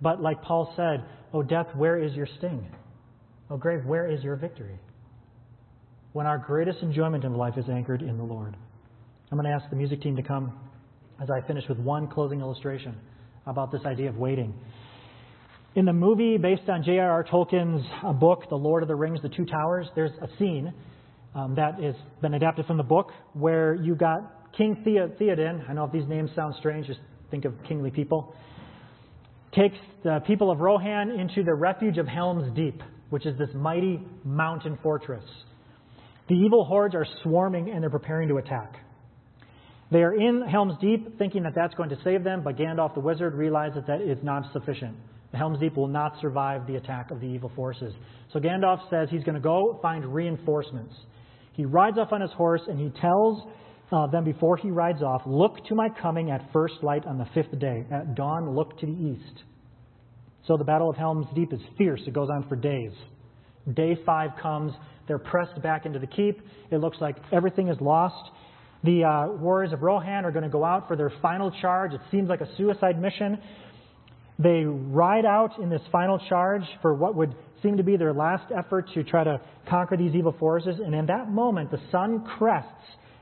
But 0.00 0.20
like 0.20 0.42
Paul 0.42 0.72
said, 0.76 1.04
Oh, 1.34 1.42
death, 1.42 1.68
where 1.74 1.98
is 1.98 2.12
your 2.12 2.28
sting? 2.38 2.66
Oh, 3.50 3.56
grave, 3.56 3.84
where 3.86 4.10
is 4.10 4.22
your 4.22 4.36
victory? 4.36 4.78
when 6.12 6.26
our 6.26 6.38
greatest 6.38 6.78
enjoyment 6.82 7.24
in 7.24 7.34
life 7.34 7.56
is 7.56 7.64
anchored 7.68 8.02
in 8.02 8.18
the 8.18 8.24
Lord. 8.24 8.56
I'm 9.30 9.38
going 9.38 9.50
to 9.50 9.56
ask 9.56 9.68
the 9.70 9.76
music 9.76 10.02
team 10.02 10.16
to 10.16 10.22
come 10.22 10.52
as 11.20 11.28
I 11.30 11.46
finish 11.46 11.64
with 11.68 11.78
one 11.78 12.06
closing 12.06 12.40
illustration 12.40 12.96
about 13.46 13.72
this 13.72 13.80
idea 13.86 14.10
of 14.10 14.16
waiting. 14.16 14.54
In 15.74 15.86
the 15.86 15.92
movie 15.92 16.36
based 16.36 16.68
on 16.68 16.82
J.R.R. 16.82 17.24
Tolkien's 17.24 17.86
uh, 18.04 18.12
book, 18.12 18.44
The 18.50 18.56
Lord 18.56 18.82
of 18.82 18.88
the 18.88 18.94
Rings, 18.94 19.20
The 19.22 19.30
Two 19.30 19.46
Towers, 19.46 19.86
there's 19.94 20.10
a 20.20 20.28
scene 20.38 20.74
um, 21.34 21.54
that 21.54 21.80
has 21.82 21.94
been 22.20 22.34
adapted 22.34 22.66
from 22.66 22.76
the 22.76 22.82
book 22.82 23.10
where 23.32 23.74
you 23.74 23.94
got 23.94 24.41
King 24.56 24.76
Theoden. 24.86 25.68
I 25.68 25.72
know 25.72 25.84
if 25.84 25.92
these 25.92 26.08
names 26.08 26.30
sound 26.34 26.54
strange, 26.58 26.86
just 26.86 27.00
think 27.30 27.44
of 27.44 27.54
kingly 27.66 27.90
people. 27.90 28.34
Takes 29.54 29.78
the 30.02 30.20
people 30.26 30.50
of 30.50 30.60
Rohan 30.60 31.10
into 31.10 31.42
the 31.42 31.54
refuge 31.54 31.98
of 31.98 32.06
Helm's 32.06 32.54
Deep, 32.56 32.82
which 33.10 33.26
is 33.26 33.36
this 33.38 33.50
mighty 33.54 34.00
mountain 34.24 34.78
fortress. 34.82 35.24
The 36.28 36.34
evil 36.34 36.64
hordes 36.64 36.94
are 36.94 37.06
swarming 37.22 37.70
and 37.70 37.82
they're 37.82 37.90
preparing 37.90 38.28
to 38.28 38.36
attack. 38.36 38.76
They 39.90 40.02
are 40.02 40.14
in 40.14 40.42
Helm's 40.48 40.78
Deep 40.80 41.18
thinking 41.18 41.42
that 41.42 41.52
that's 41.54 41.74
going 41.74 41.90
to 41.90 41.98
save 42.02 42.24
them, 42.24 42.42
but 42.42 42.56
Gandalf 42.56 42.94
the 42.94 43.00
wizard 43.00 43.34
realizes 43.34 43.82
that 43.86 44.00
it's 44.00 44.22
not 44.22 44.50
sufficient. 44.52 44.96
The 45.32 45.38
Helm's 45.38 45.58
Deep 45.60 45.76
will 45.76 45.88
not 45.88 46.18
survive 46.20 46.66
the 46.66 46.76
attack 46.76 47.10
of 47.10 47.20
the 47.20 47.26
evil 47.26 47.50
forces. 47.54 47.92
So 48.32 48.40
Gandalf 48.40 48.88
says 48.88 49.08
he's 49.10 49.24
going 49.24 49.34
to 49.34 49.40
go 49.40 49.78
find 49.82 50.06
reinforcements. 50.06 50.94
He 51.52 51.66
rides 51.66 51.98
off 51.98 52.12
on 52.12 52.22
his 52.22 52.30
horse 52.32 52.62
and 52.68 52.78
he 52.78 52.88
tells 53.00 53.42
uh, 53.92 54.06
then 54.06 54.24
before 54.24 54.56
he 54.56 54.70
rides 54.70 55.02
off, 55.02 55.22
look 55.26 55.64
to 55.66 55.74
my 55.74 55.88
coming 56.00 56.30
at 56.30 56.50
first 56.52 56.74
light 56.82 57.04
on 57.06 57.18
the 57.18 57.26
fifth 57.34 57.58
day. 57.58 57.84
At 57.92 58.14
dawn, 58.14 58.54
look 58.56 58.78
to 58.80 58.86
the 58.86 58.92
east. 58.92 59.42
So 60.46 60.56
the 60.56 60.64
Battle 60.64 60.90
of 60.90 60.96
Helm's 60.96 61.26
Deep 61.34 61.52
is 61.52 61.60
fierce. 61.76 62.00
It 62.06 62.14
goes 62.14 62.30
on 62.30 62.48
for 62.48 62.56
days. 62.56 62.92
Day 63.74 63.96
five 64.04 64.30
comes. 64.40 64.72
They're 65.06 65.18
pressed 65.18 65.60
back 65.62 65.86
into 65.86 65.98
the 65.98 66.06
keep. 66.06 66.40
It 66.70 66.78
looks 66.78 66.96
like 67.00 67.16
everything 67.32 67.68
is 67.68 67.76
lost. 67.80 68.30
The 68.82 69.04
uh, 69.04 69.32
warriors 69.34 69.72
of 69.72 69.82
Rohan 69.82 70.24
are 70.24 70.32
going 70.32 70.42
to 70.42 70.50
go 70.50 70.64
out 70.64 70.88
for 70.88 70.96
their 70.96 71.12
final 71.22 71.52
charge. 71.60 71.92
It 71.92 72.00
seems 72.10 72.28
like 72.28 72.40
a 72.40 72.48
suicide 72.56 73.00
mission. 73.00 73.38
They 74.38 74.64
ride 74.64 75.24
out 75.24 75.58
in 75.60 75.68
this 75.68 75.82
final 75.92 76.18
charge 76.28 76.62
for 76.80 76.94
what 76.94 77.14
would 77.14 77.34
seem 77.62 77.76
to 77.76 77.84
be 77.84 77.96
their 77.96 78.12
last 78.12 78.50
effort 78.56 78.88
to 78.94 79.04
try 79.04 79.22
to 79.22 79.40
conquer 79.68 79.96
these 79.96 80.14
evil 80.14 80.34
forces. 80.38 80.76
And 80.84 80.94
in 80.94 81.06
that 81.06 81.30
moment, 81.30 81.70
the 81.70 81.80
sun 81.92 82.24
crests 82.38 82.70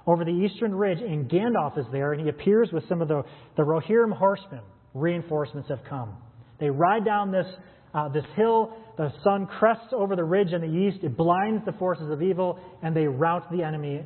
over 0.06 0.24
the 0.24 0.30
eastern 0.30 0.74
ridge, 0.74 0.98
and 1.00 1.28
Gandalf 1.28 1.78
is 1.78 1.86
there, 1.92 2.12
and 2.12 2.22
he 2.22 2.28
appears 2.28 2.70
with 2.72 2.88
some 2.88 3.02
of 3.02 3.08
the, 3.08 3.22
the 3.56 3.62
Rohirrim 3.62 4.16
horsemen. 4.16 4.60
Reinforcements 4.94 5.68
have 5.68 5.80
come. 5.88 6.16
They 6.58 6.70
ride 6.70 7.04
down 7.04 7.30
this, 7.30 7.46
uh, 7.94 8.08
this 8.08 8.24
hill. 8.36 8.76
The 8.96 9.12
sun 9.22 9.46
crests 9.46 9.92
over 9.92 10.16
the 10.16 10.24
ridge 10.24 10.52
in 10.52 10.60
the 10.60 10.66
east. 10.66 11.04
It 11.04 11.16
blinds 11.16 11.64
the 11.64 11.72
forces 11.72 12.10
of 12.10 12.22
evil, 12.22 12.58
and 12.82 12.94
they 12.94 13.06
rout 13.06 13.50
the 13.52 13.62
enemy, 13.62 14.04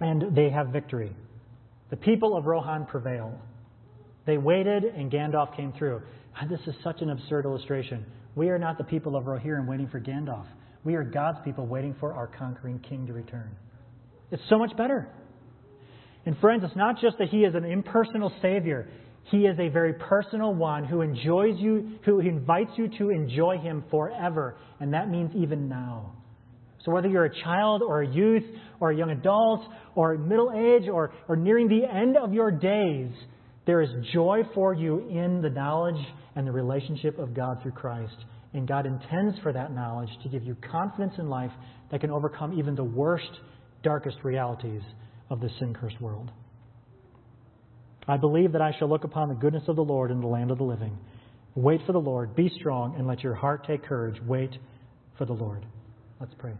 and 0.00 0.36
they 0.36 0.50
have 0.50 0.68
victory. 0.68 1.14
The 1.90 1.96
people 1.96 2.36
of 2.36 2.46
Rohan 2.46 2.86
prevail. 2.86 3.32
They 4.26 4.38
waited, 4.38 4.84
and 4.84 5.10
Gandalf 5.10 5.56
came 5.56 5.72
through. 5.72 6.02
This 6.48 6.60
is 6.66 6.74
such 6.84 7.00
an 7.00 7.10
absurd 7.10 7.44
illustration. 7.44 8.04
We 8.36 8.50
are 8.50 8.58
not 8.58 8.78
the 8.78 8.84
people 8.84 9.16
of 9.16 9.24
Rohirrim 9.24 9.66
waiting 9.66 9.88
for 9.88 10.00
Gandalf. 10.00 10.46
We 10.84 10.94
are 10.94 11.02
God's 11.02 11.38
people 11.44 11.66
waiting 11.66 11.96
for 11.98 12.12
our 12.12 12.28
conquering 12.28 12.78
king 12.88 13.06
to 13.06 13.12
return. 13.12 13.50
It's 14.30 14.42
so 14.48 14.58
much 14.58 14.76
better. 14.76 15.08
And 16.26 16.36
friends, 16.38 16.62
it's 16.64 16.76
not 16.76 17.00
just 17.00 17.18
that 17.18 17.28
he 17.28 17.38
is 17.38 17.54
an 17.54 17.64
impersonal 17.64 18.32
savior. 18.42 18.88
He 19.30 19.38
is 19.38 19.58
a 19.58 19.68
very 19.68 19.94
personal 19.94 20.54
one 20.54 20.84
who 20.84 21.00
enjoys 21.00 21.58
you, 21.58 21.98
who 22.04 22.20
invites 22.20 22.70
you 22.76 22.88
to 22.98 23.10
enjoy 23.10 23.58
him 23.58 23.84
forever. 23.90 24.56
And 24.80 24.92
that 24.94 25.08
means 25.08 25.30
even 25.34 25.68
now. 25.68 26.14
So 26.84 26.92
whether 26.92 27.08
you're 27.08 27.26
a 27.26 27.42
child 27.42 27.82
or 27.82 28.02
a 28.02 28.08
youth 28.08 28.44
or 28.80 28.90
a 28.90 28.96
young 28.96 29.10
adult 29.10 29.60
or 29.94 30.16
middle 30.16 30.52
age 30.52 30.88
or, 30.88 31.12
or 31.28 31.36
nearing 31.36 31.68
the 31.68 31.84
end 31.84 32.16
of 32.16 32.32
your 32.32 32.50
days, 32.50 33.10
there 33.66 33.82
is 33.82 33.90
joy 34.12 34.42
for 34.54 34.72
you 34.72 35.08
in 35.08 35.42
the 35.42 35.50
knowledge 35.50 36.02
and 36.36 36.46
the 36.46 36.52
relationship 36.52 37.18
of 37.18 37.34
God 37.34 37.60
through 37.62 37.72
Christ. 37.72 38.16
And 38.54 38.66
God 38.66 38.86
intends 38.86 39.38
for 39.42 39.52
that 39.52 39.74
knowledge 39.74 40.08
to 40.22 40.28
give 40.28 40.44
you 40.44 40.56
confidence 40.70 41.14
in 41.18 41.28
life 41.28 41.50
that 41.90 42.00
can 42.00 42.10
overcome 42.10 42.58
even 42.58 42.74
the 42.74 42.84
worst, 42.84 43.30
darkest 43.82 44.18
realities 44.22 44.82
of 45.30 45.40
this 45.40 45.52
sin 45.58 45.74
cursed 45.74 46.00
world. 46.00 46.30
I 48.06 48.16
believe 48.16 48.52
that 48.52 48.62
I 48.62 48.74
shall 48.78 48.88
look 48.88 49.04
upon 49.04 49.28
the 49.28 49.34
goodness 49.34 49.64
of 49.68 49.76
the 49.76 49.84
Lord 49.84 50.10
in 50.10 50.20
the 50.20 50.26
land 50.26 50.50
of 50.50 50.58
the 50.58 50.64
living. 50.64 50.96
Wait 51.54 51.80
for 51.86 51.92
the 51.92 52.00
Lord, 52.00 52.34
be 52.34 52.48
strong, 52.48 52.94
and 52.96 53.06
let 53.06 53.22
your 53.22 53.34
heart 53.34 53.66
take 53.66 53.82
courage. 53.82 54.20
Wait 54.26 54.56
for 55.18 55.24
the 55.24 55.32
Lord. 55.32 55.66
Let's 56.20 56.34
pray. 56.38 56.54